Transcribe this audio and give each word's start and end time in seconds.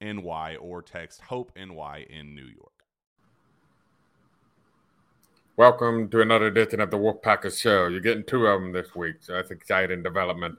NY 0.00 0.56
or 0.60 0.82
text 0.82 1.20
Hope 1.22 1.52
NY 1.56 2.06
in 2.08 2.34
New 2.34 2.44
York. 2.44 2.72
Welcome 5.56 6.08
to 6.10 6.20
another 6.20 6.46
edition 6.46 6.80
of 6.80 6.90
the 6.90 6.96
Wolfpackers 6.96 7.60
Show. 7.60 7.88
You're 7.88 8.00
getting 8.00 8.22
two 8.22 8.46
of 8.46 8.60
them 8.60 8.72
this 8.72 8.94
week, 8.94 9.16
so 9.20 9.32
that's 9.32 9.50
exciting 9.50 10.04
development. 10.04 10.56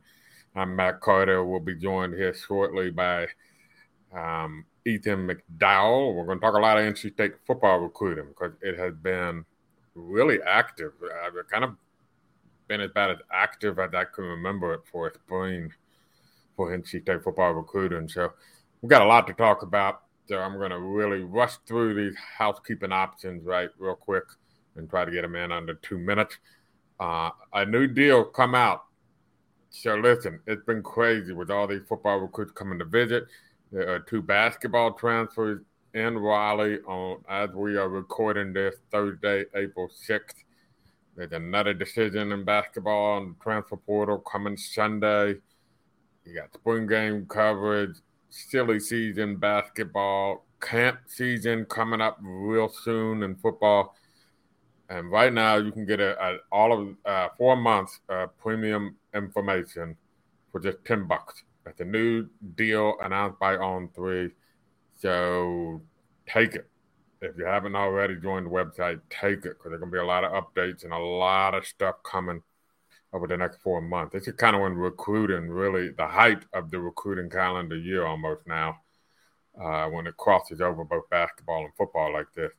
I'm 0.56 0.76
Matt 0.76 1.00
Carter. 1.00 1.46
We'll 1.46 1.62
be 1.62 1.76
joined 1.76 2.16
here 2.16 2.34
shortly 2.34 2.90
by 2.90 3.28
um, 4.14 4.66
Ethan 4.86 5.26
McDowell. 5.26 6.16
We're 6.16 6.26
going 6.26 6.40
to 6.40 6.46
talk 6.46 6.56
a 6.56 6.60
lot 6.60 6.78
of 6.78 6.84
NC 6.84 7.14
State 7.14 7.36
football 7.48 7.80
recruiting 7.80 8.28
because 8.28 8.52
it 8.62 8.78
has 8.78 8.94
been 8.96 9.46
really 9.96 10.40
active. 10.46 10.92
I've 11.26 11.34
kind 11.50 11.64
of 11.64 11.76
been 12.68 12.82
about 12.82 13.12
as 13.12 13.18
active 13.32 13.80
as 13.80 13.94
I 13.94 14.04
can 14.04 14.26
remember 14.26 14.74
it 14.74 14.82
for 14.92 15.14
spring 15.14 15.72
for 16.58 16.78
NC 16.78 17.04
State 17.04 17.24
football 17.24 17.54
recruiting. 17.54 18.10
So 18.10 18.34
we've 18.82 18.90
got 18.90 19.02
a 19.02 19.06
lot 19.06 19.28
to 19.28 19.34
talk 19.34 19.64
about. 19.64 20.02
So 20.28 20.38
I'm 20.38 20.58
going 20.58 20.72
to 20.72 20.80
really 20.80 21.24
rush 21.24 21.58
through 21.68 21.96
these 21.96 22.18
housekeeping 22.38 22.92
options 22.92 23.44
right 23.44 23.70
real 23.78 23.96
quick 23.96 24.26
and 24.76 24.90
try 24.90 25.06
to 25.06 25.12
get 25.12 25.24
them 25.24 25.36
in 25.36 25.52
under 25.52 25.74
two 25.76 25.98
minutes. 25.98 26.38
Uh, 27.00 27.32
a 27.54 27.66
new 27.66 27.88
deal 27.88 28.24
come 28.26 28.54
out. 28.54 28.84
So 29.72 29.96
listen, 29.96 30.40
it's 30.48 30.64
been 30.66 30.84
crazy 30.84 31.34
with 31.34 31.50
all 31.50 31.68
these 31.68 31.82
football 31.88 32.20
recruits 32.20 32.52
coming 32.52 32.80
to 32.80 32.86
visit. 32.86 33.26
There 33.72 33.94
are 33.94 34.00
two 34.00 34.22
basketball 34.22 34.94
transfers 34.94 35.62
in 35.94 36.18
Raleigh 36.18 36.80
on 36.82 37.24
as 37.28 37.50
we 37.52 37.78
are 37.78 37.90
recording 37.90 38.54
this 38.54 38.76
Thursday, 38.92 39.46
April 39.56 39.90
6th. 39.90 40.44
There's 41.16 41.32
another 41.32 41.74
decision 41.74 42.32
in 42.32 42.46
basketball 42.46 43.18
on 43.18 43.30
the 43.30 43.44
transfer 43.44 43.78
portal 43.78 44.20
coming 44.20 44.58
Sunday. 44.58 45.36
You 46.26 46.36
got 46.36 46.54
spring 46.54 46.88
game 46.88 47.26
coverage, 47.28 47.98
silly 48.30 48.80
season 48.80 49.38
basketball, 49.38 50.46
camp 50.62 51.00
season 51.08 51.66
coming 51.66 52.02
up 52.02 52.18
real 52.22 52.70
soon 52.70 53.24
in 53.24 53.36
football. 53.36 53.96
And 54.90 55.12
right 55.12 55.32
now, 55.32 55.58
you 55.58 55.72
can 55.72 55.86
get 55.86 56.00
a, 56.00 56.20
a 56.22 56.38
all 56.52 56.74
of 56.74 56.96
uh, 57.06 57.30
four 57.38 57.56
months 57.56 58.00
uh, 58.10 58.28
premium 58.42 58.96
information 59.14 59.96
for 60.52 60.60
just 60.60 60.84
ten 60.86 61.08
bucks. 61.08 61.44
That's 61.64 61.80
a 61.82 61.86
new 61.86 62.28
deal 62.56 62.96
announced 63.02 63.40
by 63.40 63.56
On 63.58 63.90
Three. 63.96 64.32
So 64.96 65.82
take 66.28 66.56
it. 66.56 66.68
If 67.22 67.38
you 67.38 67.46
haven't 67.46 67.76
already 67.76 68.16
joined 68.16 68.48
the 68.48 68.50
website, 68.50 69.00
take 69.10 69.46
it 69.46 69.58
because 69.58 69.70
there's 69.70 69.80
gonna 69.80 69.92
be 69.92 69.98
a 70.00 70.06
lot 70.06 70.24
of 70.24 70.32
updates 70.32 70.84
and 70.84 70.94
a 70.94 70.98
lot 70.98 71.54
of 71.54 71.68
stuff 71.68 71.96
coming 72.04 72.42
over 73.14 73.28
the 73.28 73.38
next 73.38 73.58
four 73.62 73.82
months. 73.82 74.14
This 74.14 74.28
is 74.28 74.36
kind 74.36 74.56
of 74.56 74.62
when 74.62 74.74
recruiting 74.74 75.50
really 75.50 75.90
the 75.90 76.08
height 76.08 76.44
of 76.54 76.70
the 76.70 76.80
recruiting 76.80 77.30
calendar 77.30 77.76
year 77.78 78.06
almost 78.06 78.46
now, 78.46 78.78
uh, 79.60 79.88
when 79.88 80.08
it 80.08 80.18
crosses 80.18 80.62
over 80.62 80.84
both 80.84 81.10
basketball 81.10 81.66
and 81.66 81.74
football 81.78 82.14
like 82.14 82.32
this. 82.36 82.52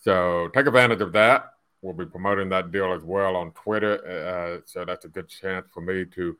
So 0.00 0.48
take 0.54 0.66
advantage 0.66 1.00
of 1.00 1.12
that. 1.12 1.50
We'll 1.82 1.92
be 1.92 2.06
promoting 2.06 2.48
that 2.48 2.72
deal 2.72 2.92
as 2.92 3.02
well 3.02 3.36
on 3.36 3.52
Twitter. 3.52 3.98
Uh, 4.06 4.62
so 4.64 4.84
that's 4.84 5.04
a 5.04 5.08
good 5.08 5.28
chance 5.28 5.66
for 5.72 5.82
me 5.82 6.06
to 6.14 6.36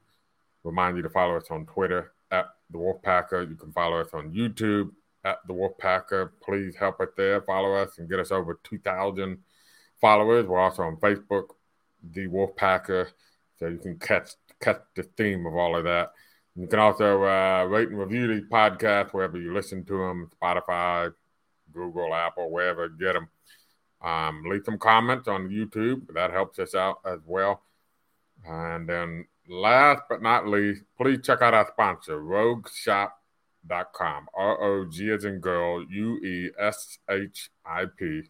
remind 0.62 0.97
you 0.97 1.03
to 1.03 1.10
follow 1.10 1.37
us 1.37 1.50
on 1.50 1.66
Twitter 1.66 2.12
at 2.31 2.47
the 2.71 2.78
Wolfpacker. 2.78 3.49
You 3.49 3.56
can 3.56 3.72
follow 3.72 4.00
us 4.00 4.09
on 4.15 4.33
YouTube 4.33 4.91
at 5.25 5.38
the 5.47 5.53
Wolfpacker. 5.53 6.31
Please 6.43 6.75
help 6.77 7.00
us 7.00 7.09
there. 7.16 7.43
Follow 7.43 7.75
us 7.75 7.99
and 7.99 8.09
get 8.09 8.21
us 8.21 8.31
over 8.31 8.59
2,000 8.65 9.38
followers. 10.00 10.47
We're 10.47 10.59
also 10.59 10.83
on 10.83 10.97
Facebook, 10.97 11.49
the 12.12 12.27
Wolfpacker. 12.27 13.09
So 13.59 13.69
you 13.69 13.78
can 13.78 13.98
catch 13.98 14.31
catch 14.60 14.81
the 14.94 15.03
theme 15.03 15.47
of 15.47 15.54
all 15.54 15.76
of 15.76 15.84
that. 15.84 16.12
You 16.56 16.66
can 16.66 16.78
also 16.78 17.25
uh, 17.25 17.65
rate 17.65 17.88
and 17.88 17.98
review 17.98 18.28
these 18.28 18.48
podcasts 18.48 19.12
wherever 19.12 19.38
you 19.38 19.53
listen 19.53 19.84
to 19.87 19.98
them, 19.98 20.31
Spotify, 20.41 21.12
Google, 21.72 22.15
Apple, 22.15 22.50
wherever 22.50 22.87
you 22.87 22.98
get 22.98 23.15
them. 23.15 23.28
Um, 24.00 24.44
leave 24.47 24.62
some 24.65 24.78
comments 24.78 25.28
on 25.28 25.48
YouTube. 25.48 26.12
That 26.15 26.31
helps 26.31 26.59
us 26.59 26.75
out 26.75 27.00
as 27.04 27.20
well. 27.26 27.62
And 28.47 28.88
then 28.88 29.26
last 29.48 30.03
but 30.09 30.22
not 30.22 30.47
least, 30.47 30.82
please 30.97 31.21
check 31.22 31.42
out 31.42 31.54
our 31.54 31.66
sponsor, 31.66 32.21
rogueshop.com. 32.21 34.28
R 34.34 34.62
O 34.62 34.84
G 34.84 35.10
as 35.10 35.24
in 35.24 35.41
girl, 35.41 35.84
U 35.89 36.16
E 36.18 36.50
S 36.59 36.98
H 37.10 37.50
I 37.65 37.86
P. 37.98 38.22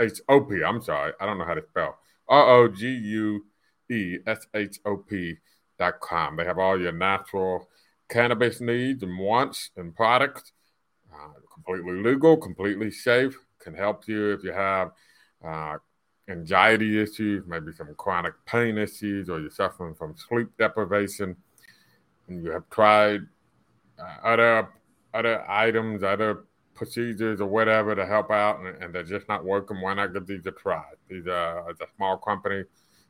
H 0.00 0.20
O 0.28 0.40
P. 0.40 0.64
I'm 0.64 0.82
sorry. 0.82 1.12
I 1.20 1.26
don't 1.26 1.38
know 1.38 1.44
how 1.44 1.54
to 1.54 1.62
spell. 1.62 1.98
R 2.28 2.56
O 2.56 2.68
G 2.68 2.88
U 2.88 3.44
E 3.90 4.18
S 4.26 4.46
H 4.54 4.78
O 4.84 4.96
P 4.96 5.36
dot 5.78 6.00
com. 6.00 6.36
They 6.36 6.44
have 6.44 6.58
all 6.58 6.80
your 6.80 6.92
natural 6.92 7.68
cannabis 8.08 8.60
needs 8.60 9.02
and 9.02 9.18
wants 9.18 9.70
and 9.76 9.94
products. 9.94 10.52
Uh, 11.12 11.34
completely 11.52 12.02
legal, 12.02 12.36
completely 12.36 12.90
safe. 12.90 13.36
Can 13.60 13.74
help 13.74 14.06
you 14.06 14.32
if 14.32 14.44
you 14.44 14.52
have 14.52 14.92
uh, 15.44 15.76
anxiety 16.28 17.00
issues, 17.00 17.44
maybe 17.46 17.72
some 17.72 17.94
chronic 17.96 18.34
pain 18.46 18.78
issues, 18.78 19.28
or 19.28 19.40
you're 19.40 19.50
suffering 19.50 19.94
from 19.94 20.14
sleep 20.16 20.48
deprivation, 20.58 21.36
and 22.28 22.42
you 22.42 22.50
have 22.50 22.68
tried 22.70 23.22
uh, 23.98 24.26
other 24.26 24.68
other 25.14 25.44
items, 25.50 26.02
other 26.02 26.44
procedures, 26.74 27.40
or 27.40 27.48
whatever 27.48 27.94
to 27.94 28.06
help 28.06 28.30
out, 28.30 28.60
and, 28.60 28.82
and, 28.82 28.94
they're 28.94 29.02
just 29.02 29.26
not 29.28 29.44
working. 29.44 29.80
Why 29.80 29.94
not 29.94 30.12
give 30.12 30.26
these 30.26 30.46
a 30.46 30.52
try? 30.52 30.84
These 31.08 31.26
are 31.26 31.70
a 31.70 31.74
small 31.96 32.18
company 32.18 32.64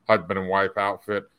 husband 0.09 0.39
and 0.39 0.49
wife 0.49 0.75
outfit. 0.77 1.29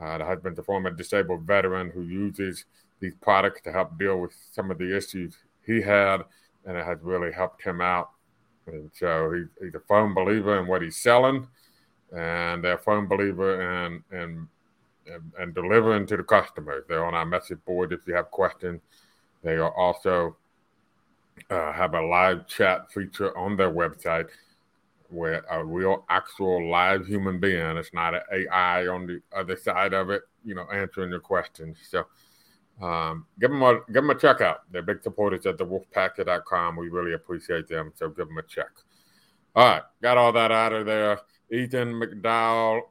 Uh, 0.00 0.18
the 0.18 0.24
husband's 0.24 0.58
a 0.58 0.62
former 0.62 0.90
disabled 0.90 1.42
veteran 1.42 1.90
who 1.90 2.02
uses 2.02 2.64
these 3.00 3.14
products 3.20 3.60
to 3.62 3.72
help 3.72 3.96
deal 3.98 4.20
with 4.20 4.34
some 4.52 4.70
of 4.70 4.78
the 4.78 4.96
issues 4.96 5.36
he 5.64 5.80
had, 5.80 6.18
and 6.66 6.76
it 6.76 6.84
has 6.84 6.98
really 7.00 7.32
helped 7.32 7.62
him 7.62 7.80
out. 7.80 8.10
And 8.66 8.90
so 8.92 9.32
he, 9.32 9.44
he's 9.64 9.74
a 9.74 9.80
firm 9.86 10.14
believer 10.14 10.58
in 10.58 10.66
what 10.66 10.82
he's 10.82 10.96
selling, 10.96 11.46
and 12.12 12.62
they're 12.62 12.74
a 12.74 12.78
firm 12.78 13.06
believer 13.06 13.62
in, 13.86 14.02
in, 14.10 14.48
in, 15.06 15.32
in 15.40 15.52
delivering 15.52 16.06
to 16.08 16.16
the 16.16 16.24
customers. 16.24 16.84
They're 16.88 17.04
on 17.04 17.14
our 17.14 17.26
message 17.26 17.58
board 17.64 17.92
if 17.92 18.00
you 18.06 18.14
have 18.14 18.30
questions. 18.32 18.80
They 19.44 19.56
are 19.56 19.72
also 19.72 20.36
uh, 21.50 21.72
have 21.72 21.94
a 21.94 22.02
live 22.02 22.48
chat 22.48 22.92
feature 22.92 23.36
on 23.38 23.56
their 23.56 23.70
website 23.70 24.28
where 25.08 25.44
a 25.50 25.64
real 25.64 26.04
actual 26.08 26.68
live 26.70 27.06
human 27.06 27.40
being, 27.40 27.76
it's 27.76 27.92
not 27.92 28.14
an 28.14 28.20
AI 28.32 28.86
on 28.86 29.06
the 29.06 29.20
other 29.34 29.56
side 29.56 29.94
of 29.94 30.10
it, 30.10 30.22
you 30.44 30.54
know, 30.54 30.66
answering 30.72 31.10
your 31.10 31.20
questions. 31.20 31.78
So 31.88 32.04
um, 32.84 33.26
give 33.40 33.50
them 33.50 33.62
a 33.62 33.80
give 33.86 34.02
them 34.02 34.10
a 34.10 34.14
check 34.14 34.40
out. 34.40 34.70
They're 34.70 34.82
big 34.82 35.02
supporters 35.02 35.46
at 35.46 35.56
thewolfpacker.com. 35.56 36.76
We 36.76 36.88
really 36.88 37.14
appreciate 37.14 37.68
them. 37.68 37.92
So 37.94 38.08
give 38.08 38.28
them 38.28 38.38
a 38.38 38.42
check. 38.42 38.70
All 39.56 39.66
right, 39.66 39.82
got 40.02 40.18
all 40.18 40.32
that 40.32 40.52
out 40.52 40.72
of 40.72 40.86
there. 40.86 41.20
Ethan 41.50 41.94
McDowell, 41.94 42.82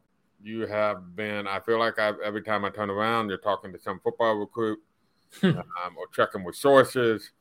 you 0.41 0.65
have 0.65 1.15
been. 1.15 1.47
I 1.47 1.59
feel 1.59 1.79
like 1.79 1.99
I, 1.99 2.13
every 2.23 2.41
time 2.41 2.65
I 2.65 2.69
turn 2.69 2.89
around, 2.89 3.29
you're 3.29 3.37
talking 3.37 3.71
to 3.71 3.79
some 3.79 3.99
football 4.03 4.35
recruit 4.35 4.79
um, 5.43 5.63
or 5.97 6.07
checking 6.13 6.43
with 6.43 6.55
sources 6.55 7.31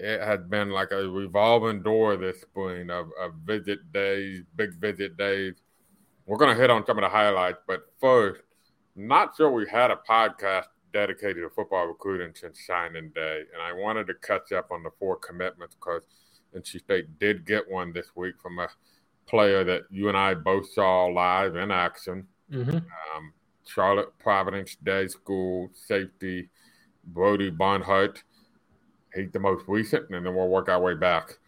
it 0.00 0.22
has 0.22 0.40
been 0.48 0.70
like 0.70 0.90
a 0.92 1.08
revolving 1.08 1.82
door 1.82 2.16
this 2.16 2.40
spring 2.40 2.90
of, 2.90 3.08
of 3.20 3.34
visit 3.44 3.92
days, 3.92 4.44
big 4.56 4.74
visit 4.74 5.16
days. 5.16 5.54
We're 6.26 6.38
going 6.38 6.54
to 6.54 6.60
hit 6.60 6.70
on 6.70 6.84
some 6.86 6.98
of 6.98 7.02
the 7.02 7.08
highlights, 7.08 7.58
but 7.66 7.80
first, 8.00 8.40
not 8.96 9.36
sure 9.36 9.50
we 9.50 9.68
had 9.68 9.90
a 9.90 9.98
podcast 10.08 10.66
dedicated 10.92 11.42
to 11.42 11.50
football 11.50 11.86
recruiting 11.86 12.32
since 12.34 12.66
signing 12.66 13.10
day, 13.14 13.42
and 13.52 13.62
I 13.62 13.72
wanted 13.72 14.06
to 14.08 14.14
catch 14.14 14.52
up 14.52 14.70
on 14.70 14.82
the 14.82 14.90
four 14.98 15.16
commitments 15.16 15.74
because 15.74 16.02
NC 16.56 16.80
State 16.80 17.18
did 17.18 17.46
get 17.46 17.70
one 17.70 17.92
this 17.92 18.08
week 18.16 18.34
from 18.42 18.58
a 18.58 18.68
player 19.26 19.64
that 19.64 19.82
you 19.90 20.08
and 20.08 20.16
I 20.16 20.34
both 20.34 20.70
saw 20.72 21.06
live 21.06 21.56
in 21.56 21.70
action. 21.70 22.26
Mm-hmm. 22.52 22.76
Um, 22.76 23.32
Charlotte 23.64 24.18
Providence 24.18 24.76
Day 24.82 25.06
School 25.06 25.70
safety 25.74 26.48
Brody 27.04 27.50
Barnhart 27.50 28.22
hate 29.14 29.32
the 29.32 29.40
most 29.40 29.64
recent, 29.66 30.10
and 30.10 30.24
then 30.24 30.34
we'll 30.34 30.48
work 30.48 30.68
our 30.68 30.80
way 30.80 30.94
back. 30.94 31.38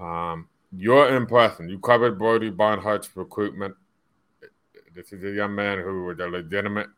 Um, 0.00 0.48
your 0.76 1.14
impression, 1.14 1.68
you 1.68 1.78
covered 1.78 2.18
Brody 2.18 2.50
Barnhart's 2.50 3.08
recruitment. 3.14 3.74
This 4.94 5.12
is 5.12 5.22
a 5.24 5.30
young 5.30 5.54
man 5.54 5.78
who 5.78 6.04
was 6.04 6.18
a 6.18 6.26
legitimate 6.26 6.88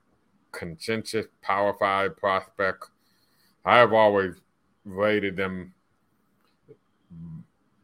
consensus 0.53 1.27
Power 1.43 1.75
Five 1.79 2.17
prospect. 2.17 2.85
I 3.65 3.79
have 3.79 3.93
always 3.93 4.35
rated 4.85 5.37
them 5.37 5.75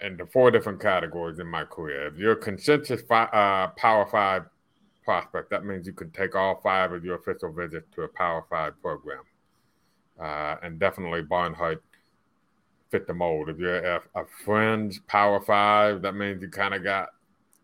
into 0.01 0.27
four 0.27 0.51
different 0.51 0.81
categories 0.81 1.39
in 1.39 1.47
my 1.47 1.65
career. 1.65 2.07
If 2.07 2.19
you're 2.19 2.33
a 2.33 2.37
consensus 2.37 3.03
fi- 3.03 3.25
uh, 3.25 3.69
Power 3.77 4.07
Five 4.07 4.45
prospect, 5.05 5.51
that 5.51 5.65
means 5.65 5.87
you 5.87 5.93
can 5.93 6.11
take 6.11 6.35
all 6.35 6.61
five 6.63 6.93
of 6.93 7.05
your 7.05 7.17
official 7.17 7.53
visits 7.53 7.87
to 7.95 8.03
a 8.03 8.09
Power 8.09 8.45
Five 8.49 8.81
program. 8.81 9.23
Uh, 10.21 10.57
and 10.63 10.79
definitely 10.79 11.23
Barnhart 11.23 11.83
fit 12.93 13.09
the 13.09 13.15
mold. 13.15 13.49
If 13.49 13.59
you're 13.59 13.85
a, 13.85 14.01
a 14.15 14.25
fringe 14.45 15.05
Power 15.09 15.41
Five, 15.41 16.03
that 16.03 16.15
means 16.15 16.43
you 16.43 16.49
kind 16.49 16.75
of 16.75 16.85
got 16.85 17.09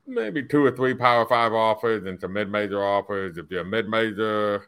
maybe 0.06 0.42
two 0.42 0.64
or 0.64 0.72
three 0.72 0.94
Power 0.94 1.26
Five 1.28 1.52
offers 1.52 2.04
and 2.06 2.20
some 2.20 2.32
mid-major 2.32 2.82
offers. 2.82 3.38
If 3.38 3.46
you're 3.50 3.60
a 3.60 3.64
mid-major, 3.64 4.66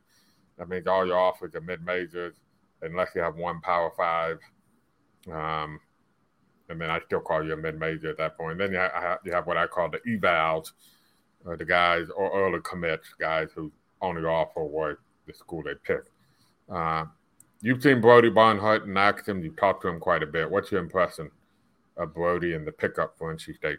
that 0.59 0.69
means 0.69 0.87
all 0.87 1.07
your 1.07 1.19
offers 1.19 1.55
are 1.55 1.62
mid-majors, 1.62 2.37
unless 2.83 3.09
you 3.15 3.23
have 3.23 3.37
one 3.37 3.61
Power 3.62 3.91
Five. 3.97 4.39
Um, 5.33 5.81
and 6.69 6.81
then 6.81 6.91
I 6.91 7.01
still 7.07 7.21
call 7.21 7.45
you 7.45 7.55
a 7.55 7.57
mid-major 7.57 8.11
at 8.11 8.19
that 8.19 8.37
point. 8.37 8.59
Then 8.59 8.73
you 8.73 8.79
have, 8.79 9.19
you 9.25 9.33
have 9.33 9.47
what 9.47 9.57
I 9.57 9.67
call 9.67 9.89
the 9.91 9.99
evals, 10.07 10.73
uh, 11.49 11.57
the 11.57 11.65
guys 11.65 12.09
or 12.15 12.31
early 12.39 12.61
commits, 12.62 13.09
guys 13.19 13.49
who 13.55 13.73
only 14.03 14.23
offer 14.23 14.62
what 14.62 14.99
the 15.27 15.35
school 15.35 15.62
they 15.62 15.75
pick. 15.83 16.03
Uh, 16.71 17.07
You've 17.62 17.83
seen 17.83 18.01
Brody 18.01 18.31
Barnhart 18.31 18.85
in 18.85 18.97
action. 18.97 19.43
You've 19.43 19.57
talked 19.57 19.83
to 19.83 19.89
him 19.89 20.01
quite 20.01 20.23
a 20.23 20.27
bit. 20.27 20.51
What's 20.51 20.73
your 20.73 20.81
impression 20.81 21.31
of 21.97 22.15
Brody 22.15 22.55
and 22.55 22.67
the 22.67 22.73
pickup 22.73 23.19
for 23.19 23.35
NC 23.35 23.57
State? 23.57 23.79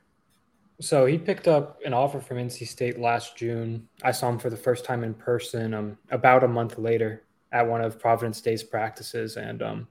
So 0.79 1.05
he 1.05 1.17
picked 1.17 1.47
up 1.47 1.79
an 1.85 1.93
offer 1.93 2.19
from 2.19 2.37
NC 2.37 2.67
State 2.67 2.99
last 2.99 3.35
June. 3.37 3.87
I 4.03 4.11
saw 4.11 4.29
him 4.29 4.39
for 4.39 4.49
the 4.49 4.57
first 4.57 4.85
time 4.85 5.03
in 5.03 5.13
person 5.13 5.73
um, 5.73 5.97
about 6.11 6.43
a 6.43 6.47
month 6.47 6.77
later 6.77 7.23
at 7.51 7.67
one 7.67 7.81
of 7.81 7.99
Providence 7.99 8.39
Day's 8.41 8.63
practices, 8.63 9.37
and 9.37 9.61
um, 9.61 9.87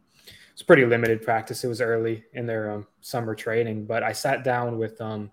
it's 0.52 0.62
pretty 0.62 0.84
limited 0.84 1.22
practice. 1.22 1.62
It 1.62 1.68
was 1.68 1.80
early 1.80 2.24
in 2.32 2.46
their 2.46 2.70
um, 2.70 2.86
summer 3.00 3.34
training, 3.34 3.86
but 3.86 4.02
I 4.02 4.12
sat 4.12 4.42
down 4.44 4.78
with 4.78 5.00
um, 5.00 5.30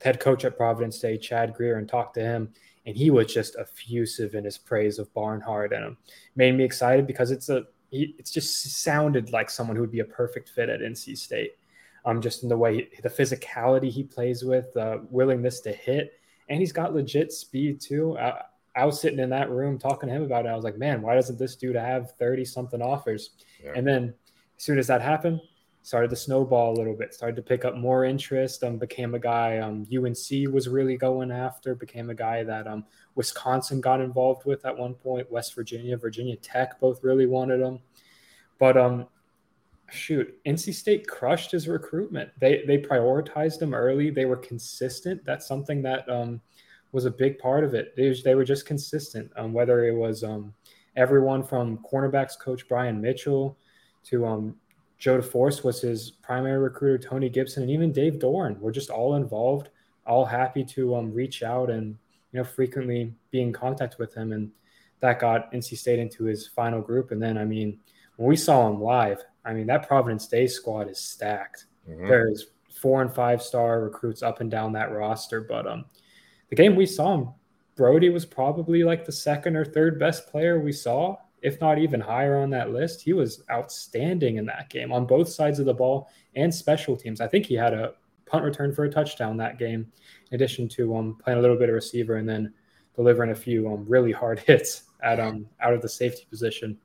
head 0.00 0.18
coach 0.18 0.44
at 0.44 0.56
Providence 0.56 0.98
Day, 0.98 1.18
Chad 1.18 1.54
Grier, 1.54 1.78
and 1.78 1.88
talked 1.88 2.14
to 2.14 2.20
him, 2.20 2.52
and 2.84 2.96
he 2.96 3.10
was 3.10 3.32
just 3.32 3.56
effusive 3.56 4.34
in 4.34 4.44
his 4.44 4.58
praise 4.58 4.98
of 4.98 5.12
Barnhart, 5.14 5.72
and 5.72 5.84
um, 5.84 5.96
made 6.34 6.54
me 6.56 6.64
excited 6.64 7.06
because 7.06 7.30
it's 7.30 7.48
a 7.48 7.64
he 7.90 8.14
it's 8.18 8.30
just 8.30 8.82
sounded 8.82 9.32
like 9.32 9.50
someone 9.50 9.76
who 9.76 9.82
would 9.82 9.90
be 9.90 10.00
a 10.00 10.04
perfect 10.04 10.48
fit 10.50 10.68
at 10.68 10.80
NC 10.80 11.16
State. 11.16 11.52
Um, 12.04 12.20
just 12.20 12.44
in 12.44 12.48
the 12.48 12.56
way 12.56 12.88
the 13.02 13.10
physicality 13.10 13.90
he 13.90 14.04
plays 14.04 14.44
with, 14.44 14.72
the 14.74 15.04
willingness 15.10 15.60
to 15.62 15.72
hit, 15.72 16.12
and 16.48 16.60
he's 16.60 16.72
got 16.72 16.94
legit 16.94 17.32
speed 17.32 17.80
too. 17.80 18.16
I, 18.16 18.42
I 18.76 18.84
was 18.84 19.00
sitting 19.00 19.18
in 19.18 19.30
that 19.30 19.50
room 19.50 19.78
talking 19.78 20.08
to 20.08 20.14
him 20.14 20.22
about 20.22 20.46
it. 20.46 20.50
I 20.50 20.54
was 20.54 20.64
like, 20.64 20.78
man, 20.78 21.02
why 21.02 21.14
doesn't 21.14 21.38
this 21.38 21.56
dude 21.56 21.76
have 21.76 22.12
30 22.12 22.44
something 22.44 22.82
offers? 22.82 23.30
Yeah. 23.64 23.72
And 23.74 23.86
then 23.86 24.14
as 24.56 24.62
soon 24.62 24.78
as 24.78 24.86
that 24.86 25.00
happened, 25.00 25.40
started 25.86 26.10
to 26.10 26.16
snowball 26.16 26.72
a 26.72 26.76
little 26.76 26.96
bit, 26.96 27.14
started 27.14 27.36
to 27.36 27.42
pick 27.42 27.64
up 27.64 27.76
more 27.76 28.04
interest, 28.04 28.64
um, 28.64 28.76
became 28.76 29.14
a 29.14 29.20
guy 29.20 29.58
um, 29.58 29.86
UNC 29.96 30.52
was 30.52 30.68
really 30.68 30.96
going 30.96 31.30
after, 31.30 31.76
became 31.76 32.10
a 32.10 32.14
guy 32.14 32.42
that 32.42 32.66
um, 32.66 32.84
Wisconsin 33.14 33.80
got 33.80 34.00
involved 34.00 34.44
with 34.46 34.66
at 34.66 34.76
one 34.76 34.94
point, 34.94 35.30
West 35.30 35.54
Virginia, 35.54 35.96
Virginia 35.96 36.34
Tech 36.34 36.80
both 36.80 37.04
really 37.04 37.26
wanted 37.26 37.60
him. 37.60 37.78
But 38.58 38.76
um, 38.76 39.06
shoot, 39.88 40.36
NC 40.44 40.74
State 40.74 41.06
crushed 41.06 41.52
his 41.52 41.68
recruitment. 41.68 42.30
They 42.40 42.64
they 42.66 42.78
prioritized 42.78 43.62
him 43.62 43.72
early. 43.72 44.10
They 44.10 44.24
were 44.24 44.38
consistent. 44.38 45.24
That's 45.24 45.46
something 45.46 45.82
that 45.82 46.08
um, 46.08 46.40
was 46.90 47.04
a 47.04 47.12
big 47.12 47.38
part 47.38 47.62
of 47.62 47.74
it. 47.74 47.94
They, 47.94 48.12
they 48.24 48.34
were 48.34 48.44
just 48.44 48.66
consistent. 48.66 49.30
Um, 49.36 49.52
whether 49.52 49.84
it 49.84 49.94
was 49.94 50.24
um, 50.24 50.52
everyone 50.96 51.44
from 51.44 51.78
cornerbacks 51.78 52.36
coach 52.36 52.66
Brian 52.66 53.00
Mitchell 53.00 53.56
to 54.06 54.26
um, 54.26 54.56
Joe 54.98 55.18
DeForest 55.18 55.62
was 55.62 55.80
his 55.80 56.10
primary 56.10 56.58
recruiter, 56.58 56.98
Tony 56.98 57.28
Gibson, 57.28 57.62
and 57.62 57.70
even 57.70 57.92
Dave 57.92 58.14
Doeren 58.14 58.58
were 58.58 58.72
just 58.72 58.90
all 58.90 59.16
involved, 59.16 59.68
all 60.06 60.24
happy 60.24 60.64
to 60.64 60.96
um, 60.96 61.12
reach 61.12 61.42
out 61.42 61.70
and 61.70 61.96
you 62.32 62.38
know 62.38 62.44
frequently 62.44 63.14
be 63.30 63.42
in 63.42 63.52
contact 63.52 63.98
with 63.98 64.14
him, 64.14 64.32
and 64.32 64.50
that 65.00 65.20
got 65.20 65.52
NC 65.52 65.76
State 65.76 65.98
into 65.98 66.24
his 66.24 66.46
final 66.46 66.80
group. 66.80 67.10
And 67.10 67.22
then, 67.22 67.36
I 67.36 67.44
mean, 67.44 67.78
when 68.16 68.28
we 68.28 68.36
saw 68.36 68.68
him 68.68 68.80
live, 68.80 69.22
I 69.44 69.52
mean 69.52 69.66
that 69.66 69.86
Providence 69.86 70.26
Day 70.26 70.46
squad 70.46 70.88
is 70.88 70.98
stacked. 70.98 71.66
Mm-hmm. 71.88 72.08
There's 72.08 72.46
four 72.80 73.02
and 73.02 73.14
five 73.14 73.42
star 73.42 73.82
recruits 73.82 74.22
up 74.22 74.40
and 74.40 74.50
down 74.50 74.72
that 74.72 74.92
roster, 74.92 75.42
but 75.42 75.66
um, 75.66 75.84
the 76.48 76.56
game 76.56 76.74
we 76.74 76.86
saw 76.86 77.14
him, 77.14 77.28
Brody 77.76 78.08
was 78.08 78.24
probably 78.24 78.82
like 78.82 79.04
the 79.04 79.12
second 79.12 79.56
or 79.56 79.64
third 79.64 79.98
best 79.98 80.28
player 80.28 80.58
we 80.58 80.72
saw 80.72 81.16
if 81.46 81.60
not 81.60 81.78
even 81.78 82.00
higher 82.00 82.38
on 82.38 82.50
that 82.50 82.72
list. 82.72 83.00
He 83.00 83.12
was 83.12 83.44
outstanding 83.52 84.36
in 84.36 84.46
that 84.46 84.68
game 84.68 84.90
on 84.90 85.06
both 85.06 85.28
sides 85.28 85.60
of 85.60 85.66
the 85.66 85.72
ball 85.72 86.10
and 86.34 86.52
special 86.52 86.96
teams. 86.96 87.20
I 87.20 87.28
think 87.28 87.46
he 87.46 87.54
had 87.54 87.72
a 87.72 87.94
punt 88.26 88.44
return 88.44 88.74
for 88.74 88.82
a 88.82 88.90
touchdown 88.90 89.36
that 89.36 89.56
game, 89.56 89.86
in 90.32 90.34
addition 90.34 90.68
to 90.70 90.96
um, 90.96 91.16
playing 91.22 91.38
a 91.38 91.40
little 91.40 91.56
bit 91.56 91.68
of 91.68 91.76
receiver 91.76 92.16
and 92.16 92.28
then 92.28 92.52
delivering 92.96 93.30
a 93.30 93.34
few 93.34 93.68
um, 93.68 93.84
really 93.86 94.10
hard 94.10 94.40
hits 94.46 94.90
at 95.04 95.20
um, 95.20 95.46
out 95.60 95.72
of 95.72 95.80
the 95.82 95.88
safety 95.88 96.26
position. 96.28 96.76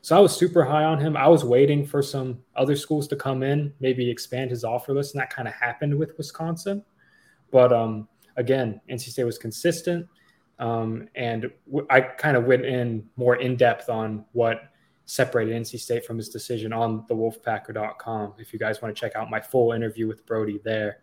So 0.00 0.16
I 0.16 0.20
was 0.20 0.34
super 0.34 0.64
high 0.64 0.84
on 0.84 0.98
him. 0.98 1.14
I 1.14 1.28
was 1.28 1.44
waiting 1.44 1.84
for 1.84 2.00
some 2.00 2.42
other 2.56 2.74
schools 2.74 3.06
to 3.08 3.16
come 3.16 3.42
in, 3.42 3.74
maybe 3.80 4.08
expand 4.08 4.50
his 4.50 4.64
offer 4.64 4.94
list, 4.94 5.14
and 5.14 5.20
that 5.20 5.28
kind 5.28 5.46
of 5.46 5.52
happened 5.52 5.94
with 5.94 6.16
Wisconsin. 6.16 6.82
But 7.50 7.70
um, 7.70 8.08
again, 8.38 8.80
NC 8.90 9.10
State 9.10 9.24
was 9.24 9.36
consistent. 9.36 10.06
Um, 10.62 11.08
and 11.16 11.50
w- 11.66 11.86
I 11.90 12.00
kind 12.00 12.36
of 12.36 12.44
went 12.44 12.64
in 12.64 13.04
more 13.16 13.34
in 13.34 13.56
depth 13.56 13.90
on 13.90 14.24
what 14.30 14.62
separated 15.06 15.60
NC 15.60 15.80
State 15.80 16.06
from 16.06 16.16
his 16.16 16.28
decision 16.28 16.72
on 16.72 17.04
the 17.08 17.16
wolfpacker.com. 17.16 18.34
If 18.38 18.52
you 18.52 18.60
guys 18.60 18.80
want 18.80 18.94
to 18.94 19.00
check 19.00 19.16
out 19.16 19.28
my 19.28 19.40
full 19.40 19.72
interview 19.72 20.06
with 20.06 20.24
Brody 20.24 20.60
there. 20.62 20.98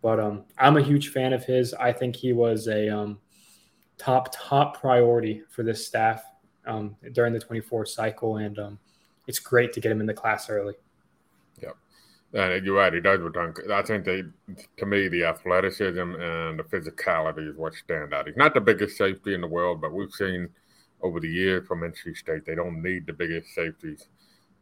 But 0.00 0.18
um, 0.18 0.44
I'm 0.56 0.78
a 0.78 0.82
huge 0.82 1.10
fan 1.10 1.34
of 1.34 1.44
his. 1.44 1.74
I 1.74 1.92
think 1.92 2.16
he 2.16 2.32
was 2.32 2.68
a 2.68 2.88
um, 2.88 3.18
top, 3.98 4.30
top 4.32 4.80
priority 4.80 5.42
for 5.50 5.62
this 5.62 5.86
staff 5.86 6.24
um, 6.66 6.96
during 7.12 7.34
the 7.34 7.38
24 7.38 7.84
cycle. 7.84 8.38
And 8.38 8.58
um, 8.58 8.78
it's 9.26 9.38
great 9.38 9.74
to 9.74 9.80
get 9.80 9.92
him 9.92 10.00
in 10.00 10.06
the 10.06 10.14
class 10.14 10.48
early. 10.48 10.74
And 12.34 12.64
you're 12.64 12.76
right, 12.76 12.92
he 12.92 13.00
does 13.00 13.20
return. 13.20 13.54
I 13.70 13.82
think 13.82 14.06
they, 14.06 14.22
to 14.78 14.86
me, 14.86 15.08
the 15.08 15.24
athleticism 15.24 16.00
and 16.00 16.58
the 16.58 16.64
physicality 16.64 17.50
is 17.50 17.56
what 17.56 17.74
stand 17.74 18.14
out. 18.14 18.26
He's 18.26 18.36
not 18.36 18.54
the 18.54 18.60
biggest 18.60 18.96
safety 18.96 19.34
in 19.34 19.42
the 19.42 19.46
world, 19.46 19.82
but 19.82 19.92
we've 19.92 20.12
seen 20.12 20.48
over 21.02 21.20
the 21.20 21.28
years 21.28 21.66
from 21.66 21.80
NC 21.80 22.16
State. 22.16 22.46
They 22.46 22.54
don't 22.54 22.82
need 22.82 23.06
the 23.06 23.12
biggest 23.12 23.54
safeties 23.54 24.06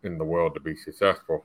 in 0.03 0.19
the 0.19 0.25
world 0.25 0.55
to 0.55 0.61
be 0.61 0.75
successful. 0.75 1.45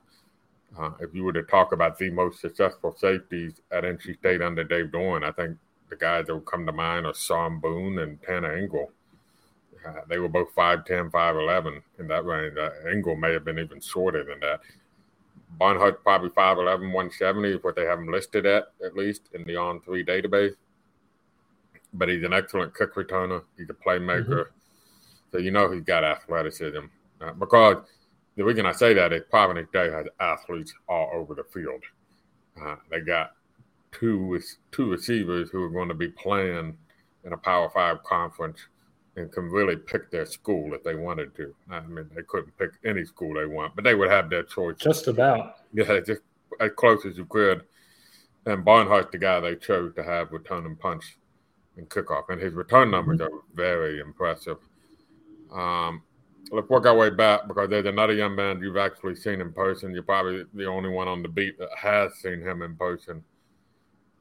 Uh, 0.78 0.92
if 1.00 1.14
you 1.14 1.24
were 1.24 1.34
to 1.34 1.44
talk 1.44 1.74
about 1.74 1.98
the 2.00 2.10
most 2.10 2.42
successful 2.42 2.96
safeties 2.98 3.62
at 3.72 3.84
NC 3.84 4.18
State 4.18 4.42
under 4.42 4.64
Dave 4.64 4.88
Doeren, 4.88 5.24
I 5.24 5.32
think 5.32 5.58
the 5.90 5.96
guys 5.96 6.26
that 6.26 6.36
would 6.36 6.46
come 6.46 6.66
to 6.66 6.72
mind 6.72 7.06
are 7.06 7.14
Saum 7.14 7.62
Boone 7.62 8.00
and 8.00 8.22
Tanner 8.24 8.58
Ingle. 8.58 8.92
Uh, 9.88 10.02
they 10.10 10.18
were 10.18 10.28
both 10.28 10.54
5'10, 10.56 11.12
5'11 11.12 11.82
in 12.00 12.08
that 12.08 12.26
range. 12.26 12.58
Uh, 12.58 12.72
Ingle 12.90 13.16
may 13.16 13.34
have 13.34 13.46
been 13.46 13.60
even 13.60 13.80
shorter 13.80 14.24
than 14.24 14.40
that. 14.40 14.62
Barnhart 15.52 16.04
probably 16.04 16.30
5'11, 16.30 16.92
170 16.94 17.50
is 17.50 17.64
what 17.64 17.76
they 17.76 17.86
have 17.86 18.00
him 18.00 18.12
listed 18.12 18.46
at, 18.46 18.66
at 18.86 18.96
least 18.96 19.30
in 19.34 19.44
the 19.44 19.56
on 19.56 19.82
three 19.82 20.04
database. 20.04 20.56
But 21.94 22.10
he's 22.10 22.24
an 22.24 22.34
excellent 22.34 22.76
kick 22.78 22.96
returner. 22.96 23.44
He's 23.58 23.70
a 23.70 23.74
playmaker. 23.74 24.28
Mm-hmm. 24.28 24.56
So 25.32 25.38
you 25.38 25.52
know 25.52 25.72
he's 25.72 25.84
got 25.84 26.04
athleticism. 26.04 26.86
Uh, 27.22 27.32
because 27.34 27.78
the 28.36 28.44
reason 28.44 28.66
I 28.66 28.74
say 28.74 28.94
that 28.94 29.14
is 29.14 29.24
Providence 29.30 29.70
Day 29.72 29.90
has 29.90 30.06
athletes 30.20 30.74
all 30.90 31.10
over 31.14 31.36
the 31.36 31.46
field. 31.46 31.82
Uh, 32.62 32.76
they 32.90 33.00
got 33.00 33.32
two 33.92 34.40
two 34.72 34.90
receivers 34.90 35.50
who 35.50 35.64
are 35.64 35.70
going 35.70 35.88
to 35.88 35.94
be 35.94 36.10
playing 36.10 36.78
in 37.24 37.34
a 37.34 37.38
Power 37.38 37.70
Five 37.70 38.04
conference 38.04 38.60
and 39.16 39.32
can 39.32 39.50
really 39.50 39.76
pick 39.76 40.12
their 40.12 40.26
school 40.26 40.74
if 40.74 40.84
they 40.84 40.96
wanted 40.96 41.36
to. 41.36 41.56
I 41.70 41.80
mean, 41.82 42.10
they 42.16 42.24
couldn't 42.24 42.58
pick 42.58 42.72
any 42.84 43.06
school 43.06 43.34
they 43.34 43.46
want, 43.46 43.76
but 43.76 43.84
they 43.84 43.96
would 43.96 44.12
have 44.12 44.30
their 44.30 44.44
choice. 44.44 44.78
Just 44.78 45.08
about. 45.08 45.58
Yeah, 45.74 46.00
just 46.06 46.22
as 46.60 46.72
close 46.76 47.06
as 47.06 47.18
you 47.18 47.26
could. 47.26 47.64
And 48.46 48.66
Barnhart's 48.66 49.12
the 49.12 49.18
guy 49.18 49.40
they 49.40 49.56
chose 49.56 49.94
to 49.96 50.04
have 50.04 50.32
return 50.32 50.66
and 50.66 50.80
punch 50.80 51.18
and 51.78 51.90
kickoff, 51.90 52.30
and 52.30 52.42
his 52.42 52.54
return 52.54 52.92
numbers 52.92 53.20
mm-hmm. 53.20 53.34
are 53.34 53.42
very 53.56 54.00
impressive. 54.00 54.58
Um, 55.52 56.04
let's 56.52 56.70
work 56.70 56.86
our 56.86 56.96
way 56.96 57.10
back 57.10 57.48
because 57.48 57.70
there's 57.70 57.86
another 57.86 58.14
young 58.14 58.36
man 58.36 58.62
you've 58.62 58.78
actually 58.78 59.16
seen 59.16 59.42
in 59.42 59.52
person. 59.52 59.94
You're 59.94 60.04
probably 60.04 60.44
the 60.54 60.66
only 60.66 60.90
one 60.90 61.08
on 61.08 61.22
the 61.22 61.30
beat 61.30 61.58
that 61.60 61.70
has 61.78 62.16
seen 62.16 62.42
him 62.42 62.62
in 62.62 62.76
person, 62.76 63.24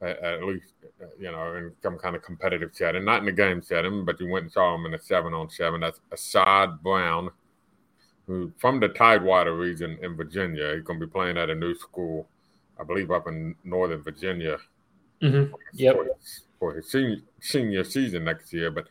at, 0.01 0.19
at 0.19 0.43
least, 0.43 0.73
you 1.19 1.31
know, 1.31 1.55
in 1.55 1.71
some 1.81 1.97
kind 1.97 2.15
of 2.15 2.23
competitive 2.23 2.71
setting. 2.73 3.05
Not 3.05 3.19
in 3.19 3.25
the 3.25 3.31
game 3.31 3.61
setting, 3.61 4.05
but 4.05 4.19
you 4.19 4.29
went 4.29 4.43
and 4.43 4.51
saw 4.51 4.75
him 4.75 4.85
in 4.85 4.93
a 4.93 4.99
seven 5.01 5.33
on 5.33 5.49
seven. 5.49 5.81
That's 5.81 5.99
Assad 6.11 6.81
Brown, 6.83 7.29
who 8.27 8.51
from 8.57 8.79
the 8.79 8.89
Tidewater 8.89 9.55
region 9.55 9.97
in 10.01 10.15
Virginia. 10.15 10.73
He's 10.75 10.83
going 10.83 10.99
to 10.99 11.05
be 11.05 11.11
playing 11.11 11.37
at 11.37 11.49
a 11.49 11.55
new 11.55 11.75
school, 11.75 12.27
I 12.79 12.83
believe, 12.83 13.11
up 13.11 13.27
in 13.27 13.55
Northern 13.63 14.01
Virginia. 14.01 14.57
Mm-hmm. 15.21 15.53
Yep. 15.73 15.95
For 15.95 16.03
his, 16.03 16.41
for 16.59 16.73
his 16.75 16.91
senior, 16.91 17.17
senior 17.39 17.83
season 17.83 18.25
next 18.25 18.51
year. 18.51 18.71
But 18.71 18.87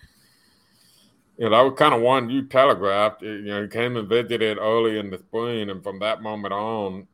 you 1.37 1.45
know, 1.45 1.51
that 1.51 1.63
was 1.63 1.79
kind 1.79 1.95
of 1.95 2.01
one 2.01 2.31
you 2.31 2.47
telegraphed. 2.47 3.23
You 3.23 3.43
know, 3.43 3.63
you 3.63 3.69
came 3.69 3.97
and 3.97 4.09
visited 4.09 4.59
early 4.59 4.99
in 4.99 5.11
the 5.11 5.19
spring, 5.19 5.69
and 5.69 5.83
from 5.83 5.99
that 5.99 6.23
moment 6.23 6.55
on, 6.55 7.07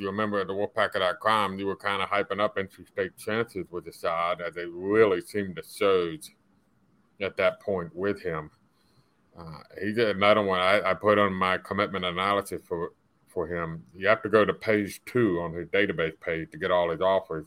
you 0.00 0.06
remember 0.06 0.40
at 0.40 0.46
the 0.46 0.52
Wolfpacker.com, 0.52 1.58
you 1.58 1.66
were 1.66 1.76
kind 1.76 2.02
of 2.02 2.08
hyping 2.08 2.40
up 2.40 2.56
NC 2.56 2.86
State 2.88 3.16
chances 3.16 3.66
with 3.70 3.86
Assad 3.86 4.40
as 4.40 4.54
they 4.54 4.64
really 4.64 5.20
seemed 5.20 5.56
to 5.56 5.62
surge 5.62 6.30
at 7.20 7.36
that 7.36 7.60
point 7.60 7.94
with 7.94 8.22
him. 8.22 8.50
Uh, 9.38 9.60
he's 9.80 9.98
another 9.98 10.42
one 10.42 10.60
I, 10.60 10.90
I 10.90 10.94
put 10.94 11.18
on 11.18 11.32
my 11.32 11.58
commitment 11.58 12.04
analysis 12.04 12.60
for 12.66 12.92
for 13.28 13.46
him. 13.46 13.84
You 13.94 14.08
have 14.08 14.22
to 14.22 14.28
go 14.28 14.44
to 14.44 14.54
page 14.54 15.00
two 15.06 15.40
on 15.40 15.52
his 15.52 15.68
database 15.68 16.18
page 16.20 16.50
to 16.50 16.58
get 16.58 16.70
all 16.70 16.90
his 16.90 17.00
offers. 17.00 17.46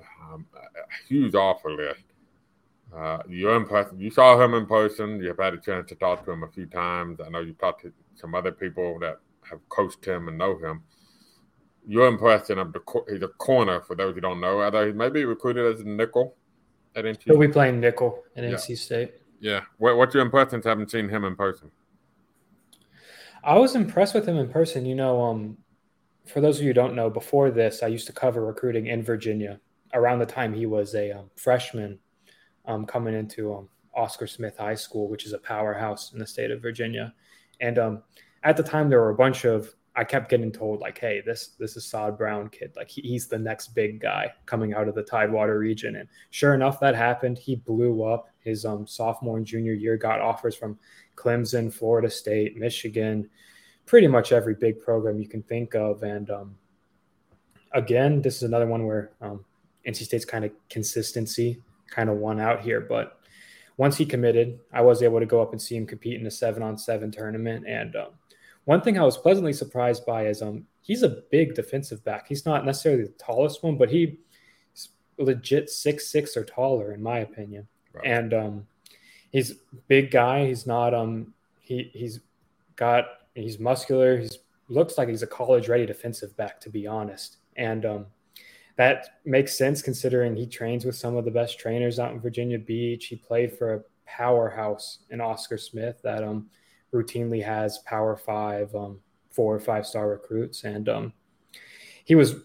Um, 0.00 0.46
a 0.54 1.08
huge 1.08 1.34
offer 1.34 1.70
list. 1.70 2.04
Uh, 2.94 3.18
you're 3.28 3.54
impressed. 3.54 3.94
You 3.96 4.10
saw 4.10 4.42
him 4.42 4.54
in 4.54 4.66
person. 4.66 5.22
You've 5.22 5.38
had 5.38 5.54
a 5.54 5.58
chance 5.58 5.88
to 5.88 5.94
talk 5.94 6.24
to 6.24 6.32
him 6.32 6.42
a 6.42 6.48
few 6.48 6.66
times. 6.66 7.20
I 7.24 7.28
know 7.28 7.40
you've 7.40 7.58
talked 7.58 7.82
to 7.82 7.92
some 8.14 8.34
other 8.34 8.52
people 8.52 8.98
that 9.00 9.18
have 9.48 9.66
coached 9.68 10.04
him 10.04 10.28
and 10.28 10.36
know 10.36 10.58
him. 10.58 10.82
You're 11.86 12.06
of 12.06 12.18
the. 12.20 13.04
He's 13.08 13.22
a 13.22 13.28
corner 13.28 13.80
for 13.80 13.96
those 13.96 14.14
who 14.14 14.20
don't 14.20 14.40
know. 14.40 14.62
Although 14.62 14.86
he 14.86 14.92
may 14.92 15.08
be 15.08 15.24
recruited 15.24 15.74
as 15.74 15.80
a 15.80 15.84
nickel 15.84 16.36
at 16.94 17.04
NC. 17.04 17.24
He'll 17.24 17.38
be 17.38 17.48
playing 17.48 17.80
nickel 17.80 18.22
at 18.36 18.44
yeah. 18.44 18.50
NC 18.50 18.78
State. 18.78 19.14
Yeah. 19.40 19.62
What, 19.78 19.96
what's 19.96 20.14
your 20.14 20.22
impressions 20.22 20.64
having 20.64 20.88
seen 20.88 21.08
him 21.08 21.24
in 21.24 21.34
person? 21.36 21.70
I 23.44 23.58
was 23.58 23.74
impressed 23.74 24.14
with 24.14 24.26
him 24.26 24.38
in 24.38 24.48
person. 24.48 24.86
You 24.86 24.94
know, 24.94 25.20
um, 25.22 25.58
for 26.26 26.40
those 26.40 26.58
of 26.58 26.62
you 26.62 26.68
who 26.68 26.74
don't 26.74 26.94
know, 26.94 27.10
before 27.10 27.50
this, 27.50 27.82
I 27.82 27.88
used 27.88 28.06
to 28.06 28.12
cover 28.12 28.44
recruiting 28.44 28.86
in 28.86 29.02
Virginia. 29.02 29.60
Around 29.94 30.20
the 30.20 30.26
time 30.26 30.54
he 30.54 30.66
was 30.66 30.94
a 30.94 31.10
um, 31.10 31.30
freshman 31.36 31.98
um, 32.64 32.86
coming 32.86 33.14
into 33.14 33.52
um, 33.54 33.68
Oscar 33.94 34.26
Smith 34.26 34.56
High 34.56 34.76
School, 34.76 35.08
which 35.08 35.26
is 35.26 35.32
a 35.32 35.38
powerhouse 35.38 36.12
in 36.12 36.18
the 36.18 36.26
state 36.26 36.50
of 36.50 36.62
Virginia. 36.62 37.12
And 37.60 37.78
um, 37.78 38.02
at 38.42 38.56
the 38.56 38.62
time, 38.62 38.88
there 38.88 39.00
were 39.00 39.10
a 39.10 39.14
bunch 39.14 39.44
of 39.44 39.74
I 39.94 40.04
kept 40.04 40.30
getting 40.30 40.50
told 40.50 40.80
like, 40.80 40.98
"Hey, 40.98 41.22
this 41.24 41.48
this 41.58 41.72
is 41.72 41.84
Assad 41.84 42.16
Brown 42.16 42.48
kid. 42.48 42.72
Like 42.76 42.88
he, 42.88 43.02
he's 43.02 43.26
the 43.26 43.38
next 43.38 43.68
big 43.74 44.00
guy 44.00 44.32
coming 44.46 44.72
out 44.72 44.88
of 44.88 44.94
the 44.94 45.02
Tidewater 45.02 45.58
region." 45.58 45.96
And 45.96 46.08
sure 46.30 46.54
enough, 46.54 46.80
that 46.80 46.94
happened. 46.94 47.38
He 47.38 47.56
blew 47.56 48.02
up 48.02 48.28
his 48.40 48.64
um, 48.64 48.86
sophomore 48.86 49.36
and 49.36 49.46
junior 49.46 49.74
year. 49.74 49.96
Got 49.96 50.20
offers 50.20 50.56
from 50.56 50.78
Clemson, 51.16 51.72
Florida 51.72 52.08
State, 52.08 52.56
Michigan, 52.56 53.28
pretty 53.86 54.06
much 54.06 54.32
every 54.32 54.54
big 54.54 54.80
program 54.80 55.20
you 55.20 55.28
can 55.28 55.42
think 55.42 55.74
of. 55.74 56.02
And 56.02 56.30
um, 56.30 56.56
again, 57.72 58.22
this 58.22 58.36
is 58.36 58.42
another 58.44 58.66
one 58.66 58.86
where 58.86 59.12
um, 59.20 59.44
NC 59.86 60.04
State's 60.04 60.24
kind 60.24 60.44
of 60.44 60.52
consistency 60.70 61.60
kind 61.90 62.08
of 62.08 62.16
won 62.16 62.40
out 62.40 62.60
here. 62.60 62.80
But 62.80 63.18
once 63.76 63.96
he 63.96 64.06
committed, 64.06 64.60
I 64.72 64.80
was 64.80 65.02
able 65.02 65.20
to 65.20 65.26
go 65.26 65.42
up 65.42 65.52
and 65.52 65.60
see 65.60 65.76
him 65.76 65.86
compete 65.86 66.20
in 66.20 66.26
a 66.26 66.30
seven 66.30 66.62
on 66.62 66.78
seven 66.78 67.10
tournament. 67.10 67.66
And 67.66 67.94
um, 67.96 68.08
one 68.64 68.80
thing 68.80 68.98
I 68.98 69.04
was 69.04 69.16
pleasantly 69.16 69.52
surprised 69.52 70.06
by 70.06 70.26
is 70.26 70.42
um, 70.42 70.66
he's 70.80 71.02
a 71.02 71.22
big 71.30 71.54
defensive 71.54 72.04
back. 72.04 72.28
He's 72.28 72.46
not 72.46 72.64
necessarily 72.64 73.04
the 73.04 73.12
tallest 73.18 73.62
one, 73.62 73.76
but 73.76 73.90
he's 73.90 74.16
legit 75.18 75.70
six 75.70 76.08
six 76.08 76.36
or 76.36 76.44
taller, 76.44 76.92
in 76.92 77.02
my 77.02 77.18
opinion. 77.18 77.66
Right. 77.92 78.06
And 78.06 78.34
um, 78.34 78.66
he's 79.30 79.54
big 79.88 80.10
guy. 80.10 80.46
He's 80.46 80.66
not 80.66 80.94
um 80.94 81.34
he 81.60 81.90
he's 81.92 82.20
got 82.76 83.06
he's 83.34 83.58
muscular. 83.58 84.18
He's 84.18 84.38
looks 84.68 84.96
like 84.96 85.08
he's 85.08 85.22
a 85.22 85.26
college 85.26 85.68
ready 85.68 85.86
defensive 85.86 86.36
back, 86.36 86.60
to 86.60 86.70
be 86.70 86.86
honest. 86.86 87.38
And 87.56 87.84
um, 87.84 88.06
that 88.76 89.20
makes 89.24 89.56
sense 89.56 89.82
considering 89.82 90.34
he 90.34 90.46
trains 90.46 90.84
with 90.84 90.96
some 90.96 91.16
of 91.16 91.24
the 91.24 91.30
best 91.30 91.58
trainers 91.58 91.98
out 91.98 92.12
in 92.12 92.20
Virginia 92.20 92.58
Beach. 92.58 93.06
He 93.06 93.16
played 93.16 93.56
for 93.56 93.74
a 93.74 93.82
powerhouse 94.06 95.00
in 95.10 95.20
Oscar 95.20 95.58
Smith 95.58 96.00
that 96.02 96.22
um, 96.22 96.48
routinely 96.92 97.44
has 97.44 97.78
Power 97.78 98.16
Five, 98.16 98.74
um, 98.74 99.00
four 99.30 99.54
or 99.54 99.60
five 99.60 99.86
star 99.86 100.08
recruits, 100.08 100.64
and 100.64 100.88
um, 100.88 101.12
he 102.04 102.14
was 102.14 102.36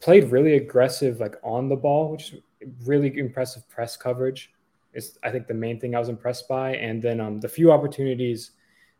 played 0.00 0.30
really 0.30 0.54
aggressive, 0.54 1.20
like 1.20 1.36
on 1.42 1.68
the 1.68 1.76
ball, 1.76 2.10
which 2.10 2.32
is 2.32 2.40
really 2.84 3.16
impressive 3.18 3.68
press 3.68 3.96
coverage. 3.96 4.52
Is 4.94 5.18
I 5.22 5.30
think 5.30 5.46
the 5.46 5.54
main 5.54 5.80
thing 5.80 5.94
I 5.94 5.98
was 5.98 6.08
impressed 6.08 6.48
by, 6.48 6.76
and 6.76 7.02
then 7.02 7.20
um, 7.20 7.40
the 7.40 7.48
few 7.48 7.72
opportunities 7.72 8.52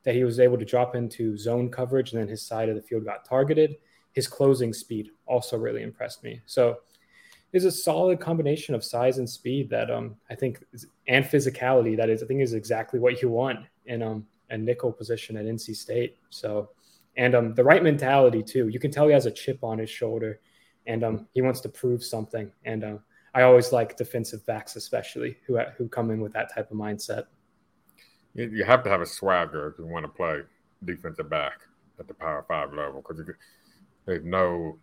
that 0.04 0.14
he 0.14 0.24
was 0.24 0.40
able 0.40 0.58
to 0.58 0.64
drop 0.64 0.94
into 0.94 1.36
zone 1.36 1.70
coverage, 1.70 2.12
and 2.12 2.20
then 2.20 2.28
his 2.28 2.42
side 2.42 2.68
of 2.68 2.76
the 2.76 2.82
field 2.82 3.04
got 3.04 3.24
targeted 3.24 3.76
his 4.12 4.28
closing 4.28 4.72
speed 4.72 5.10
also 5.26 5.58
really 5.58 5.82
impressed 5.82 6.22
me. 6.22 6.40
So 6.46 6.78
is 7.52 7.64
a 7.64 7.70
solid 7.70 8.18
combination 8.18 8.74
of 8.74 8.82
size 8.82 9.18
and 9.18 9.28
speed 9.28 9.68
that 9.68 9.90
um, 9.90 10.16
I 10.30 10.34
think 10.34 10.64
is, 10.72 10.86
and 11.06 11.24
physicality 11.24 11.96
that 11.96 12.08
is 12.08 12.22
I 12.22 12.26
think 12.26 12.40
is 12.40 12.54
exactly 12.54 12.98
what 12.98 13.20
you 13.20 13.28
want 13.28 13.60
in 13.86 14.02
um, 14.02 14.26
a 14.52 14.58
nickel 14.58 14.92
position 14.92 15.36
at 15.36 15.46
NC 15.46 15.74
State. 15.74 16.18
So 16.30 16.70
and 17.16 17.34
um, 17.34 17.54
the 17.54 17.64
right 17.64 17.82
mentality 17.82 18.42
too. 18.42 18.68
You 18.68 18.78
can 18.78 18.90
tell 18.90 19.06
he 19.06 19.12
has 19.12 19.26
a 19.26 19.30
chip 19.30 19.62
on 19.62 19.78
his 19.78 19.90
shoulder, 19.90 20.40
and 20.86 21.04
um, 21.04 21.28
he 21.32 21.42
wants 21.42 21.60
to 21.60 21.68
prove 21.68 22.02
something. 22.02 22.50
And 22.64 22.84
uh, 22.84 22.96
I 23.34 23.42
always 23.42 23.72
like 23.72 23.96
defensive 23.96 24.44
backs, 24.46 24.76
especially 24.76 25.36
who 25.46 25.58
who 25.76 25.88
come 25.88 26.10
in 26.10 26.20
with 26.20 26.32
that 26.32 26.54
type 26.54 26.70
of 26.70 26.76
mindset. 26.76 27.24
You 28.34 28.64
have 28.64 28.82
to 28.84 28.90
have 28.90 29.02
a 29.02 29.06
swagger 29.06 29.68
if 29.68 29.78
you 29.78 29.86
want 29.86 30.06
to 30.06 30.08
play 30.08 30.40
defensive 30.84 31.28
back 31.28 31.60
at 31.98 32.08
the 32.08 32.14
Power 32.14 32.44
Five 32.48 32.72
level 32.72 33.02
because 33.06 33.22
there's 34.06 34.24
no 34.24 34.78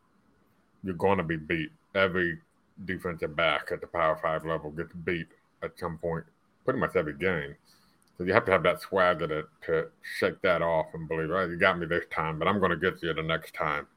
you're 0.84 0.94
going 0.96 1.18
to 1.18 1.24
be 1.24 1.38
beat. 1.38 1.72
Every 1.96 2.38
defensive 2.86 3.36
back 3.36 3.70
at 3.72 3.82
the 3.82 3.88
Power 3.88 4.20
Five 4.22 4.46
level 4.46 4.70
gets 4.70 4.94
beat 4.94 5.28
at 5.64 5.72
some 5.80 5.98
point, 5.98 6.26
pretty 6.64 6.80
much 6.80 6.96
every 6.96 7.18
game. 7.18 7.56
So 8.20 8.26
you 8.26 8.34
have 8.34 8.44
to 8.46 8.52
have 8.52 8.64
that 8.64 8.82
swagger 8.82 9.28
to, 9.30 9.44
to 9.68 9.88
shake 10.20 10.42
that 10.42 10.62
off 10.62 10.88
and 10.94 11.08
believe, 11.08 11.32
oh, 11.32 11.48
you 11.48 11.56
got 11.56 11.80
me 11.80 11.86
this 11.86 12.04
time, 12.12 12.38
but 12.38 12.50
I'm 12.50 12.60
going 12.60 12.72
to 12.72 12.78
get 12.78 13.02
you 13.02 13.14
the 13.14 13.24
next 13.24 13.54
time 13.54 13.88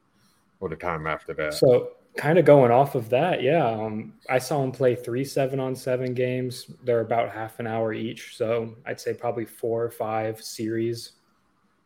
or 0.61 0.69
the 0.69 0.77
time 0.77 1.07
after 1.07 1.33
that. 1.33 1.53
So, 1.55 1.89
kind 2.15 2.39
of 2.39 2.45
going 2.45 2.71
off 2.71 2.95
of 2.95 3.09
that, 3.09 3.43
yeah, 3.43 3.67
um, 3.67 4.13
I 4.29 4.37
saw 4.37 4.63
him 4.63 4.71
play 4.71 4.95
three 4.95 5.25
seven 5.25 5.59
on 5.59 5.75
seven 5.75 6.13
games. 6.13 6.71
They're 6.85 7.01
about 7.01 7.31
half 7.31 7.59
an 7.59 7.67
hour 7.67 7.91
each, 7.91 8.37
so 8.37 8.73
I'd 8.85 9.01
say 9.01 9.13
probably 9.13 9.43
four 9.43 9.83
or 9.83 9.91
five 9.91 10.41
series 10.41 11.13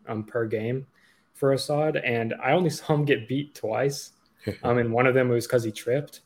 um, 0.08 0.24
per 0.24 0.46
game 0.46 0.86
for 1.34 1.54
Assad, 1.54 1.98
and 1.98 2.36
I 2.44 2.52
only 2.52 2.70
saw 2.70 2.94
him 2.94 3.04
get 3.04 3.28
beat 3.28 3.56
twice. 3.56 4.12
um, 4.64 4.78
and 4.78 4.94
one 4.94 5.08
of 5.08 5.16
them 5.16 5.30
was 5.30 5.48
because 5.48 5.64
he 5.64 5.72
tripped. 5.72 6.22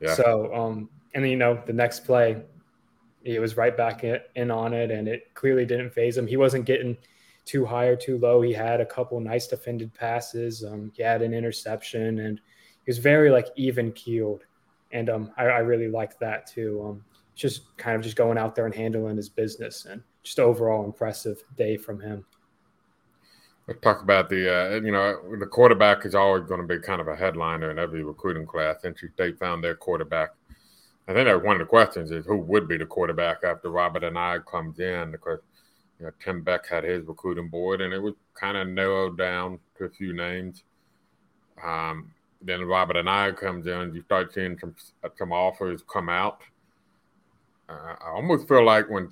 Yeah. 0.00 0.14
So, 0.14 0.52
um, 0.52 0.88
and 1.14 1.22
then 1.22 1.30
you 1.30 1.38
know 1.38 1.62
the 1.66 1.72
next 1.72 2.04
play, 2.04 2.42
he 3.26 3.38
was 3.38 3.56
right 3.56 3.76
back 3.76 4.04
in 4.04 4.50
on 4.50 4.72
it, 4.72 4.90
and 4.90 5.08
it 5.08 5.34
clearly 5.34 5.64
didn't 5.64 5.90
phase 5.90 6.16
him. 6.16 6.26
He 6.26 6.36
wasn't 6.36 6.64
getting 6.64 6.96
too 7.44 7.64
high 7.64 7.86
or 7.86 7.96
too 7.96 8.18
low. 8.18 8.40
He 8.42 8.52
had 8.52 8.80
a 8.80 8.86
couple 8.86 9.18
nice 9.20 9.46
defended 9.46 9.92
passes. 9.94 10.64
Um, 10.64 10.92
he 10.94 11.02
had 11.02 11.22
an 11.22 11.34
interception, 11.34 12.20
and 12.20 12.38
he 12.84 12.90
was 12.90 12.98
very 12.98 13.30
like 13.30 13.48
even 13.56 13.92
keeled, 13.92 14.44
and 14.92 15.10
um, 15.10 15.32
I, 15.36 15.44
I 15.44 15.58
really 15.58 15.88
liked 15.88 16.20
that 16.20 16.46
too. 16.46 16.82
Um, 16.86 17.04
just 17.34 17.76
kind 17.76 17.96
of 17.96 18.02
just 18.02 18.16
going 18.16 18.38
out 18.38 18.54
there 18.54 18.66
and 18.66 18.74
handling 18.74 19.16
his 19.16 19.28
business, 19.28 19.86
and 19.86 20.02
just 20.22 20.38
overall 20.38 20.84
impressive 20.84 21.42
day 21.56 21.76
from 21.76 22.00
him. 22.00 22.24
Let's 23.66 23.80
talk 23.80 24.02
about 24.02 24.28
the, 24.28 24.76
uh, 24.76 24.80
you 24.80 24.92
know, 24.92 25.36
the 25.40 25.46
quarterback 25.46 26.06
is 26.06 26.14
always 26.14 26.44
going 26.44 26.60
to 26.60 26.66
be 26.66 26.80
kind 26.80 27.00
of 27.00 27.08
a 27.08 27.16
headliner 27.16 27.72
in 27.72 27.80
every 27.80 28.04
recruiting 28.04 28.46
class. 28.46 28.82
NC 28.84 29.12
State 29.14 29.40
found 29.40 29.64
their 29.64 29.74
quarterback. 29.74 30.30
I 31.08 31.12
think 31.12 31.26
that 31.26 31.42
one 31.42 31.56
of 31.56 31.60
the 31.60 31.66
questions 31.66 32.10
is 32.10 32.26
who 32.26 32.38
would 32.38 32.66
be 32.66 32.76
the 32.76 32.86
quarterback 32.86 33.44
after 33.44 33.70
Robert 33.70 34.02
Anae 34.02 34.44
comes 34.44 34.80
in 34.80 35.12
because, 35.12 35.38
you 35.98 36.06
know, 36.06 36.12
Tim 36.22 36.42
Beck 36.42 36.66
had 36.66 36.84
his 36.84 37.06
recruiting 37.06 37.48
board 37.48 37.80
and 37.80 37.92
it 37.94 38.02
was 38.02 38.14
kind 38.34 38.56
of 38.56 38.68
narrowed 38.68 39.16
down 39.16 39.58
to 39.78 39.84
a 39.84 39.90
few 39.90 40.12
names. 40.12 40.64
Um, 41.62 42.12
then 42.42 42.64
Robert 42.64 42.96
Anae 42.96 43.36
comes 43.36 43.66
in, 43.66 43.94
you 43.94 44.02
start 44.02 44.34
seeing 44.34 44.58
some 44.58 44.74
some 45.16 45.32
offers 45.32 45.82
come 45.90 46.08
out. 46.08 46.40
Uh, 47.68 47.94
I 48.00 48.10
almost 48.10 48.48
feel 48.48 48.64
like 48.64 48.88
when 48.90 49.08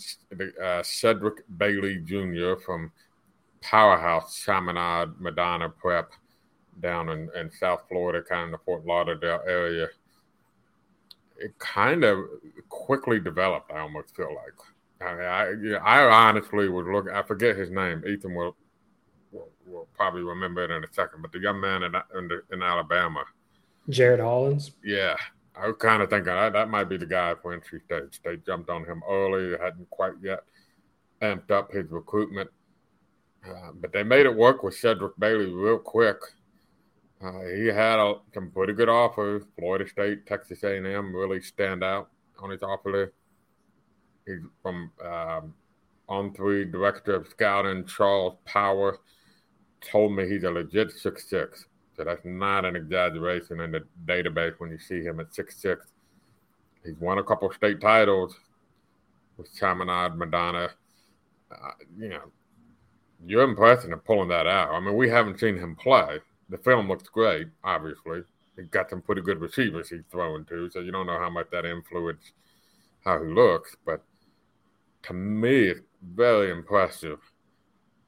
uh, 0.63 0.83
Cedric 0.83 1.45
Bailey 1.59 1.99
Jr. 1.99 2.55
from– 2.65 2.91
powerhouse 3.65 4.43
Chaminade 4.45 5.19
Madonna 5.19 5.69
prep 5.69 6.13
down 6.81 7.09
in, 7.09 7.31
in 7.35 7.51
South 7.51 7.83
Florida, 7.89 8.23
kind 8.23 8.45
of 8.47 8.51
the 8.53 8.65
Fort 8.65 8.85
Lauderdale 8.85 9.41
area. 9.47 9.89
It 11.37 11.59
kind 11.59 12.05
of 12.05 12.19
quickly 12.69 13.21
developed. 13.21 13.71
I 13.73 13.81
almost 13.81 14.15
feel 14.17 14.35
like. 14.35 14.55
I, 15.01 15.23
I, 15.23 15.55
yeah, 15.63 15.77
I 15.79 16.03
honestly 16.05 16.69
was 16.69 16.87
looking. 16.87 17.13
I 17.13 17.23
forget 17.23 17.57
his 17.57 17.71
name. 17.71 18.03
Ethan 18.07 18.35
will, 18.35 18.57
will, 19.33 19.51
will 19.67 19.89
probably 19.95 20.23
remember 20.23 20.65
it 20.65 20.71
in 20.71 20.85
a 20.85 20.93
second. 20.93 21.23
But 21.23 21.33
the 21.33 21.41
young 21.41 21.61
man 21.61 21.83
in 21.83 21.95
in, 22.17 22.29
the, 22.29 22.43
in 22.53 22.63
Alabama, 22.63 23.25
Jared 23.89 24.21
Hollins. 24.21 24.73
Yeah, 24.83 25.17
I 25.57 25.67
was 25.67 25.77
kind 25.79 26.03
of 26.03 26.11
thinking 26.11 26.27
that, 26.27 26.53
that 26.53 26.71
might 26.71 26.89
be 26.89 26.97
the 26.97 27.07
guy 27.07 27.35
for 27.43 27.59
NC 27.59 27.85
State. 27.85 28.21
They 28.25 28.37
jumped 28.39 28.71
on 28.71 28.85
him 28.85 29.03
early. 29.09 29.59
hadn't 29.59 29.91
quite 29.91 30.15
yet 30.23 30.45
amped 31.21 31.51
up 31.51 31.73
his 31.73 31.91
recruitment 31.91 32.51
uh, 33.49 33.73
but 33.75 33.93
they 33.93 34.03
made 34.03 34.27
it 34.27 34.35
work 34.35 34.63
with 34.63 34.77
Cedric 34.77 35.19
Bailey 35.19 35.53
real 35.53 35.79
quick. 35.79 36.17
Uh, 37.25 37.41
he 37.57 37.67
had 37.67 37.99
a, 37.99 38.17
some 38.35 38.51
pretty 38.51 38.75
good 38.75 38.89
offers. 38.89 39.45
Florida 39.59 39.89
State, 39.89 40.27
Texas 40.27 40.63
A&M 40.63 41.17
really 41.17 41.41
stand 41.41 41.83
out 41.83 42.11
on 42.39 42.51
his 42.51 42.63
offer 42.63 42.93
list. 42.93 43.13
He's 44.27 44.41
from 44.63 44.91
um, 45.03 45.55
on 46.09 46.35
three 46.35 46.65
director 46.65 47.15
of 47.15 47.29
scouting 47.29 47.87
Charles 47.87 48.37
Power 48.45 48.99
told 49.81 50.15
me 50.15 50.29
he's 50.29 50.45
a 50.45 50.51
legit 50.51 50.91
six 50.91 51.29
six. 51.29 51.67
So 51.97 52.05
that's 52.05 52.25
not 52.25 52.65
an 52.65 52.77
exaggeration 52.77 53.61
in 53.61 53.73
the 53.73 53.85
database 54.07 54.55
when 54.59 54.71
you 54.71 54.79
see 54.79 55.03
him 55.03 55.21
at 55.21 55.35
six 55.35 55.57
six. 55.57 55.87
He's 56.85 56.99
won 57.01 57.19
a 57.19 57.23
couple 57.23 57.51
state 57.53 57.81
titles 57.81 58.35
with 59.37 59.55
Chaminade, 59.59 60.17
Madonna. 60.17 60.71
Uh, 61.51 61.71
you 61.99 62.09
know, 62.09 62.23
you're 63.27 63.45
impressive 63.45 63.91
in 63.93 63.99
pulling 64.01 64.29
that 64.29 64.47
out. 64.47 64.73
I 64.73 64.81
mean, 64.81 64.97
we 64.97 65.09
haven't 65.09 65.41
seen 65.41 65.57
him 65.57 65.77
play. 65.77 66.19
The 66.49 66.59
film 66.59 66.89
looks 66.89 67.09
great, 67.09 67.49
obviously. 67.63 68.23
He 68.57 68.63
got 68.65 68.91
some 68.91 69.03
pretty 69.03 69.23
good 69.23 69.41
receivers 69.41 69.89
he's 69.89 70.05
throwing 70.11 70.45
to, 70.47 70.71
so 70.71 70.81
you 70.81 70.93
don't 70.93 71.07
know 71.07 71.19
how 71.19 71.31
much 71.31 71.49
that 71.51 71.65
influenced 71.65 72.33
how 73.05 73.23
he 73.23 73.29
looks. 73.29 73.77
But 73.85 74.03
to 75.05 75.13
me, 75.13 75.69
it's 75.69 75.81
very 76.15 76.51
impressive 76.51 77.19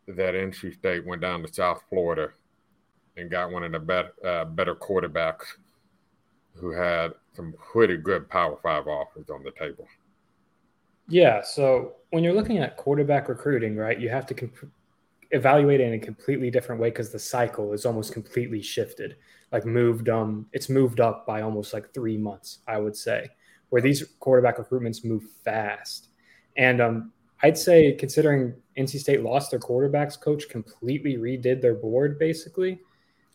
that 0.07 0.35
NC 0.35 0.75
State 0.75 1.05
went 1.05 1.23
down 1.23 1.43
to 1.43 1.53
South 1.53 1.83
Florida 1.89 2.31
and 3.17 3.31
got 3.31 3.51
one 3.51 3.65
of 3.65 3.73
the 3.73 3.79
bet, 3.79 4.13
uh, 4.25 4.45
better 4.45 4.75
quarterbacks 4.75 5.45
who 6.55 6.71
had 6.71 7.13
some 7.35 7.55
pretty 7.73 7.97
good 7.97 8.29
Power 8.29 8.59
Five 8.63 8.87
offers 8.87 9.29
on 9.31 9.43
the 9.43 9.51
table. 9.53 9.87
Yeah. 11.09 11.43
So 11.43 11.95
when 12.11 12.25
you're 12.25 12.35
looking 12.35 12.59
at 12.59 12.77
quarterback 12.77 13.29
recruiting, 13.29 13.77
right, 13.77 13.99
you 13.99 14.09
have 14.09 14.27
to 14.27 14.35
comp- 14.35 14.71
evaluate 15.31 15.81
it 15.81 15.89
in 15.89 15.95
a 15.95 15.99
completely 15.99 16.51
different 16.51 16.81
way 16.81 16.91
because 16.91 17.11
the 17.11 17.19
cycle 17.19 17.73
is 17.73 17.87
almost 17.87 18.13
completely 18.13 18.63
shifted. 18.63 19.17
Like 19.53 19.65
moved 19.65 20.09
um 20.09 20.47
it's 20.53 20.69
moved 20.69 21.01
up 21.01 21.27
by 21.27 21.43
almost 21.43 21.73
like 21.73 21.95
three 21.95 22.17
months 22.17 22.59
i 22.67 22.79
would 22.79 22.97
say 22.97 23.29
where 23.69 23.81
these 23.81 24.05
quarterback 24.21 24.59
recruitments 24.59 25.05
move 25.05 25.25
fast. 25.45 26.09
And 26.57 26.81
um 26.81 27.13
i'd 27.43 27.57
say 27.57 27.93
considering 27.93 28.55
nc 28.77 28.99
state 28.99 29.23
lost 29.23 29.51
their 29.51 29.61
quarterbacks 29.61 30.21
coach 30.21 30.49
completely 30.49 31.17
redid 31.17 31.61
their 31.61 31.75
board 31.75 32.19
basically 32.19 32.81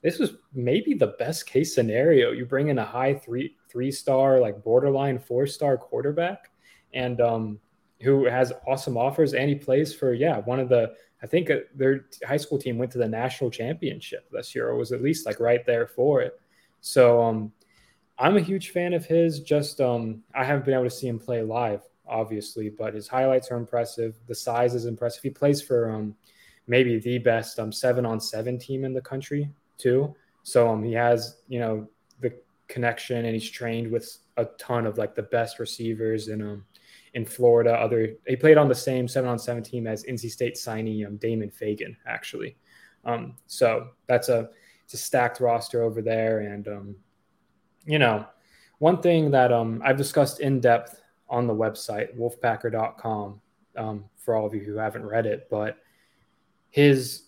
this 0.01 0.17
was 0.17 0.33
maybe 0.53 0.93
the 0.93 1.13
best 1.19 1.45
case 1.45 1.75
scenario. 1.75 2.31
You 2.31 2.45
bring 2.45 2.69
in 2.69 2.79
a 2.79 2.85
high 2.85 3.13
three 3.13 3.55
three 3.69 3.91
star 3.91 4.39
like 4.39 4.63
borderline 4.63 5.19
four 5.19 5.45
star 5.47 5.77
quarterback 5.77 6.51
and 6.93 7.21
um 7.21 7.59
who 8.01 8.25
has 8.25 8.51
awesome 8.67 8.97
offers 8.97 9.33
and 9.33 9.47
he 9.47 9.55
plays 9.55 9.93
for 9.93 10.13
yeah 10.13 10.39
one 10.39 10.59
of 10.59 10.69
the 10.69 10.91
I 11.23 11.27
think 11.27 11.49
uh, 11.49 11.57
their 11.75 12.05
high 12.25 12.37
school 12.37 12.57
team 12.57 12.77
went 12.77 12.91
to 12.93 12.97
the 12.97 13.07
national 13.07 13.51
championship 13.51 14.29
this 14.31 14.55
year, 14.55 14.69
or 14.69 14.75
was 14.75 14.91
at 14.91 15.03
least 15.03 15.25
like 15.25 15.39
right 15.39 15.65
there 15.65 15.87
for 15.87 16.21
it. 16.21 16.39
So 16.81 17.21
um, 17.21 17.51
I'm 18.17 18.37
a 18.37 18.41
huge 18.41 18.71
fan 18.71 18.93
of 18.93 19.05
his. 19.05 19.39
Just 19.39 19.79
um, 19.81 20.23
I 20.33 20.43
haven't 20.43 20.65
been 20.65 20.73
able 20.73 20.85
to 20.85 20.89
see 20.89 21.07
him 21.07 21.19
play 21.19 21.43
live, 21.43 21.81
obviously, 22.07 22.69
but 22.69 22.93
his 22.93 23.07
highlights 23.07 23.51
are 23.51 23.57
impressive. 23.57 24.15
The 24.27 24.35
size 24.35 24.73
is 24.73 24.85
impressive. 24.85 25.21
He 25.21 25.29
plays 25.29 25.61
for 25.61 25.91
um, 25.91 26.15
maybe 26.67 26.97
the 26.97 27.19
best 27.19 27.59
um, 27.59 27.71
seven 27.71 28.05
on 28.05 28.19
seven 28.19 28.57
team 28.57 28.83
in 28.83 28.93
the 28.93 29.01
country 29.01 29.49
too. 29.77 30.15
So 30.43 30.69
um, 30.69 30.83
he 30.83 30.93
has 30.93 31.37
you 31.47 31.59
know 31.59 31.87
the 32.19 32.33
connection, 32.67 33.25
and 33.25 33.33
he's 33.33 33.49
trained 33.49 33.91
with 33.91 34.17
a 34.37 34.45
ton 34.57 34.87
of 34.87 34.97
like 34.97 35.13
the 35.13 35.23
best 35.23 35.59
receivers 35.59 36.29
and 36.29 36.41
um 36.41 36.65
in 37.13 37.25
Florida. 37.25 37.73
Other 37.73 38.15
he 38.27 38.35
played 38.35 38.57
on 38.57 38.67
the 38.67 38.75
same 38.75 39.07
seven 39.07 39.29
on 39.29 39.39
seven 39.39 39.63
team 39.63 39.87
as 39.87 40.03
NC 40.03 40.31
State 40.31 40.55
signee 40.55 41.05
um, 41.05 41.17
Damon 41.17 41.49
Fagan, 41.49 41.95
actually. 42.05 42.57
Um, 43.05 43.35
so 43.47 43.89
that's 44.07 44.29
a 44.29 44.49
it's 44.83 44.93
a 44.93 44.97
stacked 44.97 45.39
roster 45.39 45.83
over 45.83 46.01
there, 46.01 46.39
and 46.39 46.67
um, 46.67 46.95
you 47.85 47.99
know, 47.99 48.25
one 48.79 49.01
thing 49.01 49.31
that 49.31 49.51
um, 49.51 49.81
I've 49.83 49.97
discussed 49.97 50.39
in 50.39 50.59
depth 50.59 51.01
on 51.29 51.47
the 51.47 51.55
website 51.55 52.17
wolfpacker.com 52.17 53.41
um, 53.77 54.05
for 54.17 54.35
all 54.35 54.45
of 54.45 54.53
you 54.53 54.61
who 54.61 54.75
haven't 54.75 55.05
read 55.05 55.25
it, 55.25 55.47
but 55.49 55.77
his 56.69 57.23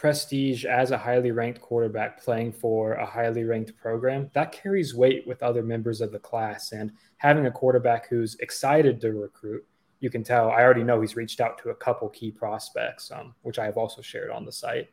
prestige 0.00 0.64
as 0.64 0.92
a 0.92 0.96
highly 0.96 1.30
ranked 1.30 1.60
quarterback 1.60 2.22
playing 2.22 2.50
for 2.50 2.94
a 2.94 3.04
highly 3.04 3.44
ranked 3.44 3.76
program, 3.76 4.30
that 4.32 4.50
carries 4.50 4.94
weight 4.94 5.26
with 5.26 5.42
other 5.42 5.62
members 5.62 6.00
of 6.00 6.10
the 6.10 6.18
class. 6.18 6.72
And 6.72 6.90
having 7.18 7.44
a 7.44 7.50
quarterback 7.50 8.08
who's 8.08 8.34
excited 8.36 8.98
to 9.02 9.12
recruit, 9.12 9.62
you 10.00 10.08
can 10.08 10.24
tell. 10.24 10.48
I 10.48 10.62
already 10.62 10.84
know 10.84 11.02
he's 11.02 11.16
reached 11.16 11.38
out 11.38 11.58
to 11.58 11.68
a 11.68 11.74
couple 11.74 12.08
key 12.08 12.30
prospects, 12.30 13.10
um, 13.10 13.34
which 13.42 13.58
I 13.58 13.66
have 13.66 13.76
also 13.76 14.00
shared 14.00 14.30
on 14.30 14.46
the 14.46 14.52
site. 14.52 14.88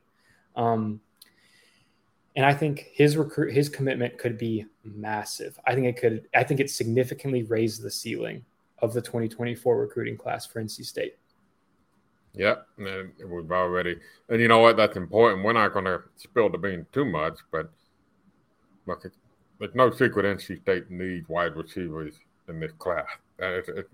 Um, 0.57 0.99
and 2.35 2.45
I 2.45 2.53
think 2.53 2.89
his 2.91 3.15
recruit 3.15 3.53
his 3.53 3.69
commitment 3.69 4.17
could 4.17 4.37
be 4.37 4.65
massive. 4.83 5.57
I 5.65 5.73
think 5.73 5.87
it 5.87 6.01
could. 6.01 6.27
I 6.35 6.43
think 6.43 6.59
it 6.59 6.69
significantly 6.69 7.43
raised 7.43 7.81
the 7.81 7.89
ceiling 7.89 8.43
of 8.79 8.93
the 8.93 9.01
2024 9.01 9.79
recruiting 9.79 10.17
class 10.17 10.45
for 10.45 10.61
NC 10.61 10.85
State. 10.85 11.15
Yep, 12.37 12.67
and 12.77 13.11
we've 13.27 13.51
already, 13.51 13.97
and 14.29 14.39
you 14.39 14.47
know 14.47 14.59
what? 14.59 14.77
That's 14.77 14.95
important. 14.95 15.43
We're 15.43 15.53
not 15.53 15.73
going 15.73 15.85
to 15.85 16.01
spill 16.17 16.49
the 16.49 16.57
beans 16.59 16.85
too 16.93 17.05
much, 17.05 17.39
but 17.51 17.71
look, 18.85 19.03
it's 19.59 19.75
no 19.75 19.89
secret 19.89 20.37
NC 20.37 20.61
State 20.61 20.91
needs 20.91 21.27
wide 21.27 21.55
receivers 21.55 22.13
in 22.47 22.59
this 22.59 22.71
class. 22.73 23.07
It, 23.39 23.67
it, 23.69 23.89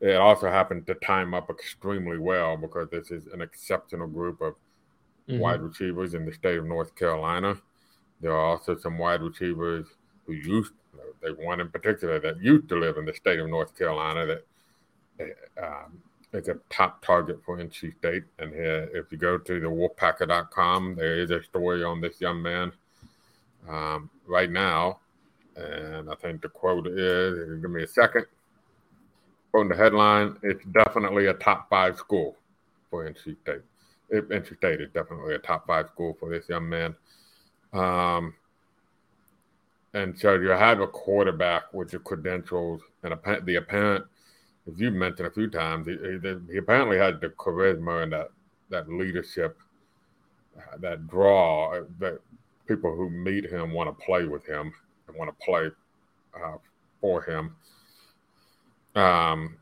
it, 0.00 0.16
also 0.16 0.50
happened 0.50 0.86
to 0.86 0.94
time 0.94 1.34
up 1.34 1.50
extremely 1.50 2.18
well 2.18 2.56
because 2.56 2.88
this 2.90 3.10
is 3.10 3.26
an 3.26 3.42
exceptional 3.42 4.06
group 4.06 4.40
of 4.40 4.54
mm-hmm. 5.28 5.38
wide 5.38 5.60
receivers 5.60 6.14
in 6.14 6.24
the 6.24 6.32
state 6.32 6.58
of 6.58 6.64
North 6.64 6.94
Carolina. 6.96 7.56
There 8.22 8.32
are 8.32 8.44
also 8.44 8.76
some 8.78 8.96
wide 8.96 9.20
receivers 9.20 9.86
who 10.26 10.32
used, 10.32 10.72
they 11.22 11.30
one 11.30 11.60
in 11.60 11.70
particular 11.70 12.18
that 12.20 12.42
used 12.42 12.70
to 12.70 12.76
live 12.76 12.96
in 12.96 13.04
the 13.04 13.14
state 13.14 13.38
of 13.38 13.48
North 13.48 13.76
Carolina 13.76 14.26
that 14.26 15.36
um, 15.62 16.02
is 16.36 16.48
a 16.48 16.58
top 16.70 17.02
target 17.04 17.40
for 17.44 17.58
NC 17.58 17.96
State. 17.98 18.24
And 18.38 18.52
here, 18.52 18.90
if 18.94 19.10
you 19.10 19.18
go 19.18 19.38
to 19.38 19.60
the 19.60 19.66
wolfpacker.com, 19.66 20.96
there 20.96 21.18
is 21.18 21.30
a 21.30 21.42
story 21.42 21.82
on 21.82 22.00
this 22.00 22.20
young 22.20 22.42
man 22.42 22.72
um, 23.68 24.10
right 24.26 24.50
now. 24.50 25.00
And 25.56 26.10
I 26.10 26.14
think 26.16 26.42
the 26.42 26.48
quote 26.48 26.86
is 26.86 27.60
give 27.60 27.70
me 27.70 27.82
a 27.82 27.88
second. 27.88 28.26
Quoting 29.50 29.70
the 29.70 29.76
headline, 29.76 30.36
it's 30.42 30.64
definitely 30.66 31.26
a 31.26 31.34
top 31.34 31.70
five 31.70 31.96
school 31.96 32.36
for 32.90 33.10
NC 33.10 33.36
State. 33.40 33.62
It, 34.10 34.28
NC 34.28 34.56
State 34.58 34.80
is 34.80 34.90
definitely 34.92 35.34
a 35.34 35.38
top 35.38 35.66
five 35.66 35.88
school 35.88 36.16
for 36.20 36.28
this 36.28 36.48
young 36.48 36.68
man. 36.68 36.94
Um, 37.72 38.34
and 39.94 40.18
so 40.18 40.34
you 40.34 40.48
have 40.48 40.80
a 40.80 40.86
quarterback 40.86 41.72
with 41.72 41.92
your 41.92 42.00
credentials 42.00 42.82
and 43.02 43.14
a, 43.14 43.40
the 43.42 43.56
apparent 43.56 44.04
as 44.68 44.78
you've 44.78 44.94
mentioned 44.94 45.28
a 45.28 45.30
few 45.30 45.48
times, 45.48 45.86
he, 45.86 45.96
he, 46.52 46.58
apparently 46.58 46.98
had 46.98 47.20
the 47.20 47.28
charisma 47.30 48.02
and 48.02 48.12
that 48.12 48.28
that 48.68 48.88
leadership, 48.88 49.56
uh, 50.58 50.76
that 50.78 51.06
draw 51.06 51.74
uh, 51.74 51.84
that 52.00 52.18
people 52.66 52.94
who 52.94 53.08
meet 53.08 53.44
him 53.44 53.72
want 53.72 53.88
to 53.88 54.04
play 54.04 54.24
with 54.24 54.44
him 54.44 54.72
and 55.06 55.16
want 55.16 55.30
to 55.30 55.44
play 55.44 55.70
uh, 56.34 56.56
for 57.00 57.22
him. 57.22 57.54
Um, 58.96 59.56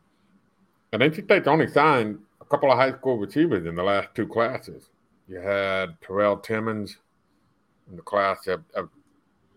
and 0.93 1.03
NC 1.03 1.25
State's 1.25 1.49
only 1.49 1.67
signed 1.67 2.19
a 2.41 2.45
couple 2.45 2.71
of 2.71 2.79
high 2.79 2.93
school 2.93 3.19
receivers 3.19 3.67
in 3.67 3.75
the 3.75 3.83
last 3.83 4.09
two 4.15 4.27
classes. 4.27 4.89
You 5.29 5.39
had 5.39 6.01
Terrell 6.01 6.37
Timmons 6.39 6.99
in 7.91 7.97
the 7.97 8.03
class 8.03 8.47
of, 8.47 8.63
of 8.75 8.89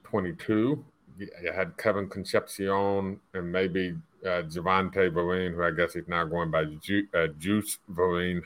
22. 0.03 0.83
You 1.19 1.29
had 1.53 1.77
Kevin 1.77 2.09
Concepcion 2.09 3.19
and 3.33 3.51
maybe 3.51 3.95
uh, 4.23 4.43
Javante 4.43 5.11
Vereen, 5.11 5.53
who 5.53 5.63
I 5.63 5.71
guess 5.71 5.95
is 5.95 6.07
now 6.07 6.25
going 6.25 6.51
by 6.51 6.65
Ju- 6.65 7.07
uh, 7.13 7.27
Juice 7.39 7.79
Vereen, 7.91 8.41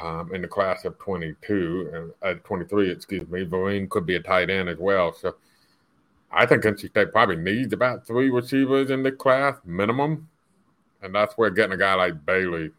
um, 0.00 0.34
in 0.34 0.42
the 0.42 0.48
class 0.48 0.84
of 0.84 0.98
22, 0.98 2.14
uh, 2.22 2.34
23, 2.44 2.90
excuse 2.90 3.28
me. 3.28 3.44
Vereen 3.44 3.88
could 3.88 4.06
be 4.06 4.16
a 4.16 4.20
tight 4.20 4.50
end 4.50 4.68
as 4.68 4.78
well. 4.78 5.12
So 5.12 5.34
I 6.30 6.46
think 6.46 6.64
NC 6.64 6.88
State 6.88 7.12
probably 7.12 7.36
needs 7.36 7.72
about 7.72 8.06
three 8.06 8.30
receivers 8.30 8.90
in 8.90 9.02
the 9.02 9.12
class 9.12 9.56
minimum. 9.64 10.28
And 11.02 11.14
that's 11.14 11.34
where 11.36 11.50
getting 11.50 11.72
a 11.72 11.76
guy 11.76 11.94
like 11.94 12.24
Bailey, 12.24 12.70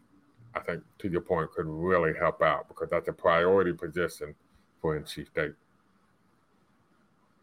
I 0.54 0.60
think, 0.60 0.82
to 0.98 1.08
your 1.08 1.20
point, 1.20 1.52
could 1.52 1.66
really 1.66 2.14
help 2.18 2.42
out 2.42 2.68
because 2.68 2.88
that's 2.90 3.08
a 3.08 3.12
priority 3.12 3.72
position 3.72 4.34
for 4.80 4.98
NC 4.98 5.28
State. 5.28 5.52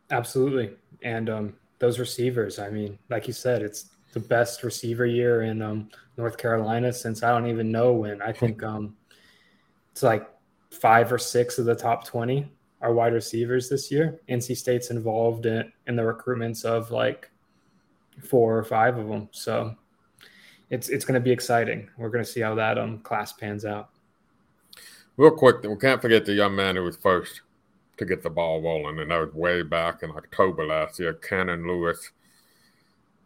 Absolutely. 0.10 0.72
And 1.04 1.30
um, 1.30 1.54
those 1.80 1.98
receivers, 1.98 2.60
I 2.60 2.70
mean, 2.70 3.00
like 3.10 3.28
you 3.28 3.34
said, 3.34 3.62
it's 3.62 3.92
the 4.14 4.20
best 4.20 4.64
receiver 4.64 5.06
year 5.06 5.44
in 5.44 5.62
um, 5.62 5.90
North 6.18 6.38
Carolina 6.38 6.92
since 6.92 7.24
I 7.24 7.30
don't 7.30 7.50
even 7.50 7.72
know 7.72 7.94
when. 7.94 8.22
I 8.22 8.32
think 8.32 8.64
um, 8.64 8.96
it's 9.92 10.04
like 10.04 10.30
five 10.72 11.12
or 11.12 11.18
six 11.18 11.58
of 11.58 11.66
the 11.66 11.76
top 11.76 12.06
20 12.06 12.50
are 12.82 12.94
wide 12.94 13.14
receivers 13.14 13.70
this 13.70 13.92
year. 13.92 14.20
NC 14.30 14.58
State's 14.58 14.90
involved 14.90 15.46
in, 15.46 15.72
in 15.88 15.96
the 15.96 16.02
recruitments 16.02 16.66
of 16.66 16.92
like 16.92 17.30
four 18.20 18.58
or 18.58 18.64
five 18.64 18.98
of 18.98 19.08
them. 19.08 19.30
So 19.32 19.76
it's 20.70 20.90
it's 20.90 21.06
going 21.06 21.20
to 21.20 21.24
be 21.24 21.32
exciting. 21.32 21.90
We're 21.98 22.10
going 22.10 22.24
to 22.24 22.30
see 22.30 22.42
how 22.42 22.56
that 22.56 22.78
um 22.78 23.00
class 23.00 23.34
pans 23.34 23.66
out. 23.66 23.90
Real 25.18 25.32
quick, 25.32 25.62
we 25.64 25.76
can't 25.76 26.02
forget 26.02 26.26
the 26.26 26.34
young 26.34 26.56
man 26.56 26.76
who 26.76 26.84
was 26.84 26.98
first 26.98 27.42
to 27.98 28.06
get 28.06 28.24
the 28.24 28.30
ball 28.30 28.62
rolling, 28.62 28.98
and 29.00 29.12
that 29.12 29.20
was 29.20 29.34
way 29.34 29.62
back 29.62 30.02
in 30.02 30.10
October 30.12 30.66
last 30.66 31.00
year, 31.00 31.14
Cannon 31.14 31.68
Lewis. 31.68 32.12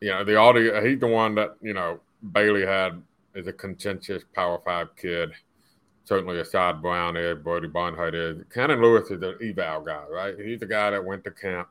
You 0.05 0.11
know, 0.11 0.23
the 0.23 0.35
audio, 0.35 0.85
he's 0.85 0.99
the 0.99 1.07
one 1.07 1.33
that, 1.35 1.55
you 1.61 1.73
know, 1.73 1.99
Bailey 2.31 2.65
had 2.65 3.01
is 3.33 3.47
a 3.47 3.53
contentious 3.53 4.23
Power 4.33 4.61
Five 4.63 4.95
kid 4.95 5.31
certainly 6.05 6.39
Assad 6.39 6.81
Brown 6.81 7.17
is, 7.17 7.37
Brody 7.39 7.67
Barnhart 7.67 8.15
is. 8.15 8.37
Cannon 8.53 8.81
Lewis 8.81 9.09
is 9.09 9.21
an 9.23 9.37
eval 9.41 9.81
guy, 9.81 10.03
right? 10.09 10.35
He's 10.39 10.59
the 10.59 10.65
guy 10.65 10.91
that 10.91 11.03
went 11.03 11.23
to 11.23 11.31
camp 11.31 11.67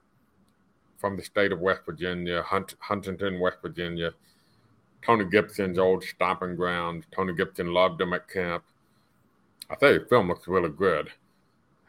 from 0.99 1.17
the 1.17 1.23
state 1.23 1.53
of 1.53 1.61
West 1.61 1.83
Virginia, 1.87 2.43
Hunt, 2.43 2.75
Huntington, 2.81 3.39
West 3.39 3.59
Virginia. 3.63 4.11
Tony 5.07 5.25
Gibson's 5.25 5.79
old 5.79 6.03
stomping 6.03 6.57
grounds. 6.57 7.05
Tony 7.15 7.35
Gibson 7.35 7.73
loved 7.73 8.01
him 8.01 8.13
at 8.13 8.29
camp. 8.29 8.65
I 9.71 9.77
you, 9.93 10.01
the 10.01 10.07
film 10.07 10.29
looks 10.29 10.49
really 10.49 10.71
good. 10.71 11.11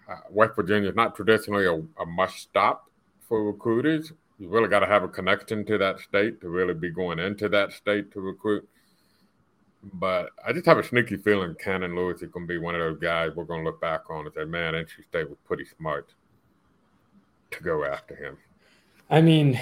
Uh, 0.07 0.17
West 0.29 0.55
Virginia 0.55 0.89
is 0.89 0.95
not 0.95 1.15
traditionally 1.15 1.65
a, 1.65 1.73
a 2.01 2.05
must 2.05 2.37
stop 2.37 2.89
for 3.27 3.43
recruiters. 3.43 4.13
You 4.37 4.49
really 4.49 4.67
got 4.67 4.79
to 4.79 4.87
have 4.87 5.03
a 5.03 5.07
connection 5.07 5.65
to 5.65 5.77
that 5.77 5.99
state 5.99 6.41
to 6.41 6.49
really 6.49 6.73
be 6.73 6.89
going 6.89 7.19
into 7.19 7.47
that 7.49 7.71
state 7.71 8.11
to 8.11 8.21
recruit. 8.21 8.67
But 9.93 10.31
I 10.45 10.51
just 10.51 10.65
have 10.65 10.77
a 10.77 10.83
sneaky 10.83 11.17
feeling 11.17 11.55
Cannon 11.55 11.95
Lewis 11.95 12.21
is 12.21 12.29
going 12.29 12.47
to 12.47 12.53
be 12.53 12.57
one 12.57 12.75
of 12.75 12.81
those 12.81 12.99
guys 12.99 13.31
we're 13.35 13.43
going 13.43 13.63
to 13.63 13.69
look 13.69 13.79
back 13.79 14.09
on 14.09 14.25
and 14.25 14.33
say, 14.33 14.43
man, 14.43 14.73
NC 14.73 15.05
State 15.07 15.29
was 15.29 15.37
pretty 15.45 15.65
smart 15.65 16.13
to 17.51 17.63
go 17.63 17.85
after 17.85 18.15
him. 18.15 18.37
I 19.09 19.21
mean, 19.21 19.59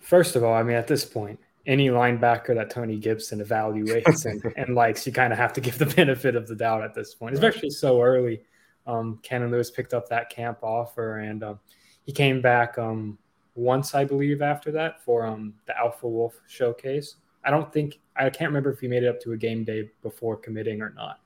first 0.00 0.36
of 0.36 0.44
all, 0.44 0.54
I 0.54 0.62
mean, 0.62 0.76
at 0.76 0.86
this 0.86 1.04
point, 1.04 1.40
any 1.66 1.88
linebacker 1.88 2.54
that 2.54 2.70
Tony 2.70 2.96
Gibson 2.96 3.40
evaluates 3.40 4.24
and, 4.24 4.42
and 4.56 4.74
likes, 4.74 5.06
you 5.06 5.12
kind 5.12 5.32
of 5.32 5.38
have 5.38 5.52
to 5.54 5.60
give 5.60 5.76
the 5.76 5.86
benefit 5.86 6.36
of 6.36 6.46
the 6.46 6.54
doubt 6.54 6.82
at 6.82 6.94
this 6.94 7.14
point, 7.14 7.34
especially 7.34 7.70
so 7.70 8.00
early. 8.00 8.40
Um, 8.86 9.18
Cannon 9.22 9.50
Lewis 9.50 9.70
picked 9.70 9.92
up 9.92 10.08
that 10.08 10.30
camp 10.30 10.58
offer 10.62 11.18
and 11.18 11.44
um, 11.44 11.60
he 12.04 12.12
came 12.12 12.40
back 12.40 12.78
um, 12.78 13.18
once, 13.58 13.94
I 13.94 14.04
believe, 14.04 14.40
after 14.40 14.70
that 14.72 15.02
for 15.02 15.26
um, 15.26 15.52
the 15.66 15.76
Alpha 15.76 16.08
Wolf 16.08 16.40
showcase. 16.46 17.16
I 17.44 17.50
don't 17.50 17.72
think 17.72 17.98
I 18.16 18.30
can't 18.30 18.50
remember 18.50 18.70
if 18.70 18.80
he 18.80 18.88
made 18.88 19.02
it 19.02 19.08
up 19.08 19.20
to 19.22 19.32
a 19.32 19.36
game 19.36 19.64
day 19.64 19.90
before 20.02 20.36
committing 20.36 20.80
or 20.80 20.90
not. 20.90 21.20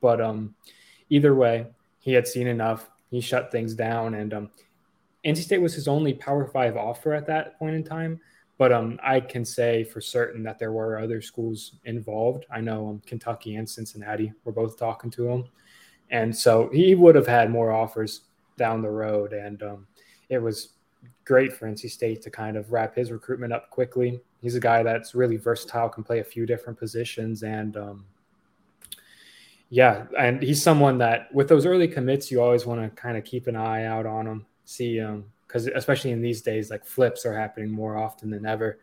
But 0.00 0.20
um, 0.20 0.54
either 1.08 1.34
way, 1.34 1.66
he 1.98 2.12
had 2.12 2.28
seen 2.28 2.46
enough. 2.46 2.90
He 3.10 3.20
shut 3.20 3.50
things 3.50 3.74
down, 3.74 4.14
and 4.14 4.34
um, 4.34 4.50
NC 5.24 5.38
State 5.38 5.62
was 5.62 5.74
his 5.74 5.88
only 5.88 6.14
Power 6.14 6.46
Five 6.46 6.76
offer 6.76 7.14
at 7.14 7.26
that 7.26 7.58
point 7.58 7.74
in 7.74 7.84
time. 7.84 8.20
But 8.58 8.72
um, 8.72 8.98
I 9.02 9.20
can 9.20 9.44
say 9.44 9.84
for 9.84 10.00
certain 10.00 10.42
that 10.42 10.58
there 10.58 10.72
were 10.72 10.98
other 10.98 11.22
schools 11.22 11.76
involved. 11.84 12.44
I 12.50 12.60
know 12.60 12.88
um, 12.88 13.02
Kentucky 13.06 13.54
and 13.56 13.68
Cincinnati 13.68 14.32
were 14.44 14.52
both 14.52 14.78
talking 14.78 15.10
to 15.12 15.28
him, 15.28 15.44
and 16.10 16.36
so 16.36 16.68
he 16.72 16.94
would 16.94 17.14
have 17.14 17.26
had 17.26 17.50
more 17.50 17.72
offers 17.72 18.22
down 18.56 18.82
the 18.82 18.90
road. 18.90 19.32
And 19.32 19.62
um, 19.62 19.86
it 20.28 20.38
was 20.38 20.70
great 21.24 21.52
for 21.52 21.66
NC 21.66 21.90
State 21.90 22.22
to 22.22 22.30
kind 22.30 22.56
of 22.56 22.72
wrap 22.72 22.94
his 22.94 23.10
recruitment 23.10 23.52
up 23.52 23.70
quickly. 23.70 24.20
He's 24.40 24.54
a 24.54 24.60
guy 24.60 24.82
that's 24.82 25.14
really 25.14 25.36
versatile, 25.36 25.88
can 25.88 26.04
play 26.04 26.20
a 26.20 26.24
few 26.24 26.46
different 26.46 26.78
positions, 26.78 27.42
and 27.42 27.76
um, 27.76 28.04
yeah, 29.70 30.06
and 30.18 30.42
he's 30.42 30.62
someone 30.62 30.98
that 30.98 31.32
with 31.34 31.48
those 31.48 31.66
early 31.66 31.88
commits, 31.88 32.30
you 32.30 32.40
always 32.40 32.64
want 32.64 32.80
to 32.80 33.00
kind 33.00 33.16
of 33.16 33.24
keep 33.24 33.46
an 33.46 33.56
eye 33.56 33.84
out 33.84 34.06
on 34.06 34.26
him, 34.26 34.46
see 34.64 34.96
him, 34.96 35.30
because 35.46 35.66
especially 35.66 36.12
in 36.12 36.22
these 36.22 36.40
days, 36.40 36.70
like 36.70 36.84
flips 36.84 37.26
are 37.26 37.38
happening 37.38 37.70
more 37.70 37.96
often 37.96 38.30
than 38.30 38.46
ever. 38.46 38.78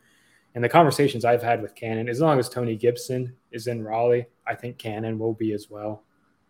And 0.53 0.63
the 0.63 0.69
conversations 0.69 1.25
I've 1.25 1.43
had 1.43 1.61
with 1.61 1.75
Cannon, 1.75 2.07
as 2.07 2.21
long 2.21 2.39
as 2.39 2.47
Tony 2.47 2.75
Gibson 2.75 3.35
is 3.51 3.67
in 3.67 3.83
Raleigh, 3.83 4.27
I 4.47 4.55
think 4.55 4.77
Cannon 4.77 5.19
will 5.19 5.33
be 5.33 5.51
as 5.53 5.69
well. 5.69 6.03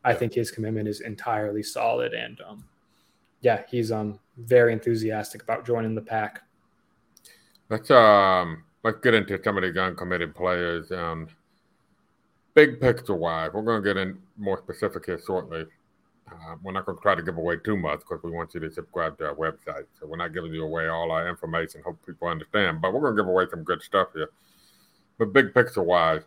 I 0.03 0.13
think 0.13 0.33
his 0.33 0.51
commitment 0.51 0.87
is 0.87 1.01
entirely 1.01 1.63
solid, 1.63 2.13
and 2.13 2.39
um, 2.47 2.65
yeah, 3.45 3.61
he's 3.69 3.91
um 3.91 4.19
very 4.37 4.73
enthusiastic 4.73 5.43
about 5.43 5.65
joining 5.65 5.93
the 5.93 6.01
pack. 6.01 6.41
Let's 7.69 7.91
um 7.91 8.63
let's 8.83 8.97
get 9.01 9.13
into 9.13 9.39
some 9.43 9.55
of 9.57 9.61
the 9.63 9.81
uncommitted 9.81 10.33
players. 10.35 10.91
Um, 10.91 11.27
big 12.55 12.81
picture 12.81 13.13
wise, 13.13 13.51
we're 13.53 13.61
going 13.61 13.83
to 13.83 13.87
get 13.87 13.97
in 13.97 14.17
more 14.35 14.57
specific 14.57 15.05
here 15.05 15.19
shortly. 15.25 15.65
Uh, 16.31 16.55
we're 16.63 16.71
not 16.71 16.87
going 16.87 16.97
to 16.97 17.01
try 17.03 17.13
to 17.13 17.21
give 17.21 17.37
away 17.37 17.57
too 17.63 17.77
much 17.77 17.99
because 17.99 18.23
we 18.23 18.31
want 18.31 18.51
you 18.55 18.59
to 18.59 18.71
subscribe 18.71 19.15
to 19.19 19.27
our 19.27 19.35
website. 19.35 19.85
So 19.99 20.07
we're 20.07 20.17
not 20.17 20.33
giving 20.33 20.51
you 20.51 20.63
away 20.63 20.87
all 20.87 21.11
our 21.11 21.29
information. 21.29 21.83
Hope 21.85 22.03
people 22.03 22.27
understand, 22.27 22.81
but 22.81 22.93
we're 22.93 23.01
going 23.01 23.15
to 23.15 23.21
give 23.21 23.29
away 23.29 23.45
some 23.51 23.63
good 23.63 23.83
stuff 23.83 24.07
here. 24.15 24.29
But 25.19 25.33
big 25.33 25.53
picture 25.53 25.83
wise, 25.83 26.23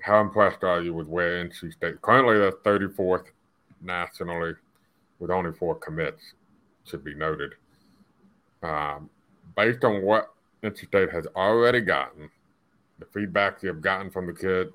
how 0.00 0.20
impressed 0.20 0.62
are 0.62 0.82
you 0.82 0.92
with 0.92 1.06
where 1.06 1.42
NC 1.42 1.72
State 1.72 2.02
currently 2.02 2.36
the 2.36 2.52
34th 2.64 3.24
nationally 3.80 4.54
with 5.18 5.30
only 5.30 5.52
four 5.52 5.74
commits? 5.74 6.34
Should 6.84 7.04
be 7.04 7.14
noted. 7.14 7.54
Um, 8.62 9.10
based 9.56 9.84
on 9.84 10.02
what 10.02 10.32
NC 10.62 10.86
State 10.86 11.10
has 11.10 11.26
already 11.36 11.80
gotten, 11.80 12.30
the 12.98 13.06
feedback 13.06 13.62
you've 13.62 13.80
gotten 13.80 14.10
from 14.10 14.26
the 14.26 14.32
kid, 14.32 14.72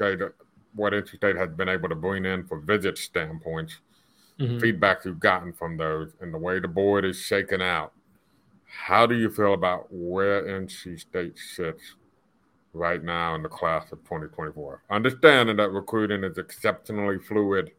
okay, 0.00 0.24
what 0.74 0.92
NC 0.92 1.16
State 1.16 1.36
has 1.36 1.50
been 1.50 1.68
able 1.68 1.88
to 1.88 1.94
bring 1.94 2.24
in 2.24 2.44
for 2.44 2.60
visit 2.60 2.96
standpoints, 2.98 3.78
mm-hmm. 4.38 4.58
feedback 4.58 5.04
you've 5.04 5.20
gotten 5.20 5.52
from 5.52 5.76
those, 5.76 6.12
and 6.20 6.32
the 6.32 6.38
way 6.38 6.58
the 6.58 6.68
board 6.68 7.04
is 7.04 7.18
shaken 7.20 7.60
out. 7.60 7.92
How 8.66 9.06
do 9.06 9.14
you 9.14 9.30
feel 9.30 9.52
about 9.52 9.88
where 9.90 10.44
NC 10.44 10.98
State 11.00 11.38
sits 11.38 11.96
right 12.72 13.02
now 13.02 13.34
in 13.34 13.42
the 13.42 13.48
class 13.48 13.92
of 13.92 13.98
2024? 14.04 14.82
Understanding 14.90 15.56
that 15.56 15.70
recruiting 15.70 16.24
is 16.24 16.38
exceptionally 16.38 17.18
fluid 17.18 17.72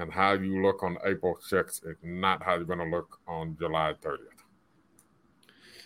and 0.00 0.10
how 0.10 0.32
you 0.32 0.62
look 0.62 0.82
on 0.82 0.96
April 1.04 1.36
6th 1.50 1.86
is 1.86 1.96
not 2.02 2.42
how 2.42 2.54
you're 2.54 2.64
going 2.64 2.78
to 2.78 2.96
look 2.96 3.20
on 3.28 3.56
July 3.58 3.94
30th. 4.02 4.16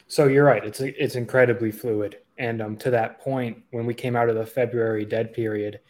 So 0.06 0.28
you're 0.28 0.44
right. 0.44 0.64
It's 0.64 0.80
it's 0.80 1.16
incredibly 1.16 1.72
fluid. 1.72 2.18
And 2.38 2.62
um, 2.62 2.76
to 2.78 2.90
that 2.90 3.20
point, 3.20 3.62
when 3.70 3.86
we 3.86 3.94
came 3.94 4.14
out 4.14 4.28
of 4.28 4.36
the 4.36 4.46
February 4.46 5.04
dead 5.04 5.32
period, 5.32 5.80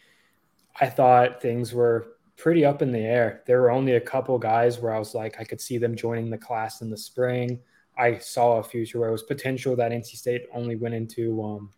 I 0.79 0.87
thought 0.87 1.41
things 1.41 1.73
were 1.73 2.15
pretty 2.37 2.65
up 2.65 2.81
in 2.81 2.91
the 2.91 2.99
air. 2.99 3.43
There 3.45 3.61
were 3.61 3.71
only 3.71 3.93
a 3.93 4.01
couple 4.01 4.37
guys 4.39 4.79
where 4.79 4.93
I 4.93 4.99
was 4.99 5.13
like, 5.13 5.39
I 5.39 5.43
could 5.43 5.61
see 5.61 5.77
them 5.77 5.95
joining 5.95 6.29
the 6.29 6.37
class 6.37 6.81
in 6.81 6.89
the 6.89 6.97
spring. 6.97 7.59
I 7.97 8.17
saw 8.17 8.57
a 8.57 8.63
future 8.63 8.99
where 8.99 9.09
it 9.09 9.13
was 9.13 9.23
potential 9.23 9.75
that 9.75 9.91
NC 9.91 10.15
State 10.15 10.47
only 10.53 10.75
went 10.75 10.95
into 10.95 11.43
um, 11.43 11.71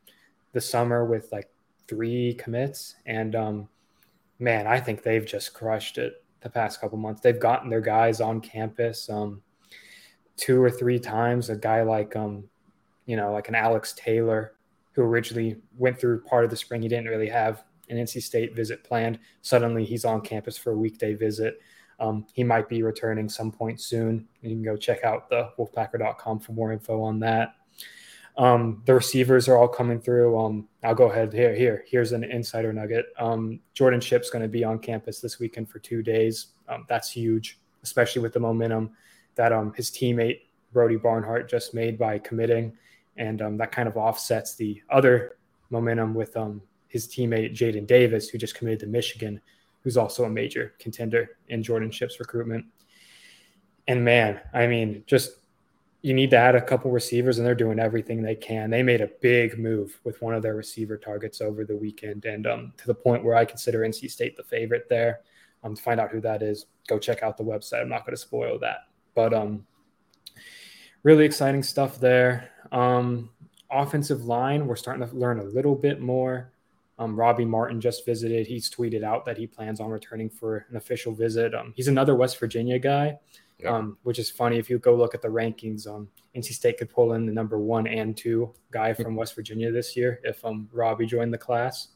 the 0.53 0.61
summer 0.61 1.05
with 1.05 1.29
like 1.31 1.49
three 1.87 2.35
commits. 2.35 2.95
And 3.05 3.35
um, 3.35 3.69
man, 4.39 4.67
I 4.67 4.79
think 4.79 5.03
they've 5.03 5.25
just 5.25 5.53
crushed 5.53 5.97
it 5.97 6.23
the 6.41 6.49
past 6.49 6.79
couple 6.79 6.97
months. 6.97 7.21
They've 7.21 7.39
gotten 7.39 7.69
their 7.69 7.81
guys 7.81 8.21
on 8.21 8.41
campus. 8.41 9.09
Um, 9.09 9.41
two 10.37 10.61
or 10.61 10.69
three 10.69 10.99
times. 10.99 11.49
A 11.49 11.55
guy 11.55 11.81
like 11.81 12.15
um, 12.15 12.45
you 13.05 13.17
know, 13.17 13.33
like 13.33 13.49
an 13.49 13.55
Alex 13.55 13.93
Taylor, 13.97 14.53
who 14.93 15.01
originally 15.01 15.57
went 15.77 15.99
through 15.99 16.21
part 16.21 16.43
of 16.45 16.49
the 16.49 16.55
spring. 16.55 16.81
He 16.81 16.87
didn't 16.87 17.07
really 17.07 17.29
have 17.29 17.63
an 17.89 17.97
NC 17.97 18.21
State 18.21 18.55
visit 18.55 18.83
planned. 18.83 19.19
Suddenly, 19.41 19.83
he's 19.83 20.05
on 20.05 20.21
campus 20.21 20.57
for 20.57 20.71
a 20.71 20.77
weekday 20.77 21.13
visit. 21.13 21.59
Um, 21.99 22.27
he 22.33 22.43
might 22.43 22.69
be 22.69 22.83
returning 22.83 23.27
some 23.27 23.51
point 23.51 23.81
soon. 23.81 24.27
You 24.41 24.51
can 24.51 24.63
go 24.63 24.77
check 24.77 25.03
out 25.03 25.29
the 25.29 25.49
wolfpacker.com 25.57 26.39
for 26.39 26.51
more 26.51 26.71
info 26.71 27.01
on 27.01 27.19
that. 27.21 27.55
Um, 28.37 28.83
the 28.85 28.93
receivers 28.93 29.47
are 29.47 29.57
all 29.57 29.67
coming 29.67 29.99
through. 29.99 30.37
Um, 30.39 30.67
I'll 30.83 30.93
go 30.93 31.09
ahead 31.09 31.33
here. 31.33 31.55
Here, 31.55 31.83
here's 31.87 32.11
an 32.11 32.23
insider 32.23 32.71
nugget. 32.71 33.07
Um, 33.17 33.59
Jordan 33.73 33.99
Shipp's 33.99 34.29
going 34.29 34.43
to 34.43 34.47
be 34.47 34.63
on 34.63 34.77
campus 34.77 35.19
this 35.19 35.39
weekend 35.39 35.69
for 35.69 35.79
two 35.79 36.03
days. 36.03 36.47
Um, 36.69 36.85
that's 36.87 37.11
huge, 37.11 37.59
especially 37.81 38.21
with 38.21 38.33
the 38.33 38.39
momentum 38.39 38.91
that 39.35 39.51
um, 39.51 39.73
his 39.73 39.89
teammate 39.89 40.41
Brody 40.71 40.97
Barnhart 40.97 41.49
just 41.49 41.73
made 41.73 41.97
by 41.97 42.19
committing, 42.19 42.73
and 43.15 43.41
um, 43.41 43.57
that 43.57 43.71
kind 43.71 43.87
of 43.87 43.97
offsets 43.97 44.55
the 44.55 44.81
other 44.89 45.37
momentum 45.69 46.13
with 46.13 46.37
his 46.87 47.07
teammate 47.07 47.53
Jaden 47.53 47.87
Davis, 47.87 48.29
who 48.29 48.37
just 48.37 48.55
committed 48.55 48.79
to 48.81 48.87
Michigan, 48.87 49.41
who's 49.81 49.97
also 49.97 50.25
a 50.25 50.29
major 50.29 50.73
contender 50.79 51.37
in 51.47 51.63
Jordan 51.63 51.89
Shipp's 51.89 52.19
recruitment. 52.19 52.65
And 53.87 54.03
man, 54.03 54.39
I 54.53 54.67
mean, 54.67 55.03
just 55.07 55.31
you 56.01 56.13
need 56.13 56.29
to 56.29 56.37
add 56.37 56.55
a 56.55 56.61
couple 56.61 56.91
receivers, 56.91 57.37
and 57.37 57.47
they're 57.47 57.55
doing 57.55 57.79
everything 57.79 58.21
they 58.21 58.35
can. 58.35 58.69
They 58.69 58.83
made 58.83 59.01
a 59.01 59.09
big 59.21 59.57
move 59.57 59.99
with 60.03 60.21
one 60.21 60.35
of 60.35 60.43
their 60.43 60.55
receiver 60.55 60.97
targets 60.97 61.41
over 61.41 61.65
the 61.65 61.75
weekend, 61.75 62.25
and 62.25 62.45
um, 62.45 62.73
to 62.77 62.87
the 62.87 62.93
point 62.93 63.23
where 63.23 63.35
I 63.35 63.45
consider 63.45 63.79
NC 63.79 64.11
State 64.11 64.37
the 64.37 64.43
favorite 64.43 64.87
there. 64.89 65.21
Um, 65.63 65.75
to 65.75 65.81
find 65.81 65.99
out 65.99 66.11
who 66.11 66.21
that 66.21 66.43
is, 66.43 66.67
go 66.87 66.99
check 66.99 67.23
out 67.23 67.35
the 67.35 67.43
website. 67.43 67.81
I'm 67.81 67.89
not 67.89 68.05
going 68.05 68.15
to 68.15 68.21
spoil 68.21 68.59
that, 68.59 68.87
but 69.15 69.33
um, 69.33 69.65
really 71.01 71.25
exciting 71.25 71.63
stuff 71.63 71.99
there. 71.99 72.51
Um, 72.71 73.31
offensive 73.71 74.25
line, 74.25 74.67
we're 74.67 74.75
starting 74.75 75.05
to 75.05 75.15
learn 75.15 75.39
a 75.39 75.43
little 75.43 75.75
bit 75.75 75.99
more. 75.99 76.53
Um, 76.99 77.15
Robbie 77.15 77.43
Martin 77.43 77.81
just 77.81 78.05
visited. 78.05 78.45
He's 78.45 78.69
tweeted 78.69 79.03
out 79.03 79.25
that 79.25 79.37
he 79.37 79.47
plans 79.47 79.79
on 79.79 79.89
returning 79.89 80.29
for 80.29 80.67
an 80.69 80.77
official 80.77 81.13
visit. 81.13 81.55
Um, 81.55 81.73
he's 81.75 81.87
another 81.87 82.15
West 82.15 82.39
Virginia 82.39 82.77
guy 82.77 83.17
um, 83.65 83.97
which 84.03 84.19
is 84.19 84.29
funny. 84.29 84.57
If 84.57 84.69
you 84.69 84.77
go 84.79 84.95
look 84.95 85.15
at 85.15 85.21
the 85.21 85.27
rankings, 85.27 85.87
um, 85.87 86.07
NC 86.35 86.53
State 86.53 86.77
could 86.77 86.89
pull 86.89 87.13
in 87.13 87.25
the 87.25 87.31
number 87.31 87.57
one 87.57 87.87
and 87.87 88.15
two 88.15 88.53
guy 88.71 88.93
from 88.93 89.15
West 89.15 89.35
Virginia 89.35 89.71
this 89.71 89.95
year 89.97 90.19
if 90.23 90.43
um, 90.45 90.69
Robbie 90.71 91.05
joined 91.05 91.33
the 91.33 91.37
class. 91.37 91.89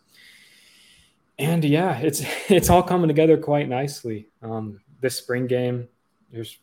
And 1.38 1.64
yeah, 1.64 1.98
it's 2.00 2.24
it's 2.50 2.70
all 2.70 2.84
coming 2.84 3.08
together 3.08 3.38
quite 3.38 3.70
nicely. 3.70 4.30
Um, 4.42 4.82
this 5.02 5.16
spring 5.16 5.48
game, 5.48 5.88
there's 6.32 6.58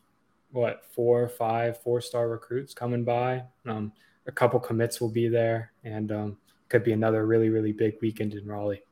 what 0.50 0.84
four, 0.94 1.28
five, 1.28 1.80
four 1.82 2.00
star 2.00 2.28
recruits 2.28 2.74
coming 2.74 3.04
by. 3.04 3.44
Um, 3.66 3.92
a 4.26 4.32
couple 4.32 4.60
commits 4.60 5.00
will 5.00 5.10
be 5.10 5.28
there, 5.28 5.72
and 5.84 6.12
um, 6.12 6.36
could 6.68 6.84
be 6.84 6.92
another 6.92 7.26
really 7.26 7.50
really 7.50 7.72
big 7.72 7.94
weekend 8.02 8.34
in 8.34 8.46
Raleigh. 8.46 8.82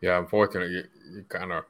Yeah, 0.00 0.18
unfortunately, 0.18 0.74
you, 0.74 0.84
you 1.12 1.24
kind 1.28 1.52
of 1.52 1.64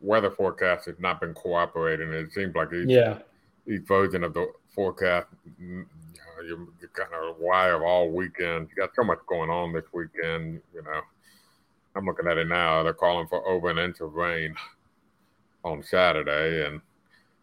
weather 0.00 0.30
forecast 0.30 0.86
has 0.86 0.98
not 0.98 1.20
been 1.20 1.34
cooperating. 1.34 2.12
It 2.12 2.32
seems 2.32 2.54
like 2.54 2.72
each, 2.72 2.88
yeah. 2.88 3.18
each 3.66 3.82
version 3.82 4.24
of 4.24 4.34
the 4.34 4.50
forecast, 4.74 5.28
you 5.58 5.78
know, 5.78 6.46
you're, 6.46 6.66
you're 6.80 6.90
kind 6.94 7.10
of 7.14 7.36
wire 7.38 7.84
all 7.84 8.10
weekend. 8.10 8.68
You 8.70 8.76
got 8.76 8.94
so 8.94 9.04
much 9.04 9.18
going 9.26 9.50
on 9.50 9.72
this 9.72 9.84
weekend. 9.92 10.60
You 10.74 10.82
know, 10.82 11.00
I'm 11.96 12.06
looking 12.06 12.28
at 12.28 12.38
it 12.38 12.48
now. 12.48 12.82
They're 12.82 12.92
calling 12.92 13.26
for 13.26 13.46
over 13.46 13.70
an 13.70 13.78
inch 13.78 14.00
of 14.00 14.14
rain 14.14 14.54
on 15.64 15.82
Saturday, 15.82 16.66
and 16.66 16.80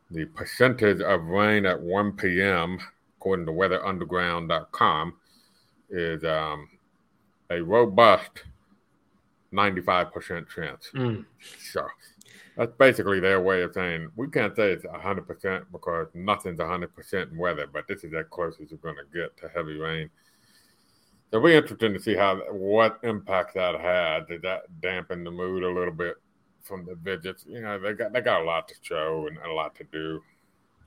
the 0.09 0.25
percentage 0.25 1.01
of 1.01 1.25
rain 1.25 1.65
at 1.65 1.79
1 1.79 2.13
p.m., 2.13 2.79
according 3.17 3.45
to 3.45 3.51
WeatherUnderground.com, 3.51 5.13
is 5.89 6.23
um, 6.23 6.69
a 7.49 7.61
robust 7.61 8.43
95% 9.53 10.47
chance. 10.49 10.89
Mm. 10.93 11.25
So 11.71 11.85
that's 12.55 12.73
basically 12.77 13.19
their 13.19 13.41
way 13.41 13.61
of 13.63 13.73
saying 13.73 14.09
we 14.15 14.29
can't 14.29 14.55
say 14.55 14.71
it's 14.71 14.85
100% 14.85 15.65
because 15.71 16.07
nothing's 16.13 16.59
100% 16.59 17.31
in 17.31 17.37
weather, 17.37 17.67
but 17.71 17.87
this 17.87 18.03
is 18.03 18.13
as 18.13 18.25
close 18.29 18.55
as 18.61 18.71
you're 18.71 18.79
going 18.79 18.95
to 18.95 19.17
get 19.17 19.35
to 19.37 19.49
heavy 19.49 19.77
rain. 19.77 20.09
So 21.31 21.37
it'll 21.37 21.47
be 21.47 21.55
interesting 21.55 21.93
to 21.93 21.99
see 21.99 22.15
how 22.15 22.37
what 22.51 22.99
impact 23.03 23.55
that 23.55 23.79
had. 23.79 24.27
Did 24.27 24.43
that 24.43 24.63
dampen 24.79 25.23
the 25.23 25.31
mood 25.31 25.63
a 25.63 25.69
little 25.69 25.93
bit 25.93 26.15
from 26.61 26.85
the 26.85 26.95
visits? 26.95 27.45
You 27.47 27.61
know, 27.61 27.79
they 27.79 27.93
got 27.93 28.13
they 28.13 28.21
got 28.21 28.41
a 28.41 28.45
lot 28.45 28.67
to 28.69 28.75
show 28.81 29.27
and 29.27 29.37
a 29.39 29.51
lot 29.51 29.75
to 29.75 29.83
do. 29.91 30.21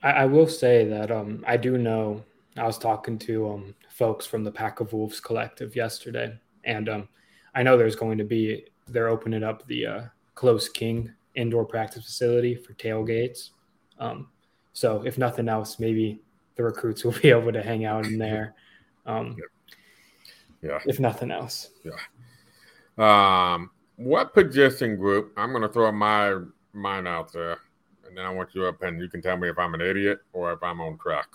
I, 0.03 0.11
I 0.11 0.25
will 0.27 0.47
say 0.47 0.85
that 0.87 1.11
um, 1.11 1.45
I 1.47 1.57
do 1.57 1.77
know. 1.77 2.25
I 2.57 2.65
was 2.65 2.79
talking 2.79 3.19
to 3.21 3.51
um, 3.51 3.75
folks 3.91 4.27
from 4.27 4.43
the 4.43 4.51
Pack 4.51 4.81
of 4.81 4.93
Wolves 4.93 5.21
collective 5.21 5.77
yesterday, 5.77 6.39
and 6.65 6.89
um, 6.89 7.09
I 7.55 7.63
know 7.63 7.77
there's 7.77 7.97
going 7.97 8.19
to 8.19 8.25
be 8.25 8.65
they're 8.87 9.09
opening 9.09 9.43
up 9.43 9.67
the 9.67 9.87
uh, 9.87 10.03
Close 10.35 10.69
King 10.69 11.13
indoor 11.39 11.65
practice 11.65 12.05
facility 12.05 12.55
for 12.55 12.75
tailgates. 12.75 13.51
Um, 13.99 14.29
so 14.73 15.03
if 15.07 15.17
nothing 15.17 15.49
else, 15.49 15.79
maybe 15.79 16.21
the 16.57 16.65
recruits 16.65 17.05
will 17.05 17.13
be 17.13 17.31
able 17.31 17.53
to 17.53 17.63
hang 17.63 17.85
out 17.85 18.07
in 18.07 18.19
there. 18.19 18.55
Um, 19.07 19.37
yeah. 20.61 20.81
If 20.85 21.01
nothing 21.01 21.31
else. 21.31 21.71
Yeah. 21.85 21.95
Um, 22.99 23.71
what 23.97 24.35
position 24.35 24.97
group? 24.97 25.33
I'm 25.37 25.51
going 25.51 25.63
to 25.63 25.69
throw 25.69 25.91
my 25.93 26.41
mine 26.73 27.07
out 27.07 27.33
there, 27.33 27.59
and 28.07 28.17
then 28.17 28.25
I 28.25 28.31
want 28.31 28.55
you 28.55 28.65
up, 28.65 28.83
and 28.83 29.01
you 29.01 29.09
can 29.09 29.23
tell 29.23 29.37
me 29.37 29.49
if 29.49 29.59
I'm 29.59 29.75
an 29.75 29.81
idiot 29.81 30.21
or 30.33 30.53
if 30.53 30.63
I'm 30.63 30.81
on 30.81 30.99
track. 30.99 31.29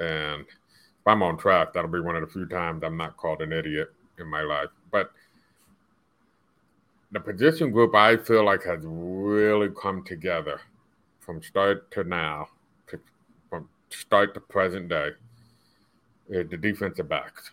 And 0.00 0.42
if 0.42 1.06
I'm 1.06 1.22
on 1.22 1.38
track, 1.38 1.72
that'll 1.72 1.90
be 1.90 2.00
one 2.00 2.16
of 2.16 2.22
the 2.22 2.32
few 2.32 2.46
times 2.46 2.82
I'm 2.84 2.96
not 2.96 3.16
called 3.16 3.42
an 3.42 3.52
idiot 3.52 3.88
in 4.18 4.26
my 4.26 4.42
life. 4.42 4.68
But 4.90 5.10
the 7.12 7.20
position 7.20 7.70
group 7.70 7.94
I 7.94 8.16
feel 8.16 8.44
like 8.44 8.64
has 8.64 8.80
really 8.82 9.68
come 9.80 10.04
together 10.04 10.60
from 11.20 11.42
start 11.42 11.90
to 11.92 12.04
now, 12.04 12.48
to, 12.88 12.98
from 13.48 13.68
start 13.90 14.34
to 14.34 14.40
present 14.40 14.88
day, 14.88 15.10
is 16.28 16.48
the 16.50 16.56
defensive 16.56 17.08
backs. 17.08 17.50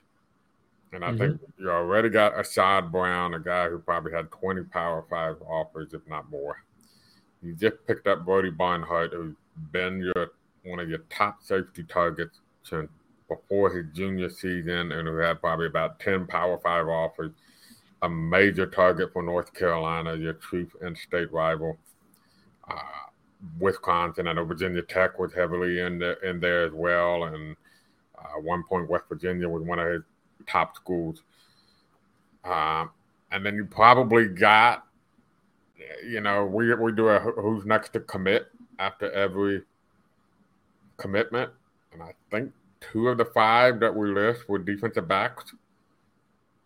And 0.91 1.03
I 1.03 1.09
mm-hmm. 1.09 1.17
think 1.17 1.41
you 1.57 1.71
already 1.71 2.09
got 2.09 2.39
Assad 2.39 2.91
Brown, 2.91 3.33
a 3.33 3.39
guy 3.39 3.67
who 3.69 3.79
probably 3.79 4.11
had 4.11 4.31
20 4.31 4.63
Power 4.65 5.03
Five 5.09 5.37
offers, 5.41 5.93
if 5.93 6.01
not 6.07 6.29
more. 6.29 6.63
You 7.41 7.53
just 7.53 7.75
picked 7.87 8.07
up 8.07 8.25
Brody 8.25 8.51
Barnhart, 8.51 9.11
who's 9.11 9.35
been 9.71 9.99
your 9.99 10.31
one 10.65 10.79
of 10.79 10.89
your 10.89 10.99
top 11.09 11.43
safety 11.43 11.83
targets 11.83 12.39
since 12.63 12.89
before 13.27 13.71
his 13.71 13.85
junior 13.93 14.29
season, 14.29 14.91
and 14.91 15.07
who 15.07 15.17
had 15.17 15.41
probably 15.41 15.65
about 15.65 15.99
10 15.99 16.27
Power 16.27 16.59
Five 16.59 16.87
offers 16.87 17.31
a 18.03 18.09
major 18.09 18.65
target 18.65 19.13
for 19.13 19.23
North 19.23 19.53
Carolina, 19.53 20.15
your 20.15 20.33
chief 20.51 20.67
in-state 20.81 21.31
rival. 21.31 21.77
Uh, 22.69 22.75
Wisconsin, 23.59 24.27
I 24.27 24.33
know 24.33 24.43
Virginia 24.43 24.81
Tech 24.81 25.17
was 25.19 25.33
heavily 25.33 25.79
in 25.79 25.99
there, 25.99 26.13
in 26.23 26.39
there 26.41 26.65
as 26.65 26.73
well, 26.73 27.23
and 27.23 27.55
uh, 28.17 28.41
one 28.41 28.63
point 28.63 28.89
West 28.89 29.05
Virginia 29.07 29.47
was 29.47 29.63
one 29.63 29.79
of 29.79 29.87
his 29.87 30.01
top 30.47 30.75
schools. 30.75 31.23
Uh, 32.43 32.85
and 33.31 33.45
then 33.45 33.55
you 33.55 33.65
probably 33.65 34.27
got, 34.27 34.85
you 36.05 36.19
know, 36.19 36.45
we 36.45 36.73
we 36.75 36.91
do 36.91 37.07
a 37.07 37.19
who's 37.19 37.65
next 37.65 37.93
to 37.93 38.01
commit 38.01 38.47
after 38.79 39.11
every 39.11 39.61
commitment, 40.97 41.51
and 41.93 42.03
I 42.03 42.13
think 42.31 42.51
two 42.81 43.07
of 43.07 43.17
the 43.17 43.25
five 43.25 43.79
that 43.79 43.95
we 43.95 44.13
list 44.13 44.47
were 44.49 44.59
defensive 44.59 45.07
backs 45.07 45.53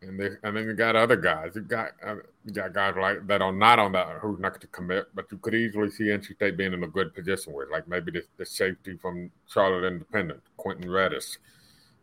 and 0.02 0.20
they, 0.20 0.30
and 0.44 0.56
then 0.56 0.66
you 0.66 0.74
got 0.74 0.96
other 0.96 1.16
guys. 1.16 1.54
You 1.56 1.62
got 1.62 1.92
uh, 2.06 2.16
you 2.46 2.54
got 2.54 2.74
guys 2.74 2.96
like 3.00 3.26
that 3.28 3.42
are 3.42 3.52
not 3.52 3.80
on 3.80 3.92
that 3.94 4.20
who's 4.22 4.40
not 4.40 4.52
going 4.52 4.62
to 4.62 4.68
commit, 4.68 5.08
but 5.16 5.26
you 5.32 5.38
could 5.38 5.56
easily 5.56 5.90
see 5.90 6.06
NC 6.06 6.36
State 6.36 6.58
being 6.58 6.74
in 6.74 6.84
a 6.84 6.88
good 6.88 7.14
position 7.14 7.54
with, 7.54 7.70
like 7.72 7.88
maybe 7.88 8.12
the, 8.12 8.24
the 8.38 8.46
safety 8.46 8.98
from 9.02 9.32
Charlotte 9.48 9.88
Independent, 9.88 10.42
Quentin 10.58 10.88
Redis. 10.88 11.38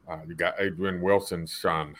Uh, 0.09 0.18
you 0.26 0.35
got 0.35 0.54
Adrian 0.59 1.00
Wilson's 1.00 1.54
son, 1.54 1.94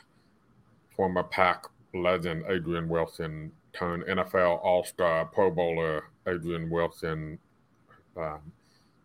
former 0.97 1.23
Pack 1.23 1.67
legend 1.95 2.45
Adrian 2.49 2.89
Wilson, 2.89 3.53
turned 3.73 4.05
NFL 4.05 4.65
All 4.65 4.85
Star 4.85 5.25
Pro 5.27 5.51
Bowler 5.51 6.05
Adrian 6.27 6.71
Wilson, 6.71 7.39
um, 8.17 8.41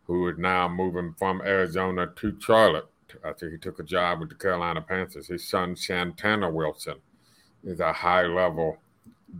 who 0.05 0.27
is 0.27 0.39
now 0.39 0.67
moving 0.67 1.13
from 1.19 1.41
Arizona 1.41 2.07
to 2.15 2.35
Charlotte 2.39 2.87
after 3.23 3.49
he 3.49 3.57
took 3.57 3.79
a 3.79 3.83
job 3.83 4.19
with 4.19 4.29
the 4.29 4.35
Carolina 4.35 4.81
Panthers. 4.81 5.27
His 5.27 5.47
son, 5.47 5.75
Santana 5.75 6.49
Wilson, 6.49 6.95
is 7.63 7.79
a 7.79 7.93
high 7.93 8.25
level 8.25 8.77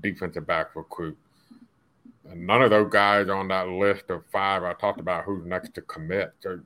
defensive 0.02 0.46
back 0.46 0.76
recruit. 0.76 1.18
And 2.30 2.46
none 2.46 2.62
of 2.62 2.70
those 2.70 2.92
guys 2.92 3.30
on 3.30 3.48
that 3.48 3.68
list 3.70 4.10
of 4.10 4.24
five 4.32 4.64
I 4.64 4.74
talked 4.74 5.00
about 5.00 5.24
who's 5.24 5.46
next 5.46 5.74
to 5.76 5.82
commit. 5.82 6.34
So 6.42 6.60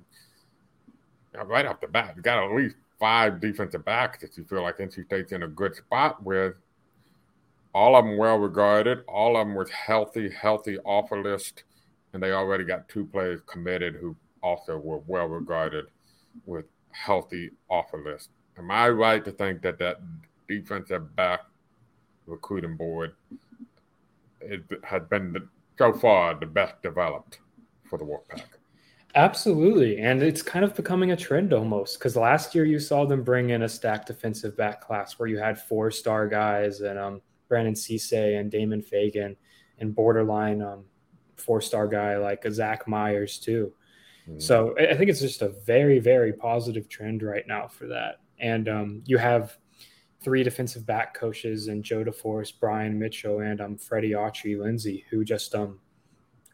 right 1.46 1.66
off 1.66 1.82
the 1.82 1.88
bat, 1.88 2.14
you 2.16 2.22
got 2.22 2.44
at 2.44 2.56
least 2.56 2.76
five 3.00 3.40
defensive 3.40 3.86
backs 3.86 4.20
that 4.22 4.38
you 4.38 4.44
feel 4.44 4.62
like 4.62 4.78
NC 4.78 5.06
State's 5.06 5.32
in 5.32 5.44
a 5.44 5.48
good 5.48 5.76
spot 5.76 6.24
with. 6.24 6.56
All 7.74 7.96
of 7.96 8.06
them 8.06 8.18
well 8.18 8.38
regarded, 8.38 9.00
all 9.08 9.36
of 9.36 9.48
them 9.48 9.56
with 9.56 9.72
healthy, 9.72 10.30
healthy 10.30 10.78
offer 10.80 11.24
list, 11.24 11.64
and 12.14 12.22
they 12.22 12.32
already 12.32 12.64
got 12.64 12.88
two 12.88 13.06
players 13.06 13.42
committed 13.48 13.96
who 13.96 14.16
also 14.44 14.78
were 14.78 15.00
well 15.08 15.26
regarded 15.26 15.86
with 16.46 16.66
healthy 16.94 17.52
offer 17.70 18.04
list. 18.04 18.30
Am 18.58 18.72
I 18.72 18.90
right 18.90 19.24
to 19.26 19.32
think 19.32 19.62
that 19.64 19.80
that 19.80 19.98
defensive 20.48 21.16
back 21.16 21.42
recruiting 22.26 22.78
board 22.78 23.16
it 24.42 24.64
has 24.84 25.02
been 25.10 25.34
the, 25.34 25.48
so 25.78 25.94
far 25.94 26.36
the 26.36 26.46
best 26.46 26.82
developed 26.82 27.40
for 27.84 27.98
the 27.98 28.06
Wolfpack? 28.06 28.44
Absolutely. 29.16 30.00
And 30.00 30.24
it's 30.24 30.42
kind 30.42 30.66
of 30.66 30.76
becoming 30.76 31.12
a 31.12 31.16
trend 31.16 31.54
almost 31.54 32.00
because 32.00 32.16
last 32.16 32.56
year 32.56 32.66
you 32.66 32.80
saw 32.80 33.06
them 33.06 33.24
bring 33.24 33.52
in 33.52 33.62
a 33.62 33.70
stacked 33.70 34.08
defensive 34.08 34.58
back 34.58 34.82
class 34.82 35.20
where 35.20 35.30
you 35.30 35.38
had 35.38 35.60
four 35.60 35.92
star 35.92 36.28
guys 36.28 36.82
and 36.82 36.98
um, 36.98 37.22
Brandon 37.48 37.76
Cisse 37.76 38.40
and 38.40 38.50
Damon 38.50 38.82
Fagan 38.82 39.36
and 39.80 39.94
borderline 39.94 40.62
um, 40.62 40.84
four 41.38 41.62
star 41.62 41.88
guy 41.88 42.18
like 42.18 42.44
Zach 42.50 42.88
Myers, 42.88 43.38
too. 43.38 43.72
Mm-hmm. 44.28 44.40
So 44.40 44.76
I 44.78 44.96
think 44.96 45.10
it's 45.10 45.20
just 45.20 45.42
a 45.42 45.50
very, 45.66 46.00
very 46.00 46.34
positive 46.34 46.88
trend 46.90 47.24
right 47.24 47.48
now 47.48 47.68
for 47.68 47.88
that. 47.88 48.22
And 48.40 48.70
um, 48.70 49.04
you 49.06 49.18
have 49.18 49.58
three 50.22 50.44
defensive 50.44 50.86
back 50.86 51.14
coaches 51.14 51.68
and 51.68 51.84
Joe 51.84 52.04
DeForest, 52.04 52.60
Brian 52.60 52.98
Mitchell, 52.98 53.40
and 53.40 53.60
um, 53.60 53.78
Freddie 53.78 54.12
Aughtry 54.12 54.58
Lindsay, 54.58 55.06
who 55.10 55.26
just 55.26 55.54
um, 55.54 55.80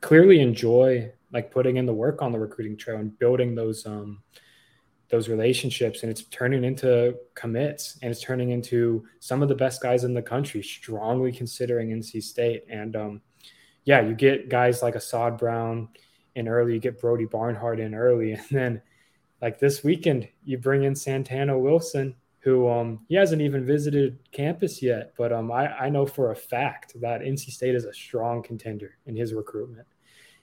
clearly 0.02 0.40
enjoy 0.40 1.12
like 1.32 1.52
putting 1.52 1.78
in 1.78 1.86
the 1.86 1.94
work 1.94 2.22
on 2.22 2.32
the 2.32 2.40
recruiting 2.40 2.78
trail 2.78 2.98
and 2.98 3.18
building 3.20 3.56
those 3.56 3.86
um 3.86 4.22
those 5.10 5.28
relationships 5.28 6.04
and 6.04 6.12
it's 6.12 6.24
turning 6.26 6.64
into 6.64 7.16
commits 7.34 7.98
and 8.02 8.12
it's 8.12 8.22
turning 8.22 8.52
into 8.52 9.04
some 9.20 9.42
of 9.42 9.50
the 9.50 9.56
best 9.56 9.82
guys 9.82 10.04
in 10.04 10.14
the 10.14 10.22
country 10.22 10.62
strongly 10.62 11.32
considering 11.32 11.90
NC 11.90 12.22
State 12.24 12.64
and 12.70 12.96
um 12.96 13.22
yeah 13.86 14.02
you 14.02 14.14
get 14.14 14.50
guys 14.50 14.82
like 14.82 14.96
Assad 14.96 15.38
Brown 15.38 15.90
in 16.36 16.48
early 16.48 16.74
you 16.74 16.80
get 16.80 17.00
Brody 17.00 17.26
Barnhart 17.26 17.80
in 17.80 17.94
early 17.94 18.32
and 18.34 18.46
then 18.50 18.82
like 19.42 19.60
this 19.60 19.84
weekend 19.84 20.28
you 20.44 20.58
bring 20.58 20.84
in 20.84 20.96
Santana 20.96 21.58
Wilson 21.58 22.16
who 22.40 22.70
um 22.70 23.06
he 23.10 23.16
hasn't 23.16 23.42
even 23.42 23.66
visited 23.66 24.18
campus 24.32 24.82
yet 24.82 25.14
but 25.18 25.32
um 25.34 25.52
I, 25.52 25.68
I 25.68 25.90
know 25.90 26.06
for 26.06 26.32
a 26.32 26.36
fact 26.36 27.00
that 27.02 27.22
NC 27.22 27.52
State 27.52 27.76
is 27.76 27.86
a 27.86 27.94
strong 27.94 28.42
contender 28.42 28.98
in 29.06 29.16
his 29.16 29.34
recruitment 29.34 29.88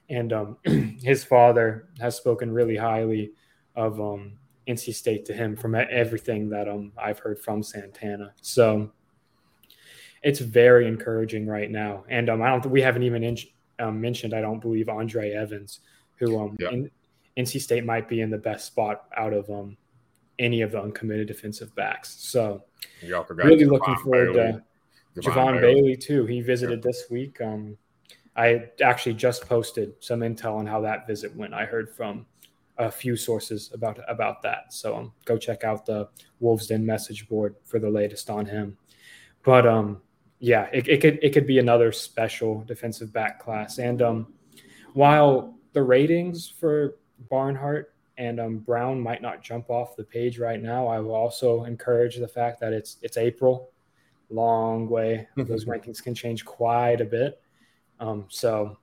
and 0.09 0.33
um, 0.33 0.57
his 1.03 1.23
father 1.23 1.87
has 1.99 2.15
spoken 2.15 2.51
really 2.51 2.77
highly 2.77 3.33
of 3.75 3.99
um, 3.99 4.33
NC 4.67 4.93
State 4.93 5.25
to 5.25 5.33
him 5.33 5.55
from 5.55 5.75
everything 5.75 6.49
that 6.49 6.67
um, 6.67 6.91
I've 6.97 7.19
heard 7.19 7.39
from 7.39 7.63
Santana. 7.63 8.33
So 8.41 8.91
it's 10.23 10.39
very 10.39 10.87
encouraging 10.87 11.45
right 11.45 11.69
now. 11.69 12.05
And 12.09 12.29
um, 12.29 12.41
I 12.41 12.49
don't 12.49 12.61
think 12.61 12.73
we 12.73 12.81
haven't 12.81 13.03
even 13.03 13.23
um, 13.79 13.99
mentioned 14.01 14.33
I 14.33 14.41
don't 14.41 14.59
believe 14.59 14.89
Andre 14.89 15.31
Evans, 15.31 15.79
who 16.15 16.39
um, 16.39 16.57
yeah. 16.59 16.69
in, 16.69 16.91
NC 17.37 17.61
State 17.61 17.85
might 17.85 18.09
be 18.09 18.21
in 18.21 18.29
the 18.29 18.37
best 18.37 18.65
spot 18.65 19.05
out 19.15 19.33
of 19.33 19.49
um, 19.49 19.77
any 20.39 20.61
of 20.61 20.71
the 20.71 20.81
uncommitted 20.81 21.27
defensive 21.27 21.73
backs. 21.75 22.15
So 22.19 22.63
really 23.29 23.65
looking 23.65 23.95
forward 23.97 24.33
Bailey. 24.33 24.61
to 25.15 25.21
Javon 25.21 25.61
Bailey. 25.61 25.81
Bailey. 25.81 25.97
too. 25.97 26.25
He 26.25 26.41
visited 26.41 26.79
yeah. 26.79 26.89
this 26.89 27.05
week. 27.09 27.39
Um, 27.41 27.77
I 28.35 28.69
actually 28.83 29.15
just 29.15 29.47
posted 29.47 29.93
some 29.99 30.19
intel 30.21 30.55
on 30.55 30.67
how 30.67 30.81
that 30.81 31.07
visit 31.07 31.35
went. 31.35 31.53
I 31.53 31.65
heard 31.65 31.89
from 31.89 32.25
a 32.77 32.91
few 32.91 33.15
sources 33.15 33.71
about 33.73 33.99
about 34.07 34.41
that. 34.43 34.73
So 34.73 34.95
um, 34.95 35.13
go 35.25 35.37
check 35.37 35.63
out 35.63 35.85
the 35.85 36.09
Wolves 36.39 36.67
Den 36.67 36.85
message 36.85 37.27
board 37.27 37.55
for 37.63 37.79
the 37.79 37.89
latest 37.89 38.29
on 38.29 38.45
him. 38.45 38.77
But 39.43 39.65
um, 39.65 40.01
yeah, 40.39 40.67
it, 40.71 40.87
it 40.87 41.01
could 41.01 41.19
it 41.21 41.33
could 41.33 41.47
be 41.47 41.59
another 41.59 41.91
special 41.91 42.63
defensive 42.63 43.11
back 43.11 43.39
class. 43.39 43.79
And 43.79 44.01
um, 44.01 44.33
while 44.93 45.55
the 45.73 45.81
ratings 45.81 46.47
for 46.47 46.95
Barnhart 47.29 47.93
and 48.17 48.39
um, 48.39 48.57
Brown 48.59 48.99
might 48.99 49.21
not 49.21 49.41
jump 49.43 49.69
off 49.69 49.95
the 49.95 50.03
page 50.03 50.39
right 50.39 50.61
now, 50.61 50.87
I 50.87 50.99
will 50.99 51.15
also 51.15 51.63
encourage 51.63 52.17
the 52.17 52.27
fact 52.27 52.59
that 52.59 52.73
it's 52.73 52.97
it's 53.01 53.17
April, 53.17 53.71
long 54.29 54.87
way. 54.87 55.27
Those 55.35 55.65
rankings 55.65 56.03
can 56.03 56.13
change 56.13 56.45
quite 56.45 57.01
a 57.01 57.05
bit. 57.05 57.41
Um, 57.99 58.25
so 58.29 58.77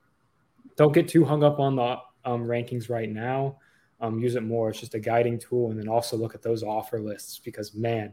don't 0.77 0.93
get 0.93 1.09
too 1.09 1.25
hung 1.25 1.45
up 1.45 1.61
on 1.61 1.77
the 1.77 1.99
um, 2.25 2.47
rankings 2.47 2.90
right 2.90 3.09
now. 3.09 3.59
Um, 4.01 4.19
use 4.19 4.35
it 4.35 4.43
more. 4.43 4.71
It's 4.71 4.81
just 4.81 4.95
a 4.95 4.99
guiding 4.99 5.38
tool, 5.38 5.71
and 5.71 5.79
then 5.79 5.88
also 5.88 6.17
look 6.17 6.35
at 6.35 6.43
those 6.43 6.64
offer 6.64 7.01
lists 7.01 7.38
because 7.38 7.75
man, 7.75 8.12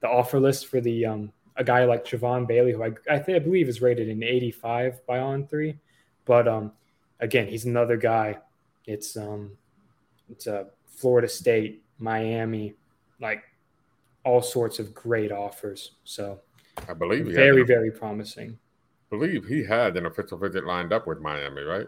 the 0.00 0.08
offer 0.08 0.38
list 0.38 0.66
for 0.66 0.80
the 0.82 1.06
um, 1.06 1.32
a 1.56 1.64
guy 1.64 1.84
like 1.84 2.04
Javon 2.04 2.46
Bailey, 2.46 2.72
who 2.72 2.82
I 2.82 2.92
I, 3.10 3.18
think, 3.18 3.36
I 3.36 3.38
believe 3.38 3.68
is 3.68 3.82
rated 3.82 4.08
in 4.08 4.22
85 4.22 5.06
by 5.06 5.18
On 5.18 5.46
Three, 5.46 5.78
but 6.24 6.48
um, 6.48 6.72
again, 7.20 7.46
he's 7.46 7.64
another 7.64 7.96
guy. 7.96 8.38
It's 8.86 9.16
um, 9.16 9.52
it's 10.30 10.46
a 10.46 10.66
Florida 10.86 11.28
State, 11.28 11.82
Miami, 11.98 12.74
like 13.20 13.42
all 14.24 14.42
sorts 14.42 14.78
of 14.78 14.94
great 14.94 15.32
offers. 15.32 15.92
So 16.04 16.40
I 16.88 16.94
believe 16.94 17.26
he's 17.26 17.34
very 17.34 17.64
very 17.64 17.90
promising 17.90 18.58
believe 19.12 19.44
he 19.44 19.62
had 19.62 19.96
an 19.98 20.06
official 20.06 20.38
visit 20.38 20.64
lined 20.64 20.90
up 20.90 21.06
with 21.06 21.20
Miami, 21.20 21.60
right? 21.62 21.86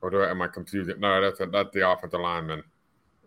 Or 0.00 0.10
do 0.10 0.22
I, 0.22 0.30
am 0.30 0.40
I 0.40 0.46
confusing? 0.46 1.00
No, 1.00 1.20
that's 1.20 1.40
a, 1.40 1.46
that's 1.46 1.74
the 1.74 1.88
offensive 1.88 2.20
lineman, 2.20 2.62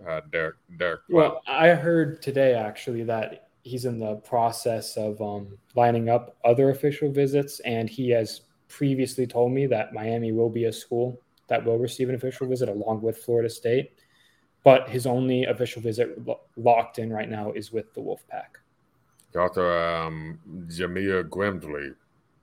uh, 0.08 0.21
Derek. 0.32 0.56
Derek. 0.77 1.01
Well, 1.10 1.41
I 1.45 1.69
heard 1.69 2.21
today 2.21 2.53
actually 2.53 3.03
that 3.03 3.46
he's 3.67 3.86
in 3.86 3.99
the 3.99 4.15
process 4.15 4.97
of 4.97 5.21
um, 5.21 5.58
lining 5.75 6.10
up 6.10 6.38
other 6.45 6.69
official 6.69 7.12
visits, 7.12 7.60
and 7.62 7.89
he 7.89 8.10
has 8.10 8.41
previously 8.69 9.27
told 9.27 9.51
me 9.51 9.65
that 9.67 9.93
Miami 9.93 10.32
will 10.32 10.49
be 10.49 10.65
a 10.65 10.73
school 10.73 11.21
that 11.47 11.63
will 11.63 11.77
receive 11.77 12.10
an 12.10 12.15
official 12.15 12.47
visit 12.47 12.69
along 12.69 13.01
with 13.01 13.17
Florida 13.17 13.49
State. 13.49 13.91
But 14.63 14.89
his 14.89 15.06
only 15.06 15.45
official 15.45 15.82
visit 15.82 16.17
locked 16.58 16.99
in 16.99 17.12
right 17.12 17.30
now 17.30 17.51
is 17.53 17.71
with 17.71 17.93
the 17.93 18.01
Wolfpack. 18.01 18.58
Also, 19.38 19.69
um, 19.69 20.39
Jameer 20.67 21.23
Grimsley 21.30 21.95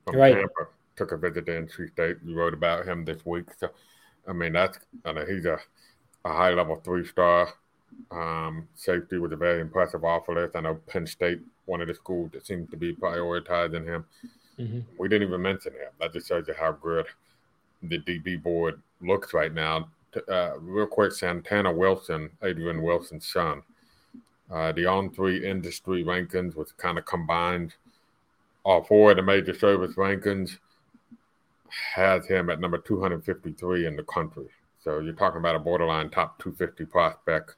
from 0.05 0.17
right. 0.17 0.35
Tampa 0.35 0.69
took 0.97 1.13
a 1.13 1.17
visit 1.17 1.47
to 1.47 1.53
NC 1.53 1.91
State. 1.91 2.17
You 2.25 2.37
wrote 2.37 2.55
about 2.55 2.87
him 2.87 3.05
this 3.05 3.27
week. 3.27 3.47
So, 3.59 3.69
I 4.29 4.33
mean, 4.33 4.53
that's 4.53 4.79
I 5.05 5.13
know 5.13 5.27
he's 5.27 5.45
a, 5.45 5.59
a 6.25 6.33
high 6.33 6.55
level 6.55 6.77
three 6.77 7.07
star 7.07 7.53
um, 8.11 8.69
safety 8.75 9.19
was 9.19 9.33
a 9.33 9.37
very 9.37 9.61
impressive 9.61 10.05
offer 10.05 10.35
list. 10.35 10.57
I 10.57 10.61
know 10.61 10.77
Penn 10.87 11.07
State, 11.07 11.41
one 11.67 11.81
of 11.81 11.89
the 11.89 11.95
schools 11.95 12.31
that 12.33 12.47
seems 12.47 12.71
to 12.71 12.77
be 12.77 12.95
prioritizing 12.95 13.85
him. 13.85 14.05
Mm-hmm. 14.59 14.81
We 14.99 15.09
didn't 15.09 15.29
even 15.29 15.43
mention 15.43 15.73
him. 15.73 15.91
That 16.01 16.13
just 16.13 16.29
shows 16.29 16.47
you 16.47 16.55
how 16.55 16.73
good 16.73 17.07
the 17.83 17.99
DB 17.99 18.43
board 18.43 18.81
looks 19.01 19.35
right 19.35 19.53
now. 19.53 19.89
Uh, 20.29 20.59
real 20.61 20.87
quick, 20.87 21.13
Santana 21.13 21.73
Wilson, 21.73 22.31
Adrian 22.43 22.83
Wilson's 22.83 23.27
son. 23.27 23.63
Uh, 24.51 24.71
the 24.73 24.87
on 24.87 25.11
three 25.11 25.45
industry 25.45 26.05
rankings 26.05 26.55
was 26.55 26.73
kind 26.73 26.99
of 26.99 27.05
combined 27.07 27.75
all 28.63 28.83
four 28.85 29.11
of 29.11 29.17
the 29.17 29.23
major 29.23 29.55
service 29.55 29.95
rankings 29.97 30.59
has 31.95 32.27
him 32.27 32.51
at 32.51 32.61
number 32.61 32.79
253 32.79 33.87
in 33.87 33.97
the 33.97 34.03
country. 34.05 34.47
So 34.83 35.01
you're 35.01 35.15
talking 35.15 35.39
about 35.39 35.57
a 35.57 35.59
borderline 35.59 36.11
top 36.11 36.39
250 36.43 36.85
prospect 36.87 37.57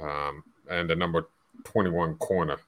um, 0.00 0.44
and 0.70 0.88
the 0.88 0.96
number 0.96 1.28
21 1.64 2.16
corner 2.16 2.58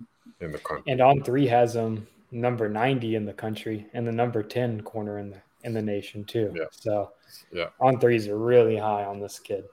in 0.40 0.52
the 0.52 0.58
country. 0.58 0.90
And 0.90 1.00
on 1.00 1.22
three 1.22 1.46
has 1.46 1.74
him 1.74 2.06
number 2.30 2.68
90 2.68 3.14
in 3.14 3.24
the 3.24 3.32
country 3.32 3.86
and 3.94 4.06
the 4.06 4.12
number 4.12 4.42
10 4.42 4.82
corner 4.82 5.18
in 5.18 5.30
the 5.30 5.40
in 5.66 5.74
the 5.74 5.82
nation 5.82 6.24
too. 6.24 6.52
Yeah. 6.56 6.64
So 6.70 7.12
yeah, 7.52 7.68
on 7.80 7.98
threes 7.98 8.28
are 8.28 8.38
really 8.38 8.76
high 8.76 9.04
on 9.04 9.20
this 9.20 9.38
kid. 9.38 9.64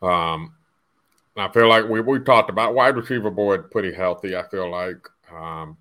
Um, 0.00 0.54
I 1.36 1.48
feel 1.48 1.68
like 1.68 1.88
we 1.88 2.00
we 2.00 2.18
talked 2.20 2.50
about 2.50 2.74
wide 2.74 2.96
receiver 2.96 3.30
board 3.30 3.70
pretty 3.70 3.92
healthy. 3.92 4.34
I 4.36 4.42
feel 4.48 4.70
like 4.70 5.06
um, 5.32 5.76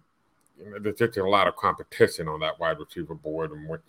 there's 0.82 0.98
just 0.98 1.18
a 1.18 1.28
lot 1.28 1.48
of 1.48 1.56
competition 1.56 2.28
on 2.28 2.42
that 2.42 2.60
wide 2.60 2.80
receiver 2.80 3.16
board, 3.16 3.52
and 3.52 3.68
what 3.68 3.82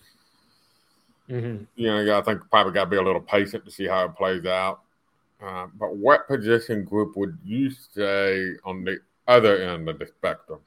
mm-hmm. 1.29 1.64
you 1.75 1.87
know, 1.87 2.18
I 2.18 2.22
think 2.22 2.42
probably 2.51 2.72
got 2.72 2.85
to 2.85 2.90
be 2.90 2.96
a 2.96 3.03
little 3.03 3.20
patient 3.20 3.64
to 3.64 3.70
see 3.70 3.87
how 3.87 4.05
it 4.05 4.16
plays 4.16 4.46
out. 4.46 4.81
Uh, 5.42 5.66
but 5.78 5.96
what 5.96 6.28
position 6.28 6.85
group 6.85 7.16
would 7.16 7.37
you 7.44 7.70
say 7.70 8.52
on 8.64 8.85
the 8.85 8.98
other 9.26 9.57
end 9.57 9.88
of 9.88 9.98
the 9.98 10.07
spectrum? 10.07 10.61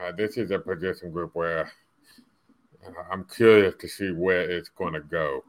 Uh, 0.00 0.12
this 0.12 0.36
is 0.36 0.50
a 0.50 0.58
position 0.58 1.10
group 1.10 1.34
where 1.34 1.70
uh, 2.86 2.90
I'm 3.10 3.24
curious 3.24 3.74
to 3.80 3.88
see 3.88 4.10
where 4.10 4.50
it's 4.50 4.68
going 4.68 4.94
to 4.94 5.00
go 5.00 5.44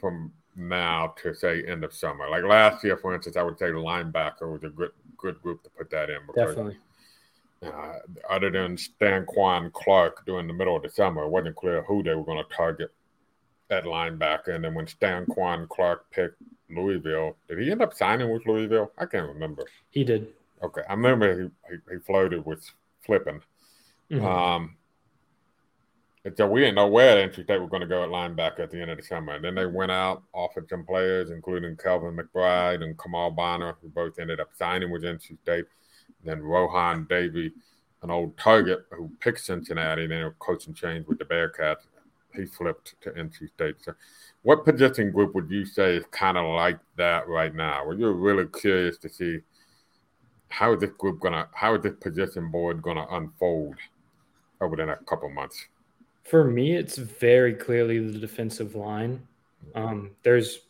from 0.00 0.32
now 0.56 1.14
to 1.22 1.34
say 1.34 1.64
end 1.64 1.84
of 1.84 1.92
summer. 1.92 2.28
Like 2.28 2.44
last 2.44 2.84
year, 2.84 2.96
for 2.96 3.14
instance, 3.14 3.36
I 3.36 3.42
would 3.42 3.58
say 3.58 3.66
the 3.66 3.74
linebacker 3.74 4.52
was 4.52 4.64
a 4.64 4.68
good 4.68 4.92
good 5.16 5.40
group 5.42 5.64
to 5.64 5.70
put 5.70 5.90
that 5.90 6.10
in. 6.10 6.18
Because 6.26 6.50
Definitely 6.50 6.76
uh, 7.62 7.98
other 8.30 8.50
than 8.50 8.76
Stanquan 8.76 9.72
Clark 9.72 10.24
during 10.26 10.46
the 10.46 10.52
middle 10.52 10.76
of 10.76 10.82
the 10.82 10.90
summer, 10.90 11.24
it 11.24 11.28
wasn't 11.28 11.56
clear 11.56 11.82
who 11.82 12.02
they 12.02 12.14
were 12.14 12.24
going 12.24 12.42
to 12.42 12.54
target 12.54 12.92
at 13.70 13.84
linebacker. 13.84 14.54
And 14.54 14.64
then 14.64 14.74
when 14.74 14.86
Stanquan 14.86 15.68
Clark 15.68 16.10
picked 16.10 16.40
Louisville, 16.70 17.36
did 17.48 17.58
he 17.58 17.70
end 17.70 17.82
up 17.82 17.94
signing 17.94 18.30
with 18.30 18.46
Louisville? 18.46 18.92
I 18.98 19.06
can't 19.06 19.28
remember. 19.28 19.64
He 19.90 20.04
did. 20.04 20.28
Okay, 20.62 20.82
I 20.88 20.92
remember 20.92 21.42
he, 21.42 21.76
he, 21.90 21.98
floated 22.00 22.44
with 22.44 22.68
flipping. 23.04 23.40
Mm-hmm. 24.10 24.26
Um, 24.26 24.76
and 26.24 26.36
so 26.36 26.46
we 26.46 26.60
didn't 26.60 26.74
know 26.74 26.88
where 26.88 27.26
NC 27.28 27.44
State 27.44 27.60
were 27.60 27.68
going 27.68 27.80
to 27.80 27.86
go 27.86 28.02
at 28.02 28.10
linebacker 28.10 28.60
at 28.60 28.70
the 28.70 28.80
end 28.80 28.90
of 28.90 28.98
the 28.98 29.02
summer. 29.02 29.34
And 29.34 29.44
then 29.44 29.54
they 29.54 29.66
went 29.66 29.92
out, 29.92 30.22
offered 30.32 30.68
some 30.68 30.84
players, 30.84 31.30
including 31.30 31.76
Kelvin 31.76 32.16
McBride 32.16 32.82
and 32.82 32.98
Kamal 32.98 33.30
Bonner, 33.30 33.76
who 33.80 33.88
both 33.88 34.18
ended 34.18 34.40
up 34.40 34.50
signing 34.54 34.90
with 34.90 35.04
NC 35.04 35.38
State. 35.42 35.64
Then 36.24 36.42
Rohan 36.42 37.06
Davey, 37.08 37.52
an 38.02 38.10
old 38.10 38.36
target 38.36 38.80
who 38.90 39.10
picked 39.20 39.40
Cincinnati, 39.40 40.02
and 40.02 40.12
then 40.12 40.24
a 40.24 40.30
coaching 40.32 40.74
change 40.74 41.06
with 41.06 41.18
the 41.18 41.24
Bearcats. 41.24 41.86
He 42.34 42.44
flipped 42.44 43.00
to 43.02 43.10
NC 43.10 43.48
State. 43.50 43.76
So, 43.80 43.94
what 44.42 44.64
position 44.64 45.10
group 45.10 45.34
would 45.34 45.50
you 45.50 45.64
say 45.64 45.96
is 45.96 46.04
kind 46.10 46.36
of 46.36 46.46
like 46.46 46.78
that 46.96 47.28
right 47.28 47.54
now? 47.54 47.86
Well, 47.86 47.98
you're 47.98 48.12
really 48.12 48.46
curious 48.46 48.98
to 48.98 49.08
see 49.08 49.40
how 50.48 50.72
is 50.74 50.80
this 50.80 50.90
group 50.98 51.20
gonna, 51.20 51.48
how 51.52 51.74
is 51.74 51.82
this 51.82 51.94
position 52.00 52.50
board 52.50 52.82
gonna 52.82 53.06
unfold 53.10 53.76
over 54.60 54.76
the 54.76 54.86
next 54.86 55.06
couple 55.06 55.28
months? 55.28 55.66
For 56.24 56.44
me, 56.44 56.76
it's 56.76 56.96
very 56.96 57.54
clearly 57.54 57.98
the 57.98 58.18
defensive 58.18 58.74
line. 58.74 59.26
Um, 59.74 60.12
there's 60.22 60.60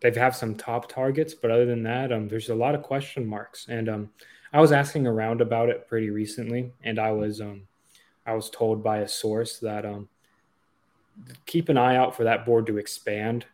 they 0.00 0.12
have 0.12 0.36
some 0.36 0.54
top 0.54 0.88
targets, 0.88 1.34
but 1.34 1.50
other 1.50 1.66
than 1.66 1.82
that, 1.82 2.12
um, 2.12 2.28
there's 2.28 2.50
a 2.50 2.54
lot 2.54 2.74
of 2.74 2.82
question 2.82 3.26
marks. 3.26 3.66
And 3.68 3.88
um, 3.88 4.10
I 4.52 4.60
was 4.60 4.70
asking 4.70 5.06
around 5.06 5.40
about 5.40 5.68
it 5.68 5.88
pretty 5.88 6.10
recently, 6.10 6.72
and 6.84 6.98
I 6.98 7.10
was 7.12 7.40
um, 7.40 7.62
I 8.26 8.34
was 8.34 8.50
told 8.50 8.82
by 8.82 8.98
a 8.98 9.08
source 9.08 9.58
that 9.58 9.84
um, 9.84 10.08
keep 11.46 11.68
an 11.68 11.78
eye 11.78 11.96
out 11.96 12.16
for 12.16 12.24
that 12.24 12.46
board 12.46 12.66
to 12.66 12.78
expand 12.78 13.46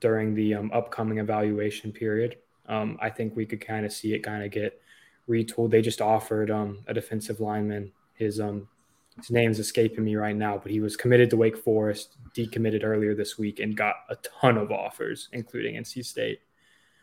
during 0.00 0.34
the 0.34 0.54
um, 0.54 0.70
upcoming 0.72 1.18
evaluation 1.18 1.92
period. 1.92 2.36
Um, 2.68 2.98
I 3.00 3.10
think 3.10 3.34
we 3.34 3.46
could 3.46 3.60
kind 3.60 3.84
of 3.86 3.92
see 3.92 4.14
it 4.14 4.20
kind 4.20 4.44
of 4.44 4.50
get 4.50 4.80
retooled. 5.28 5.70
They 5.70 5.82
just 5.82 6.00
offered 6.00 6.50
um, 6.50 6.78
a 6.86 6.94
defensive 6.94 7.40
lineman 7.40 7.92
his 8.18 8.40
um, 8.40 8.68
his 9.16 9.30
name's 9.30 9.58
escaping 9.58 10.04
me 10.04 10.16
right 10.16 10.36
now, 10.36 10.58
but 10.58 10.70
he 10.70 10.80
was 10.80 10.96
committed 10.96 11.30
to 11.30 11.36
Wake 11.36 11.56
Forest, 11.56 12.16
decommitted 12.36 12.84
earlier 12.84 13.14
this 13.14 13.38
week, 13.38 13.60
and 13.60 13.76
got 13.76 13.94
a 14.10 14.16
ton 14.16 14.58
of 14.58 14.70
offers, 14.70 15.28
including 15.32 15.76
NC 15.76 16.04
State. 16.04 16.40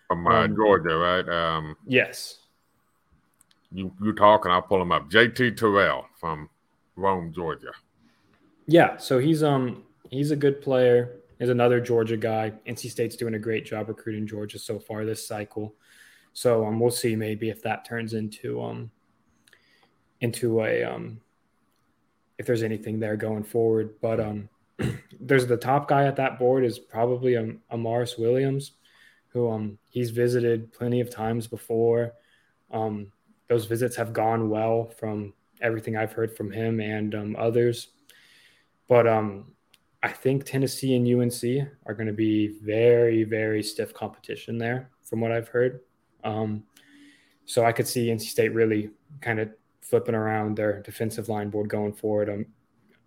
From 0.08 0.28
uh, 0.28 0.44
um, 0.44 0.56
Georgia, 0.56 0.96
right? 0.96 1.28
Um, 1.28 1.76
yes. 1.88 2.40
You 3.72 3.92
you 4.02 4.14
talking? 4.14 4.52
I'll 4.52 4.62
pull 4.62 4.82
him 4.82 4.92
up. 4.92 5.10
JT 5.10 5.58
Terrell 5.58 6.06
from 6.20 6.50
Rome, 6.96 7.34
Georgia. 7.34 7.72
Yeah, 8.68 8.98
so 8.98 9.20
he's 9.20 9.44
um 9.44 9.84
he's 10.16 10.32
a 10.32 10.36
good 10.36 10.62
player. 10.62 11.20
He's 11.40 11.50
another 11.50 11.80
Georgia 11.82 12.18
guy. 12.18 12.54
NC 12.66 12.90
State's 12.90 13.16
doing 13.16 13.34
a 13.34 13.40
great 13.40 13.66
job 13.66 13.90
recruiting 13.90 14.26
Georgia 14.26 14.58
so 14.58 14.80
far 14.80 15.06
this 15.06 15.28
cycle. 15.28 15.76
So 16.34 16.66
um, 16.66 16.80
we'll 16.80 16.92
see 16.92 17.16
maybe 17.16 17.50
if 17.50 17.62
that 17.64 17.86
turns 17.86 18.14
into 18.14 18.62
um 18.62 18.92
into 20.22 20.62
a 20.64 20.84
um 20.84 21.22
if 22.38 22.46
there's 22.46 22.64
anything 22.64 23.00
there 23.00 23.16
going 23.16 23.44
forward. 23.44 23.96
But 24.02 24.20
um, 24.20 24.50
there's 25.20 25.48
the 25.48 25.58
top 25.58 25.88
guy 25.88 26.06
at 26.06 26.18
that 26.18 26.40
board 26.40 26.66
is 26.66 26.80
probably 26.80 27.38
um, 27.38 27.60
Amaris 27.72 28.20
Williams, 28.20 28.74
who 29.30 29.50
um 29.50 29.78
he's 29.90 30.12
visited 30.12 30.72
plenty 30.74 31.02
of 31.02 31.10
times 31.10 31.48
before. 31.48 32.14
Um, 32.72 33.12
those 33.48 33.66
visits 33.66 33.96
have 33.96 34.14
gone 34.14 34.50
well 34.50 34.86
from 34.98 35.34
everything 35.62 35.96
I've 35.96 36.14
heard 36.14 36.36
from 36.36 36.52
him 36.52 36.80
and 36.80 37.14
um, 37.16 37.36
others. 37.38 37.90
But 38.88 39.08
um, 39.08 39.55
I 40.06 40.12
think 40.12 40.44
Tennessee 40.44 40.96
and 40.96 41.08
UNC 41.08 41.68
are 41.88 41.96
going 41.96 42.06
to 42.06 42.14
be 42.14 42.60
very, 42.62 43.24
very 43.24 43.64
stiff 43.64 43.92
competition 43.92 44.60
there, 44.60 44.92
from 45.04 45.20
what 45.20 45.32
I've 45.32 45.48
heard. 45.48 45.80
Um, 46.24 46.64
so 47.46 47.66
I 47.66 47.72
could 47.72 47.88
see 47.88 48.10
NC 48.10 48.22
State 48.22 48.54
really 48.54 48.92
kind 49.22 49.40
of 49.40 49.50
flipping 49.82 50.14
around 50.14 50.58
their 50.58 50.84
defensive 50.84 51.28
line 51.28 51.50
board 51.50 51.70
going 51.70 51.92
forward. 51.92 52.30
Um, 52.30 52.46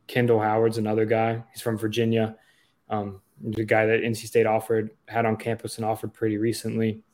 Kendall 0.09 0.41
Howard's 0.41 0.79
another 0.79 1.05
guy. 1.05 1.45
He's 1.53 1.63
from 1.63 1.79
Virginia. 1.79 2.35
Um, 2.91 3.21
the 3.41 3.65
guy 3.65 3.87
that 3.87 4.03
NC 4.03 4.27
State 4.27 4.47
offered 4.47 4.91
had 5.07 5.25
on 5.25 5.37
campus 5.37 5.77
and 5.77 5.85
offered 5.87 6.13
pretty 6.13 6.37
recently, 6.37 7.05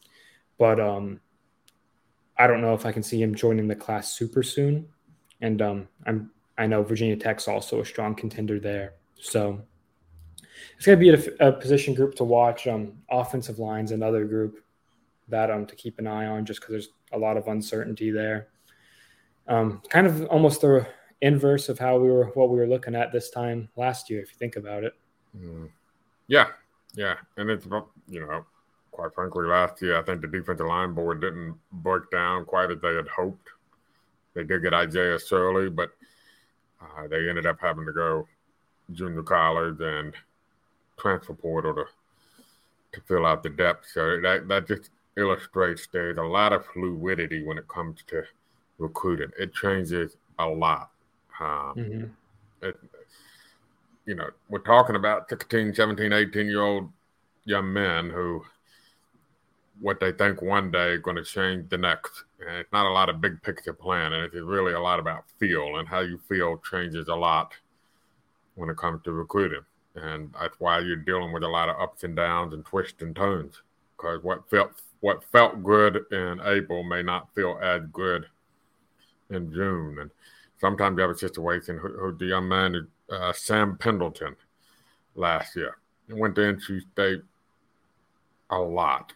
but 0.58 0.80
um, 0.80 1.20
I 2.38 2.46
don't 2.46 2.62
know 2.62 2.72
if 2.72 2.86
I 2.86 2.92
can 2.92 3.02
see 3.02 3.20
him 3.20 3.34
joining 3.34 3.68
the 3.68 3.76
class 3.76 4.14
super 4.14 4.42
soon. 4.42 4.88
And 5.42 5.60
um, 5.60 5.88
I'm 6.06 6.30
I 6.56 6.66
know 6.66 6.82
Virginia 6.82 7.16
Tech's 7.16 7.48
also 7.48 7.82
a 7.82 7.84
strong 7.84 8.14
contender 8.14 8.58
there, 8.58 8.94
so 9.20 9.60
it's 10.76 10.86
going 10.86 10.98
to 10.98 11.00
be 11.00 11.10
a, 11.40 11.48
a, 11.48 11.52
position 11.52 11.94
group 11.94 12.14
to 12.16 12.24
watch. 12.24 12.66
Um, 12.66 12.98
offensive 13.10 13.58
lines 13.58 13.90
another 13.90 14.24
group 14.24 14.64
that 15.28 15.50
um 15.50 15.66
to 15.66 15.74
keep 15.74 15.98
an 15.98 16.06
eye 16.06 16.26
on 16.26 16.44
just 16.44 16.60
because 16.60 16.72
there's 16.72 16.88
a 17.12 17.18
lot 17.18 17.36
of 17.36 17.48
uncertainty 17.48 18.10
there 18.10 18.48
um, 19.46 19.82
kind 19.88 20.06
of 20.06 20.24
almost 20.26 20.60
the 20.60 20.86
inverse 21.20 21.68
of 21.68 21.78
how 21.78 21.98
we 21.98 22.10
were 22.10 22.26
what 22.34 22.50
we 22.50 22.58
were 22.58 22.66
looking 22.66 22.94
at 22.94 23.12
this 23.12 23.30
time 23.30 23.68
last 23.76 24.10
year, 24.10 24.22
if 24.22 24.30
you 24.30 24.38
think 24.38 24.56
about 24.56 24.84
it. 24.84 24.94
Mm. 25.36 25.70
Yeah, 26.26 26.48
yeah, 26.94 27.16
and 27.36 27.50
it's 27.50 27.66
you 28.08 28.20
know, 28.20 28.46
quite 28.90 29.14
frankly, 29.14 29.46
last 29.46 29.82
year 29.82 29.98
I 29.98 30.02
think 30.02 30.20
the 30.20 30.28
defensive 30.28 30.66
line 30.66 30.94
board 30.94 31.20
didn't 31.20 31.56
break 31.72 32.10
down 32.10 32.44
quite 32.44 32.70
as 32.70 32.80
they 32.80 32.94
had 32.94 33.08
hoped. 33.08 33.48
They 34.34 34.44
did 34.44 34.62
get 34.62 34.74
Isaiah 34.74 35.18
Shirley, 35.18 35.68
but 35.68 35.90
uh, 36.80 37.06
they 37.08 37.28
ended 37.28 37.46
up 37.46 37.58
having 37.60 37.86
to 37.86 37.92
go 37.92 38.26
junior 38.92 39.22
college 39.22 39.80
and 39.80 40.14
transfer 40.98 41.34
portal 41.34 41.74
to 41.74 41.84
to 42.92 43.00
fill 43.06 43.26
out 43.26 43.42
the 43.42 43.50
depth. 43.50 43.86
So 43.92 44.20
that 44.20 44.48
that 44.48 44.68
just 44.68 44.90
illustrates 45.16 45.86
there's 45.92 46.18
a 46.18 46.22
lot 46.22 46.52
of 46.52 46.64
fluidity 46.66 47.44
when 47.44 47.58
it 47.58 47.68
comes 47.68 48.00
to 48.08 48.22
recruiting. 48.78 49.30
It 49.38 49.54
changes 49.54 50.16
a 50.38 50.46
lot. 50.46 50.90
Um, 51.40 51.74
mm-hmm. 51.76 52.04
it, 52.66 52.76
you 54.06 54.14
know, 54.14 54.28
we're 54.48 54.58
talking 54.58 54.96
about 54.96 55.28
16, 55.28 55.74
17, 55.74 56.12
18 56.12 56.46
year 56.46 56.62
old 56.62 56.90
young 57.44 57.72
men 57.72 58.10
who 58.10 58.44
what 59.80 59.98
they 59.98 60.12
think 60.12 60.40
one 60.40 60.70
day 60.70 60.96
going 60.98 61.16
to 61.16 61.24
change 61.24 61.68
the 61.68 61.78
next. 61.78 62.24
And 62.40 62.58
it's 62.58 62.72
not 62.72 62.86
a 62.86 62.90
lot 62.90 63.08
of 63.08 63.20
big 63.20 63.42
picture 63.42 63.72
planning. 63.72 64.20
It's 64.20 64.34
really 64.34 64.72
a 64.72 64.80
lot 64.80 65.00
about 65.00 65.24
feel 65.38 65.78
and 65.78 65.88
how 65.88 66.00
you 66.00 66.20
feel 66.28 66.58
changes 66.70 67.08
a 67.08 67.14
lot 67.14 67.52
when 68.54 68.70
it 68.70 68.76
comes 68.76 69.02
to 69.04 69.12
recruiting. 69.12 69.62
And 69.94 70.34
that's 70.38 70.58
why 70.58 70.80
you're 70.80 70.96
dealing 70.96 71.32
with 71.32 71.44
a 71.44 71.48
lot 71.48 71.68
of 71.68 71.80
ups 71.80 72.04
and 72.04 72.16
downs 72.16 72.52
and 72.52 72.64
twists 72.64 73.02
and 73.02 73.14
turns. 73.14 73.62
Because 73.96 74.22
what 74.22 74.48
felt 74.50 74.72
what 75.00 75.22
felt 75.30 75.62
good 75.62 76.04
in 76.12 76.40
April 76.44 76.82
may 76.82 77.02
not 77.02 77.34
feel 77.34 77.58
as 77.62 77.82
good 77.92 78.26
in 79.30 79.52
June. 79.52 79.98
And 80.00 80.10
sometimes 80.58 80.96
you 80.96 81.02
have 81.02 81.10
a 81.10 81.18
situation 81.18 81.78
who, 81.78 81.88
who 81.88 82.16
the 82.16 82.26
young 82.26 82.48
man, 82.48 82.88
uh, 83.10 83.32
Sam 83.32 83.76
Pendleton, 83.76 84.34
last 85.14 85.56
year. 85.56 85.76
He 86.06 86.14
went 86.14 86.34
to 86.36 86.40
NC 86.40 86.80
State 86.92 87.22
a 88.50 88.58
lot, 88.58 89.12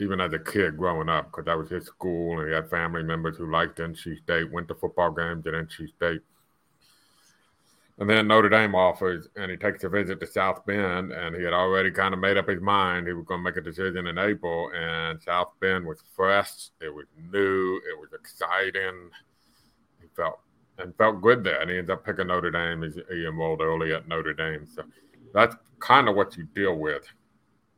even 0.00 0.20
as 0.20 0.32
a 0.32 0.38
kid 0.38 0.76
growing 0.76 1.08
up, 1.08 1.30
because 1.30 1.46
that 1.46 1.58
was 1.58 1.70
his 1.70 1.86
school, 1.86 2.38
and 2.38 2.48
he 2.48 2.54
had 2.54 2.70
family 2.70 3.02
members 3.02 3.36
who 3.36 3.50
liked 3.50 3.78
NC 3.78 4.22
State, 4.22 4.50
went 4.52 4.68
to 4.68 4.74
football 4.74 5.10
games 5.10 5.46
at 5.46 5.54
NC 5.54 5.88
State. 5.96 6.20
And 7.98 8.10
then 8.10 8.26
Notre 8.26 8.48
Dame 8.48 8.74
offers, 8.74 9.28
and 9.36 9.50
he 9.50 9.56
takes 9.56 9.84
a 9.84 9.88
visit 9.88 10.18
to 10.18 10.26
South 10.26 10.66
Bend, 10.66 11.12
and 11.12 11.36
he 11.36 11.42
had 11.44 11.52
already 11.52 11.92
kind 11.92 12.12
of 12.12 12.18
made 12.18 12.36
up 12.36 12.48
his 12.48 12.60
mind 12.60 13.06
he 13.06 13.12
was 13.12 13.24
going 13.24 13.38
to 13.38 13.44
make 13.44 13.56
a 13.56 13.60
decision 13.60 14.08
in 14.08 14.18
April. 14.18 14.70
And 14.74 15.22
South 15.22 15.52
Bend 15.60 15.86
was 15.86 16.02
fresh, 16.14 16.70
it 16.80 16.92
was 16.92 17.06
new, 17.30 17.76
it 17.88 17.98
was 17.98 18.12
exciting 18.12 19.10
He 20.00 20.08
felt 20.16 20.40
and 20.78 20.96
felt 20.96 21.22
good 21.22 21.44
there. 21.44 21.60
And 21.60 21.70
he 21.70 21.78
ends 21.78 21.90
up 21.90 22.04
picking 22.04 22.26
Notre 22.26 22.50
Dame. 22.50 22.82
He's, 22.82 22.98
he 23.10 23.26
enrolled 23.26 23.60
early 23.60 23.94
at 23.94 24.08
Notre 24.08 24.34
Dame. 24.34 24.66
So 24.66 24.82
that's 25.32 25.54
kind 25.78 26.08
of 26.08 26.16
what 26.16 26.36
you 26.36 26.44
deal 26.54 26.76
with 26.76 27.06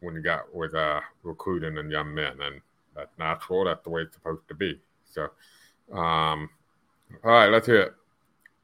when 0.00 0.14
you 0.14 0.22
got 0.22 0.54
with 0.54 0.74
uh, 0.74 1.00
recruiting 1.24 1.76
and 1.76 1.90
young 1.90 2.14
men. 2.14 2.40
And 2.40 2.62
that's 2.94 3.18
natural. 3.18 3.66
That's 3.66 3.84
the 3.84 3.90
way 3.90 4.02
it's 4.02 4.14
supposed 4.14 4.48
to 4.48 4.54
be. 4.54 4.80
So, 5.04 5.24
um, 5.92 6.48
all 7.22 7.32
right, 7.32 7.50
let's 7.50 7.66
hear 7.66 7.80
it. 7.82 7.94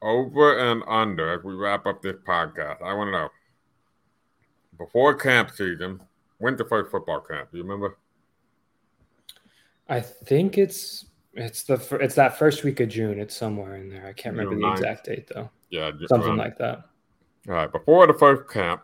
Over 0.03 0.59
and 0.59 0.83
under 0.85 1.33
as 1.33 1.43
we 1.43 1.53
wrap 1.53 1.85
up 1.85 2.01
this 2.01 2.17
podcast. 2.27 2.81
I 2.83 2.93
want 2.93 3.07
to 3.07 3.11
know 3.13 3.29
before 4.77 5.15
camp 5.15 5.51
season, 5.51 6.01
when's 6.39 6.57
the 6.57 6.65
first 6.65 6.91
football 6.91 7.21
camp? 7.21 7.51
Do 7.51 7.57
you 7.57 7.63
remember? 7.63 7.97
I 9.87 10.01
think 10.01 10.57
it's 10.57 11.05
it's 11.33 11.63
the 11.63 11.75
it's 12.01 12.15
that 12.15 12.37
first 12.37 12.63
week 12.63 12.79
of 12.79 12.89
June. 12.89 13.19
It's 13.19 13.35
somewhere 13.35 13.77
in 13.77 13.89
there. 13.89 14.05
I 14.05 14.13
can't 14.13 14.35
remember 14.35 14.59
the 14.59 14.71
exact 14.71 15.05
date 15.05 15.29
though. 15.33 15.49
Yeah, 15.69 15.91
something 16.07 16.33
uh, 16.33 16.35
like 16.35 16.57
that. 16.57 16.83
All 17.47 17.55
right, 17.55 17.71
before 17.71 18.05
the 18.05 18.13
first 18.13 18.49
camp, 18.51 18.81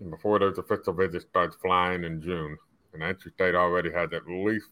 and 0.00 0.10
before 0.10 0.38
those 0.38 0.58
official 0.58 0.92
visits 0.92 1.26
starts 1.28 1.56
flying 1.56 2.04
in 2.04 2.20
June, 2.20 2.56
and 2.92 3.02
NC 3.02 3.32
State 3.34 3.54
already 3.54 3.92
has 3.92 4.12
at 4.12 4.26
least 4.26 4.66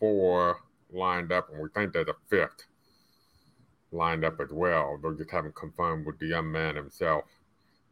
four 0.00 0.60
lined 0.92 1.32
up, 1.32 1.48
and 1.50 1.60
we 1.60 1.68
think 1.74 1.92
there's 1.92 2.08
a 2.08 2.14
fifth 2.28 2.64
lined 3.96 4.24
up 4.24 4.40
as 4.40 4.50
well. 4.50 4.98
They 5.02 5.16
just 5.16 5.30
haven't 5.30 5.54
confirmed 5.54 6.06
with 6.06 6.18
the 6.18 6.26
young 6.26 6.50
man 6.50 6.76
himself 6.76 7.24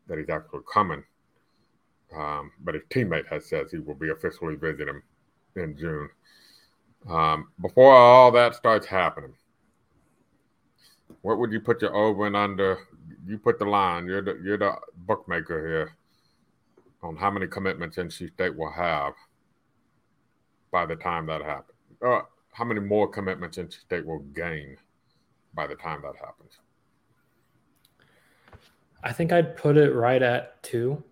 that 0.06 0.18
he's 0.18 0.28
actually 0.28 0.60
coming. 0.72 1.02
Um, 2.14 2.52
but 2.62 2.74
his 2.74 2.84
teammate 2.90 3.26
has 3.28 3.46
said 3.46 3.66
he 3.70 3.78
will 3.78 3.94
be 3.94 4.10
officially 4.10 4.54
visiting 4.54 5.02
in 5.56 5.76
June. 5.76 6.08
Um, 7.08 7.48
before 7.60 7.94
all 7.94 8.30
that 8.32 8.54
starts 8.54 8.86
happening, 8.86 9.34
what 11.22 11.38
would 11.38 11.52
you 11.52 11.60
put 11.60 11.82
your 11.82 11.94
over 11.94 12.26
and 12.26 12.36
under? 12.36 12.78
You 13.26 13.38
put 13.38 13.58
the 13.58 13.64
line. 13.64 14.06
You're 14.06 14.22
the 14.22 14.40
you're 14.42 14.58
the 14.58 14.74
bookmaker 15.06 15.66
here 15.66 15.96
on 17.02 17.16
how 17.16 17.30
many 17.30 17.46
commitments 17.46 17.96
NC 17.96 18.32
State 18.32 18.56
will 18.56 18.70
have 18.70 19.14
by 20.70 20.86
the 20.86 20.96
time 20.96 21.26
that 21.26 21.42
happens. 21.42 21.78
Uh, 22.04 22.22
how 22.52 22.64
many 22.64 22.80
more 22.80 23.08
commitments 23.08 23.58
NC 23.58 23.80
State 23.80 24.06
will 24.06 24.20
gain 24.34 24.76
by 25.54 25.66
the 25.66 25.74
time 25.74 26.02
that 26.02 26.16
happens? 26.16 26.58
I 29.02 29.12
think 29.12 29.32
I'd 29.32 29.56
put 29.56 29.76
it 29.76 29.94
right 29.94 30.22
at 30.22 30.62
two. 30.62 31.02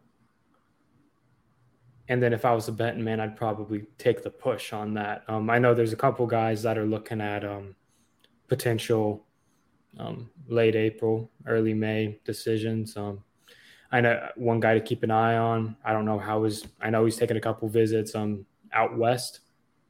And 2.09 2.23
then 2.23 2.33
if 2.33 2.45
I 2.45 2.53
was 2.53 2.69
a 2.69 2.73
betting 2.73 3.05
man, 3.05 3.21
I'd 3.21 3.37
probably 3.37 3.87
take 3.99 4.23
the 4.23 4.31
push 4.31 4.73
on 4.73 4.95
that. 4.95 5.25
Um, 5.29 5.49
I 5.49 5.59
know 5.59 5.75
there's 5.75 5.93
a 5.93 5.97
couple 5.97 6.27
guys 6.27 6.63
that 6.63 6.77
are 6.77 6.87
looking 6.87 7.21
at 7.21 7.45
um, 7.45 7.75
potential 8.49 9.25
um, 9.99 10.31
late 10.49 10.75
April, 10.75 11.31
early 11.47 11.75
May 11.75 12.19
decisions. 12.25 12.97
Um, 12.97 13.23
I 13.93 14.01
know 14.01 14.29
one 14.37 14.59
guy 14.59 14.75
to 14.75 14.81
keep 14.81 15.03
an 15.03 15.11
eye 15.11 15.37
on. 15.37 15.77
I 15.85 15.93
don't 15.93 16.07
know 16.07 16.19
how 16.19 16.45
his. 16.45 16.67
I 16.81 16.89
know 16.89 17.05
he's 17.05 17.17
taking 17.17 17.37
a 17.37 17.41
couple 17.41 17.69
visits 17.69 18.15
um 18.15 18.47
out 18.73 18.97
west 18.97 19.41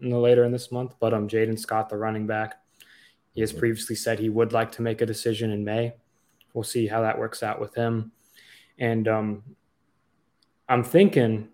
in 0.00 0.10
the 0.10 0.18
later 0.18 0.44
in 0.44 0.50
this 0.50 0.72
month, 0.72 0.96
but 0.98 1.14
um 1.14 1.28
Jaden 1.28 1.58
Scott, 1.58 1.88
the 1.88 1.96
running 1.96 2.26
back, 2.26 2.61
he 3.34 3.40
has 3.40 3.52
previously 3.52 3.96
said 3.96 4.18
he 4.18 4.28
would 4.28 4.52
like 4.52 4.72
to 4.72 4.82
make 4.82 5.00
a 5.00 5.06
decision 5.06 5.50
in 5.50 5.64
May. 5.64 5.94
We'll 6.52 6.64
see 6.64 6.86
how 6.86 7.02
that 7.02 7.18
works 7.18 7.42
out 7.42 7.60
with 7.60 7.74
him. 7.74 8.12
And 8.78 9.08
um, 9.08 9.42
I'm 10.68 10.84
thinking, 10.84 11.48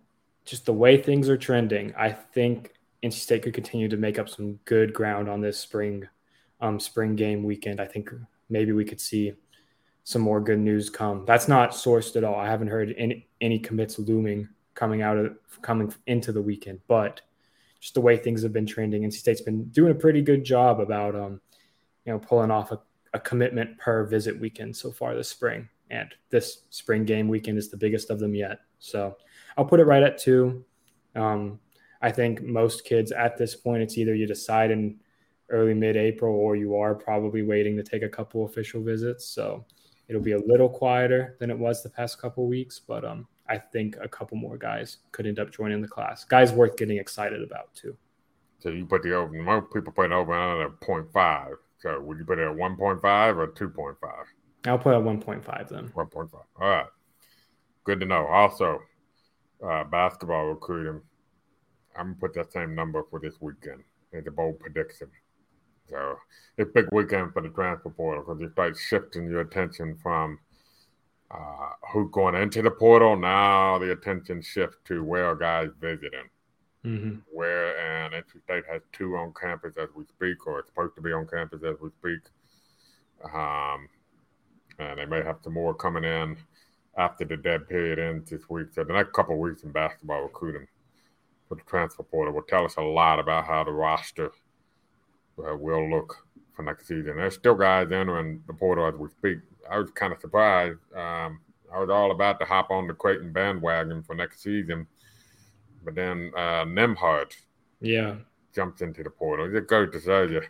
just 0.45 0.67
the 0.67 0.73
way 0.73 0.97
things 0.97 1.29
are 1.29 1.37
trending, 1.37 1.95
I 1.97 2.11
think 2.11 2.73
NC 3.03 3.13
State 3.13 3.43
could 3.43 3.55
continue 3.55 3.89
to 3.89 3.97
make 3.97 4.19
up 4.19 4.29
some 4.29 4.59
good 4.65 4.93
ground 4.93 5.29
on 5.29 5.41
this 5.41 5.59
spring 5.59 6.09
um, 6.61 6.81
spring 6.81 7.15
game 7.15 7.45
weekend. 7.45 7.81
I 7.81 7.87
think 7.87 8.11
maybe 8.49 8.73
we 8.73 8.85
could 8.85 9.01
see 9.01 9.35
some 10.03 10.23
more 10.23 10.41
good 10.41 10.59
news 10.59 10.91
come. 10.91 11.25
That's 11.27 11.49
not 11.49 11.71
sourced 11.71 12.17
at 12.17 12.25
all. 12.25 12.35
I 12.35 12.49
haven't 12.49 12.69
heard 12.69 12.95
any 12.97 13.29
any 13.41 13.59
commits 13.59 13.99
looming 13.99 14.49
coming 14.75 15.03
out 15.03 15.17
of 15.17 15.37
coming 15.63 15.93
into 16.07 16.33
the 16.33 16.43
weekend, 16.43 16.81
but 16.89 17.21
just 17.81 17.95
the 17.95 18.01
way 18.01 18.17
things 18.17 18.43
have 18.43 18.53
been 18.53 18.67
trending, 18.67 19.03
NC 19.03 19.13
State's 19.13 19.41
been 19.41 19.65
doing 19.67 19.93
a 19.93 19.95
pretty 19.95 20.23
good 20.23 20.45
job 20.45 20.81
about 20.81 21.15
um, 21.15 21.41
you 22.09 22.15
know 22.15 22.19
pulling 22.19 22.51
off 22.51 22.73
a, 22.73 22.81
a 23.13 23.21
commitment 23.21 23.79
per 23.79 24.05
visit 24.05 24.39
weekend 24.41 24.75
so 24.75 24.91
far 24.91 25.15
this 25.15 25.29
spring. 25.29 25.69
And 25.91 26.13
this 26.31 26.63
spring 26.71 27.05
game 27.05 27.29
weekend 27.29 27.57
is 27.59 27.71
the 27.71 27.77
biggest 27.77 28.11
of 28.11 28.19
them 28.19 28.35
yet. 28.35 28.61
So 28.79 29.17
I'll 29.57 29.65
put 29.65 29.81
it 29.81 29.85
right 29.85 30.03
at 30.03 30.19
two. 30.19 30.65
Um, 31.15 31.61
I 32.03 32.11
think 32.11 32.43
most 32.43 32.85
kids 32.85 33.13
at 33.13 33.37
this 33.37 33.55
point, 33.55 33.83
it's 33.83 33.97
either 33.97 34.15
you 34.15 34.27
decide 34.27 34.71
in 34.71 34.99
early 35.51 35.75
mid 35.75 35.97
April 35.97 36.35
or 36.35 36.57
you 36.57 36.77
are 36.77 36.95
probably 36.95 37.43
waiting 37.43 37.77
to 37.77 37.83
take 37.83 38.03
a 38.03 38.09
couple 38.09 38.45
official 38.45 38.83
visits. 38.83 39.27
So 39.27 39.65
It'll 40.09 40.23
be 40.23 40.33
a 40.33 40.39
little 40.39 40.71
quieter 40.71 41.37
than 41.39 41.51
it 41.51 41.59
was 41.59 41.83
the 41.83 41.91
past 41.91 42.21
couple 42.21 42.47
weeks, 42.47 42.81
but 42.81 43.05
um, 43.05 43.29
I 43.47 43.59
think 43.59 43.97
a 44.01 44.09
couple 44.09 44.39
more 44.39 44.57
guys 44.57 44.99
could 45.13 45.27
end 45.27 45.39
up 45.39 45.53
joining 45.53 45.83
the 45.83 45.89
class. 45.89 46.25
Guys 46.25 46.53
worth 46.53 46.79
getting 46.79 46.97
excited 46.97 47.43
about 47.43 47.75
too. 47.75 47.95
So 48.59 48.71
you 48.71 48.87
put 48.87 49.03
the 49.03 49.15
over. 49.15 49.31
Most 49.31 49.73
people 49.73 49.93
put 49.93 50.07
an 50.07 50.13
over 50.13 50.33
under 50.33 50.71
0.5. 50.71 51.57
So 51.79 52.01
would 52.01 52.19
you 52.19 52.25
put 52.25 52.39
it 52.39 52.49
at 52.49 52.57
1.5 52.57 53.37
or 53.37 53.47
2.5? 53.49 53.97
I'll 54.67 54.79
put 54.79 54.95
it 54.95 54.99
at 54.99 55.03
1.5 55.03 55.69
then. 55.69 55.89
1.5. 55.89 56.33
All 56.35 56.45
right. 56.61 56.87
Good 57.85 58.01
to 58.01 58.07
know. 58.07 58.27
Also, 58.27 58.81
uh, 59.65 59.85
basketball 59.85 60.47
recruiting. 60.47 61.01
I'm 61.97 62.07
gonna 62.07 62.17
put 62.21 62.35
that 62.35 62.53
same 62.53 62.75
number 62.75 63.03
for 63.11 63.21
this 63.21 63.41
weekend. 63.41 63.83
It's 64.13 64.29
a 64.29 64.31
bold 64.31 64.59
prediction. 64.61 65.09
So 65.89 66.17
it's 66.57 66.71
a 66.71 66.73
big 66.73 66.93
weekend 66.93 67.33
for 67.33 67.43
the 67.43 67.49
transfer 67.49 67.91
portal 67.91 68.25
because 68.25 68.41
you 68.41 68.51
start 68.51 68.77
shifting 68.77 69.29
your 69.29 69.41
attention 69.41 69.97
from 70.03 70.39
uh, 71.31 71.71
who's 71.93 72.11
going 72.13 72.35
into 72.35 72.63
the 72.63 72.71
portal. 72.71 73.17
Now 73.17 73.79
the 73.79 73.93
attention 73.93 74.43
shifts 74.43 74.79
to 74.87 75.03
where 75.03 75.27
are 75.27 75.37
guys 75.37 75.71
visiting. 75.81 76.29
Mm-hmm. 76.85 77.19
Where 77.33 77.77
and 77.79 78.15
NC 78.15 78.43
State 78.43 78.65
has 78.71 78.83
two 78.93 79.17
on 79.17 79.35
campus 79.39 79.77
as 79.77 79.89
we 79.95 80.05
speak, 80.05 80.47
or 80.47 80.61
it's 80.61 80.69
supposed 80.69 80.95
to 80.95 81.03
be 81.03 81.13
on 81.13 81.27
campus 81.27 81.63
as 81.65 81.77
we 81.81 81.91
speak. 81.91 82.21
Um, 83.25 83.89
and 84.79 84.99
they 84.99 85.07
may 85.07 85.23
have 85.23 85.39
some 85.43 85.55
more 85.55 85.75
coming 85.75 86.05
in 86.05 86.37
after 86.97 87.25
the 87.25 87.37
dead 87.37 87.69
period 87.69 87.99
ends 87.99 88.31
this 88.31 88.49
week. 88.49 88.69
So 88.73 88.85
the 88.85 88.93
next 88.93 89.13
couple 89.13 89.35
of 89.35 89.41
weeks 89.41 89.65
in 89.65 89.73
basketball 89.73 90.23
recruiting 90.23 90.69
for 91.49 91.57
the 91.57 91.63
transfer 91.63 92.05
portal 92.05 92.33
will 92.33 92.43
tell 92.43 92.65
us 92.65 92.77
a 92.77 92.83
lot 92.83 93.19
about 93.19 93.45
how 93.45 93.65
the 93.65 93.73
roster– 93.73 94.31
uh, 95.39 95.57
will 95.57 95.89
look 95.91 96.17
for 96.55 96.63
next 96.63 96.87
season. 96.87 97.17
There's 97.17 97.35
still 97.35 97.55
guys 97.55 97.93
entering 97.93 98.43
the 98.47 98.55
portal 98.55 98.87
as 98.87 98.95
we 98.95 99.09
speak. 99.09 99.39
I 99.71 99.79
was 99.79 99.91
kind 99.91 100.13
of 100.13 100.21
surprised. 100.21 100.79
Um, 100.95 101.41
I 101.73 101.79
was 101.79 101.91
all 101.91 102.11
about 102.11 102.41
to 102.41 102.47
hop 102.47 102.71
on 102.71 102.87
the 102.87 102.95
Creighton 102.95 103.33
bandwagon 103.33 104.03
for 104.03 104.15
next 104.15 104.43
season, 104.43 104.87
but 105.85 105.95
then 105.95 106.33
uh, 106.37 106.65
Nembhard, 106.65 107.33
yeah, 107.81 108.17
jumped 108.55 108.83
into 108.83 109.03
the 109.03 109.11
portal. 109.11 109.55
It 109.55 109.69
goes 109.69 109.93
to 109.93 110.01
show 110.01 110.23
you. 110.23 110.43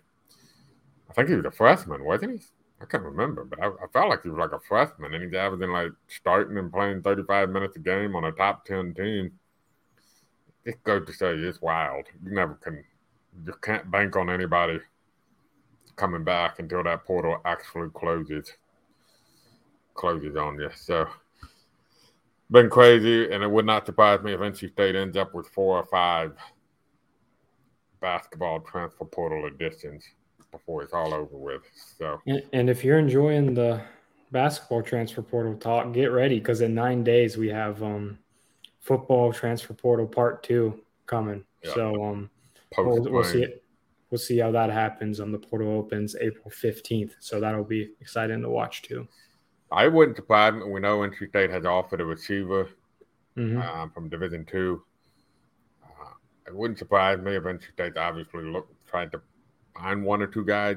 I 1.11 1.13
think 1.15 1.29
he 1.29 1.35
was 1.35 1.45
a 1.45 1.51
freshman, 1.51 2.05
wasn't 2.05 2.41
he? 2.41 2.47
I 2.81 2.85
can't 2.85 3.03
remember, 3.03 3.45
but 3.45 3.61
I, 3.61 3.67
I, 3.67 3.87
felt 3.93 4.09
like 4.09 4.23
he 4.23 4.29
was 4.29 4.39
like 4.39 4.53
a 4.53 4.65
freshman, 4.67 5.15
and 5.15 5.25
he's 5.25 5.35
averaging 5.35 5.71
like 5.71 5.91
starting 6.07 6.57
and 6.59 6.73
playing 6.73 7.03
35 7.03 7.51
minutes 7.51 7.77
a 7.77 7.81
game 7.81 8.15
on 8.15 8.25
a 8.25 8.33
top 8.33 8.65
10 8.67 8.95
team. 8.95 9.33
It 10.65 10.83
goes 10.85 11.07
to 11.07 11.13
show 11.13 11.33
you 11.33 11.49
it's 11.49 11.61
wild. 11.61 12.05
You 12.25 12.33
never 12.33 12.55
can 12.55 12.85
you 13.47 13.55
can't 13.63 13.91
bank 13.91 14.17
on 14.17 14.31
anybody 14.31 14.81
coming 15.97 16.25
back 16.25 16.59
until 16.59 16.83
that 16.85 17.05
portal 17.05 17.41
actually 17.45 17.91
closes 17.91 18.53
closes 19.95 20.37
on 20.37 20.61
you. 20.61 20.71
So 20.75 21.07
been 22.51 22.71
crazy, 22.71 23.31
and 23.31 23.43
it 23.43 23.51
would 23.51 23.67
not 23.67 23.87
surprise 23.87 24.23
me 24.23 24.33
if 24.33 24.41
NC 24.41 24.73
State 24.73 24.97
ends 24.97 25.17
up 25.17 25.35
with 25.35 25.49
four 25.49 25.79
or 25.79 25.85
five 25.87 26.33
basketball 28.01 28.61
transfer 28.61 29.05
portal 29.05 29.47
additions 29.47 30.05
before 30.51 30.83
it's 30.83 30.93
all 30.93 31.13
over 31.13 31.37
with. 31.37 31.63
So, 31.99 32.21
and, 32.27 32.43
and 32.53 32.71
if 32.71 32.85
you're 32.85 32.99
enjoying 32.99 33.55
the 33.55 33.83
basketball 34.33 34.83
transfer 34.83 35.23
portal 35.23 35.57
talk, 35.57 35.93
get 35.93 36.07
ready 36.07 36.39
because 36.39 36.61
in 36.61 36.75
nine 36.75 37.05
days 37.05 37.37
we 37.37 37.49
have 37.49 37.83
um, 37.83 38.19
football 38.81 39.33
transfer 39.33 39.75
portal 39.75 40.07
part 40.07 40.43
two 40.43 40.81
coming. 41.07 41.45
Yeah. 41.65 41.75
So, 41.75 42.05
um, 42.05 42.31
we'll, 42.77 43.03
we'll 43.03 43.25
see 43.25 43.43
it. 43.43 43.63
We'll 44.11 44.19
see 44.19 44.39
how 44.39 44.51
that 44.53 44.71
happens 44.71 45.21
on 45.21 45.33
the 45.33 45.39
portal 45.39 45.69
opens 45.69 46.17
April 46.19 46.51
15th. 46.51 47.13
So 47.21 47.41
that'll 47.41 47.63
be 47.63 47.91
exciting 48.01 48.41
to 48.41 48.49
watch 48.49 48.81
too. 48.81 49.07
I 49.71 49.89
wouldn't 49.89 50.17
surprise 50.17 50.55
me. 50.55 50.65
We 50.65 50.81
know 50.81 50.99
NC 50.99 51.29
State 51.29 51.51
has 51.51 51.65
offered 51.65 52.01
a 52.01 52.05
receiver 52.05 52.71
mm-hmm. 53.37 53.59
uh, 53.59 53.89
from 53.93 54.09
Division 54.09 54.45
Two. 54.45 54.83
Uh, 55.85 56.13
it 56.47 56.55
wouldn't 56.55 56.79
surprise 56.79 57.19
me 57.19 57.37
if 57.37 57.43
NC 57.43 57.73
State 57.73 57.97
obviously 57.97 58.45
look 58.45 58.69
trying 58.87 59.11
to 59.11 59.21
find 59.77 60.05
one 60.05 60.23
or 60.23 60.27
two 60.27 60.45
guys. 60.45 60.77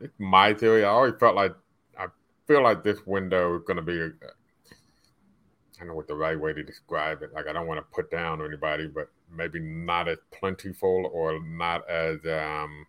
It's 0.00 0.14
my 0.18 0.54
theory. 0.54 0.84
I 0.84 0.88
always 0.88 1.14
felt 1.18 1.36
like 1.36 1.54
I 1.98 2.06
feel 2.46 2.62
like 2.62 2.84
this 2.84 2.98
window 3.06 3.56
is 3.56 3.62
going 3.66 3.76
to 3.78 3.82
be. 3.82 3.98
A, 3.98 4.06
I 4.06 5.82
don't 5.82 5.88
know 5.88 5.94
what 5.94 6.08
the 6.08 6.14
right 6.14 6.38
way 6.38 6.52
to 6.52 6.62
describe 6.62 7.22
it. 7.22 7.32
Like 7.32 7.46
I 7.46 7.52
don't 7.52 7.68
want 7.68 7.78
to 7.78 7.94
put 7.94 8.10
down 8.10 8.44
anybody, 8.44 8.88
but 8.88 9.10
maybe 9.30 9.60
not 9.60 10.08
as 10.08 10.18
plentiful 10.32 11.08
or 11.12 11.40
not 11.40 11.88
as 11.88 12.18
um, 12.26 12.84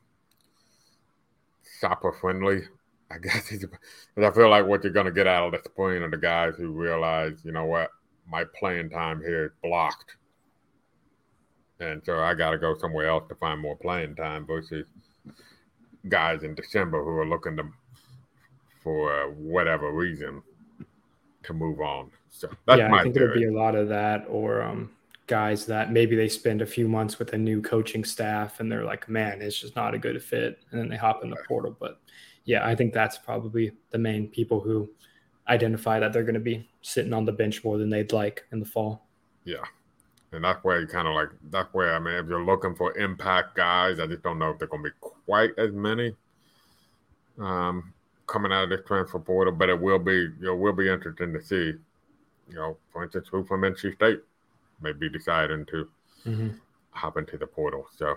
shopper 1.80 2.12
friendly. 2.20 2.62
I 3.12 3.18
guess 3.18 3.50
because 3.52 3.70
I 4.18 4.32
feel 4.32 4.50
like 4.50 4.66
what 4.66 4.84
you're 4.84 4.94
going 4.94 5.06
to 5.06 5.12
get 5.12 5.28
out 5.28 5.48
of 5.48 5.52
this 5.52 5.64
spring 5.72 6.04
are 6.04 6.10
the 6.10 6.18
guys 6.18 6.56
who 6.58 6.72
realize, 6.72 7.40
you 7.44 7.52
know 7.52 7.66
what, 7.66 7.90
my 8.28 8.44
playing 8.58 8.90
time 8.90 9.22
here 9.22 9.46
is 9.46 9.52
blocked, 9.64 10.16
and 11.80 12.02
so 12.06 12.20
I 12.20 12.34
got 12.34 12.52
to 12.52 12.58
go 12.58 12.78
somewhere 12.78 13.08
else 13.08 13.28
to 13.30 13.36
find 13.36 13.60
more 13.60 13.76
playing 13.76 14.16
time 14.16 14.46
versus 14.46 14.86
guys 16.08 16.44
in 16.44 16.56
December 16.56 17.04
who 17.04 17.10
are 17.10 17.28
looking 17.28 17.58
to 17.58 17.64
for 18.84 19.30
whatever 19.32 19.92
reason 19.92 20.42
to 21.44 21.54
move 21.54 21.82
on. 21.82 22.12
So 22.30 22.50
that's 22.66 22.80
yeah, 22.80 22.94
I 22.94 23.04
think 23.04 23.16
there'll 23.16 23.34
be 23.34 23.46
a 23.46 23.52
lot 23.52 23.76
of 23.76 23.90
that, 23.90 24.26
or 24.30 24.62
um, 24.62 24.92
guys 25.30 25.66
that 25.68 25.92
maybe 25.92 26.16
they 26.16 26.28
spend 26.28 26.62
a 26.62 26.66
few 26.66 26.88
months 26.88 27.20
with 27.20 27.34
a 27.34 27.38
new 27.38 27.62
coaching 27.62 28.04
staff 28.04 28.60
and 28.60 28.70
they're 28.70 28.84
like, 28.84 29.08
man, 29.08 29.42
it's 29.42 29.60
just 29.60 29.76
not 29.76 29.94
a 29.94 29.98
good 29.98 30.22
fit. 30.22 30.60
And 30.72 30.80
then 30.82 30.90
they 30.90 30.98
hop 30.98 31.24
in 31.24 31.30
the 31.30 31.38
portal. 31.48 31.76
But 31.80 32.02
yeah, 32.50 32.66
I 32.66 32.74
think 32.74 32.94
that's 32.94 33.16
probably 33.16 33.74
the 33.92 34.00
main 34.00 34.28
people 34.28 34.60
who 34.60 34.90
identify 35.48 36.00
that 36.00 36.12
they're 36.12 36.24
going 36.24 36.34
to 36.34 36.40
be 36.40 36.68
sitting 36.82 37.14
on 37.14 37.24
the 37.24 37.32
bench 37.32 37.64
more 37.64 37.78
than 37.78 37.92
they'd 37.92 38.12
like 38.12 38.44
in 38.52 38.60
the 38.60 38.66
fall. 38.66 39.06
Yeah. 39.44 39.66
And 40.32 40.44
that's 40.44 40.64
where 40.64 40.82
you 40.82 40.88
kind 40.88 41.08
of 41.08 41.14
like, 41.14 41.30
that's 41.52 41.72
where, 41.76 41.94
I 41.94 42.00
mean, 42.00 42.16
if 42.16 42.26
you're 42.26 42.44
looking 42.44 42.74
for 42.74 42.98
impact 42.98 43.54
guys, 43.56 44.00
I 44.00 44.08
just 44.08 44.24
don't 44.24 44.40
know 44.40 44.50
if 44.50 44.58
they're 44.58 44.68
going 44.68 44.84
to 44.84 44.90
be 44.90 44.96
quite 45.00 45.52
as 45.60 45.72
many 45.74 46.16
um, 47.38 47.94
coming 48.26 48.52
out 48.52 48.64
of 48.64 48.70
this 48.72 48.82
transfer 48.88 49.20
portal, 49.20 49.54
but 49.54 49.70
it 49.70 49.80
will 49.80 50.00
be, 50.00 50.14
you 50.14 50.34
know, 50.42 50.56
will 50.56 50.74
be 50.74 50.90
interesting 50.90 51.32
to 51.34 51.42
see, 51.44 51.74
you 52.50 52.56
know, 52.56 52.78
for 52.92 53.04
instance, 53.04 53.28
who 53.32 53.46
from 53.46 53.62
NC 53.62 53.94
State 53.94 54.22
may 54.82 54.94
be 54.94 55.08
deciding 55.08 55.68
to 55.68 55.88
mm-hmm. 56.26 56.50
hop 56.90 57.16
into 57.16 57.38
the 57.38 57.46
portal. 57.46 57.86
So 57.96 58.16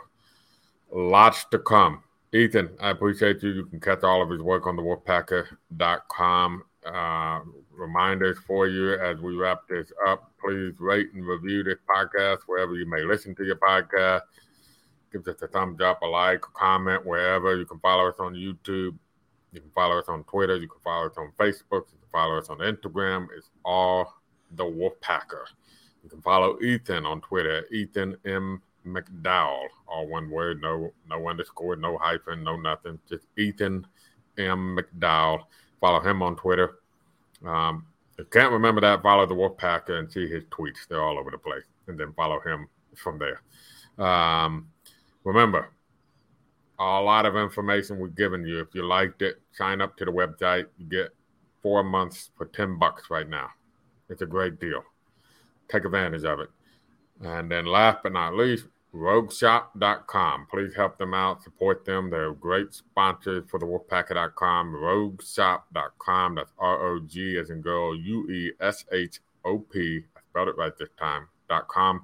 lots 0.90 1.44
to 1.50 1.58
come. 1.58 2.02
Ethan, 2.34 2.70
I 2.80 2.90
appreciate 2.90 3.42
you. 3.42 3.50
You 3.50 3.66
can 3.66 3.80
catch 3.80 4.02
all 4.02 4.22
of 4.22 4.30
his 4.30 4.40
work 4.40 4.66
on 4.66 4.76
the 4.76 4.82
wolfpacker.com. 4.82 6.62
Uh, 6.84 7.40
reminders 7.70 8.38
for 8.46 8.66
you 8.66 8.94
as 8.94 9.20
we 9.20 9.34
wrap 9.36 9.68
this 9.68 9.92
up. 10.06 10.32
Please 10.42 10.74
rate 10.78 11.08
and 11.14 11.26
review 11.26 11.62
this 11.62 11.78
podcast 11.88 12.38
wherever 12.46 12.74
you 12.74 12.86
may 12.86 13.02
listen 13.02 13.34
to 13.36 13.44
your 13.44 13.56
podcast. 13.56 14.22
Give 15.12 15.26
us 15.28 15.42
a 15.42 15.46
thumbs 15.46 15.80
up, 15.82 16.00
a 16.02 16.06
like, 16.06 16.44
a 16.46 16.58
comment, 16.58 17.04
wherever. 17.04 17.56
You 17.56 17.66
can 17.66 17.78
follow 17.80 18.08
us 18.08 18.16
on 18.18 18.34
YouTube. 18.34 18.96
You 19.52 19.60
can 19.60 19.70
follow 19.74 19.98
us 19.98 20.08
on 20.08 20.24
Twitter. 20.24 20.56
You 20.56 20.68
can 20.68 20.80
follow 20.82 21.06
us 21.06 21.18
on 21.18 21.32
Facebook. 21.38 21.84
You 21.92 21.98
can 22.00 22.10
follow 22.10 22.38
us 22.38 22.48
on 22.48 22.58
Instagram. 22.58 23.28
It's 23.36 23.50
all 23.64 24.14
the 24.52 24.64
Wolfpacker. 24.64 25.44
You 26.02 26.08
can 26.08 26.22
follow 26.22 26.58
Ethan 26.60 27.04
on 27.04 27.20
Twitter, 27.20 27.66
Ethan 27.70 28.16
M. 28.24 28.62
McDowell, 28.86 29.66
all 29.86 30.08
one 30.08 30.30
word, 30.30 30.60
no 30.60 30.92
no 31.08 31.28
underscore, 31.28 31.76
no 31.76 31.98
hyphen, 31.98 32.42
no 32.42 32.56
nothing. 32.56 32.98
Just 33.08 33.26
Ethan 33.36 33.86
M. 34.38 34.78
McDowell. 34.78 35.44
Follow 35.80 36.00
him 36.00 36.22
on 36.22 36.36
Twitter. 36.36 36.78
Um, 37.44 37.86
if 38.18 38.30
can't 38.30 38.52
remember 38.52 38.80
that, 38.80 39.02
follow 39.02 39.26
the 39.26 39.34
Wolfpacker 39.34 39.98
and 39.98 40.10
see 40.10 40.28
his 40.28 40.44
tweets. 40.44 40.86
They're 40.88 41.02
all 41.02 41.18
over 41.18 41.30
the 41.30 41.38
place. 41.38 41.64
And 41.88 41.98
then 41.98 42.12
follow 42.12 42.40
him 42.40 42.68
from 42.96 43.18
there. 43.18 43.42
Um, 44.04 44.68
remember, 45.24 45.70
a 46.78 47.00
lot 47.00 47.26
of 47.26 47.36
information 47.36 47.98
we've 47.98 48.14
given 48.14 48.44
you. 48.46 48.60
If 48.60 48.68
you 48.74 48.84
liked 48.84 49.22
it, 49.22 49.40
sign 49.52 49.80
up 49.80 49.96
to 49.96 50.04
the 50.04 50.12
website. 50.12 50.66
You 50.78 50.86
get 50.86 51.10
four 51.62 51.82
months 51.82 52.30
for 52.36 52.46
10 52.46 52.78
bucks 52.78 53.10
right 53.10 53.28
now. 53.28 53.48
It's 54.08 54.22
a 54.22 54.26
great 54.26 54.60
deal. 54.60 54.82
Take 55.68 55.84
advantage 55.84 56.24
of 56.24 56.40
it. 56.40 56.50
And 57.20 57.50
then 57.50 57.66
last 57.66 57.98
but 58.02 58.12
not 58.12 58.34
least, 58.34 58.66
rogueshop.com. 58.94 60.46
Please 60.50 60.74
help 60.74 60.98
them 60.98 61.14
out, 61.14 61.42
support 61.42 61.84
them. 61.84 62.10
They're 62.10 62.32
great 62.32 62.74
sponsors 62.74 63.44
for 63.48 63.58
the 63.58 63.66
wolfpacker.com. 63.66 64.72
Rogueshop.com. 64.72 66.34
That's 66.34 66.52
R 66.58 66.86
O 66.86 67.00
G 67.00 67.38
as 67.38 67.50
in 67.50 67.60
girl, 67.60 67.96
U 67.96 68.30
E 68.30 68.52
S 68.60 68.84
H 68.92 69.20
O 69.44 69.58
P. 69.58 70.02
I 70.16 70.20
spelled 70.30 70.48
it 70.48 70.56
right 70.56 70.76
this 70.78 70.90
time. 70.98 71.28
Dot 71.48 71.68
com. 71.68 72.02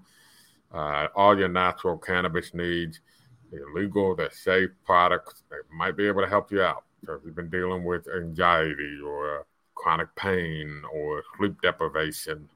Uh, 0.72 1.08
all 1.14 1.38
your 1.38 1.48
natural 1.48 1.96
cannabis 1.96 2.52
needs. 2.54 3.00
They're 3.50 3.72
legal, 3.74 4.14
they're 4.14 4.30
safe 4.30 4.70
products. 4.84 5.42
They 5.50 5.56
might 5.72 5.96
be 5.96 6.06
able 6.06 6.22
to 6.22 6.28
help 6.28 6.52
you 6.52 6.62
out. 6.62 6.84
So 7.06 7.14
if 7.14 7.22
you've 7.24 7.34
been 7.34 7.48
dealing 7.48 7.84
with 7.84 8.06
anxiety 8.14 8.98
or 9.04 9.46
chronic 9.74 10.14
pain 10.16 10.82
or 10.92 11.22
sleep 11.36 11.60
deprivation, 11.62 12.48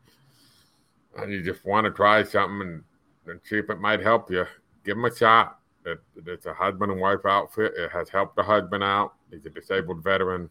and 1.16 1.32
you 1.32 1.42
just 1.42 1.64
want 1.64 1.84
to 1.86 1.90
try 1.90 2.22
something 2.22 2.60
and, 2.60 2.84
and 3.26 3.40
see 3.44 3.58
if 3.58 3.70
it 3.70 3.80
might 3.80 4.00
help 4.00 4.30
you, 4.30 4.44
give 4.84 4.96
them 4.96 5.04
a 5.04 5.14
shot. 5.14 5.58
It, 5.84 6.00
it's 6.26 6.46
a 6.46 6.54
husband 6.54 6.92
and 6.92 7.00
wife 7.00 7.26
outfit. 7.26 7.72
It 7.76 7.90
has 7.90 8.08
helped 8.08 8.36
the 8.36 8.42
husband 8.42 8.84
out. 8.84 9.14
He's 9.30 9.46
a 9.46 9.50
disabled 9.50 10.02
veteran. 10.02 10.48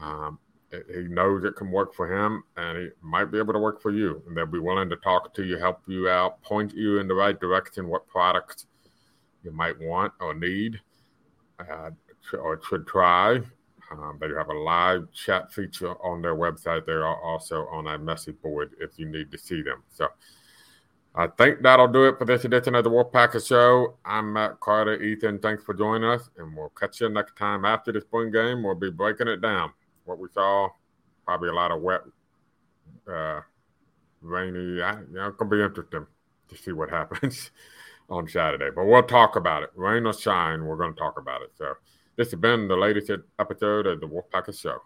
Um, 0.00 0.38
it, 0.72 0.86
he 0.92 1.02
knows 1.02 1.44
it 1.44 1.56
can 1.56 1.70
work 1.70 1.94
for 1.94 2.12
him, 2.12 2.42
and 2.56 2.78
he 2.78 2.88
might 3.00 3.26
be 3.26 3.38
able 3.38 3.52
to 3.52 3.60
work 3.60 3.80
for 3.80 3.92
you. 3.92 4.22
And 4.26 4.36
they'll 4.36 4.46
be 4.46 4.58
willing 4.58 4.90
to 4.90 4.96
talk 4.96 5.34
to 5.34 5.44
you, 5.44 5.56
help 5.56 5.80
you 5.86 6.08
out, 6.08 6.42
point 6.42 6.74
you 6.74 6.98
in 6.98 7.06
the 7.06 7.14
right 7.14 7.38
direction, 7.38 7.88
what 7.88 8.08
products 8.08 8.66
you 9.44 9.52
might 9.52 9.78
want 9.80 10.12
or 10.20 10.34
need 10.34 10.80
uh, 11.58 11.90
or 12.32 12.60
should 12.68 12.86
try. 12.86 13.40
Um, 13.92 14.18
they 14.20 14.28
have 14.28 14.48
a 14.48 14.58
live 14.58 15.12
chat 15.12 15.52
feature 15.52 15.94
on 16.02 16.22
their 16.22 16.34
website. 16.34 16.86
They 16.86 16.92
are 16.92 17.20
also 17.22 17.66
on 17.70 17.86
a 17.86 17.98
message 17.98 18.40
board 18.42 18.74
if 18.80 18.98
you 18.98 19.06
need 19.06 19.30
to 19.30 19.38
see 19.38 19.62
them. 19.62 19.82
So 19.90 20.08
I 21.16 21.28
think 21.28 21.62
that'll 21.62 21.88
do 21.88 22.08
it 22.08 22.18
for 22.18 22.24
this 22.24 22.44
edition 22.44 22.74
of 22.74 22.82
the 22.82 22.90
Wolfpacker 22.90 23.46
Show. 23.46 23.98
I'm 24.04 24.32
Matt 24.32 24.58
Carter. 24.58 25.00
Ethan, 25.00 25.38
thanks 25.38 25.62
for 25.62 25.72
joining 25.72 26.10
us, 26.10 26.28
and 26.36 26.56
we'll 26.56 26.70
catch 26.70 27.00
you 27.00 27.08
next 27.08 27.36
time 27.36 27.64
after 27.64 27.92
the 27.92 28.00
spring 28.00 28.32
game. 28.32 28.64
We'll 28.64 28.74
be 28.74 28.90
breaking 28.90 29.28
it 29.28 29.40
down. 29.40 29.72
What 30.06 30.18
we 30.18 30.28
saw, 30.34 30.70
probably 31.24 31.50
a 31.50 31.52
lot 31.52 31.70
of 31.70 31.82
wet, 31.82 32.00
uh, 33.08 33.42
rainy. 34.22 34.82
I, 34.82 34.98
you 35.00 35.06
know, 35.12 35.28
it's 35.28 35.36
gonna 35.36 35.50
be 35.50 35.62
interesting 35.62 36.06
to 36.48 36.56
see 36.56 36.72
what 36.72 36.90
happens 36.98 37.52
on 38.10 38.28
Saturday. 38.28 38.70
But 38.74 38.86
we'll 38.86 39.02
talk 39.04 39.36
about 39.36 39.62
it. 39.62 39.70
Rain 39.76 40.06
or 40.06 40.12
shine, 40.12 40.64
we're 40.64 40.76
going 40.76 40.94
to 40.94 40.98
talk 40.98 41.18
about 41.18 41.42
it. 41.42 41.52
So 41.56 41.74
this 42.16 42.30
has 42.30 42.40
been 42.40 42.68
the 42.68 42.76
latest 42.76 43.10
episode 43.38 43.86
of 43.86 44.00
the 44.00 44.06
Wolfpacker 44.06 44.58
Show. 44.58 44.78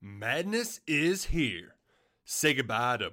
Madness 0.00 0.80
is 0.86 1.26
here. 1.26 1.76
Say 2.24 2.54
goodbye 2.54 2.98
to 2.98 3.12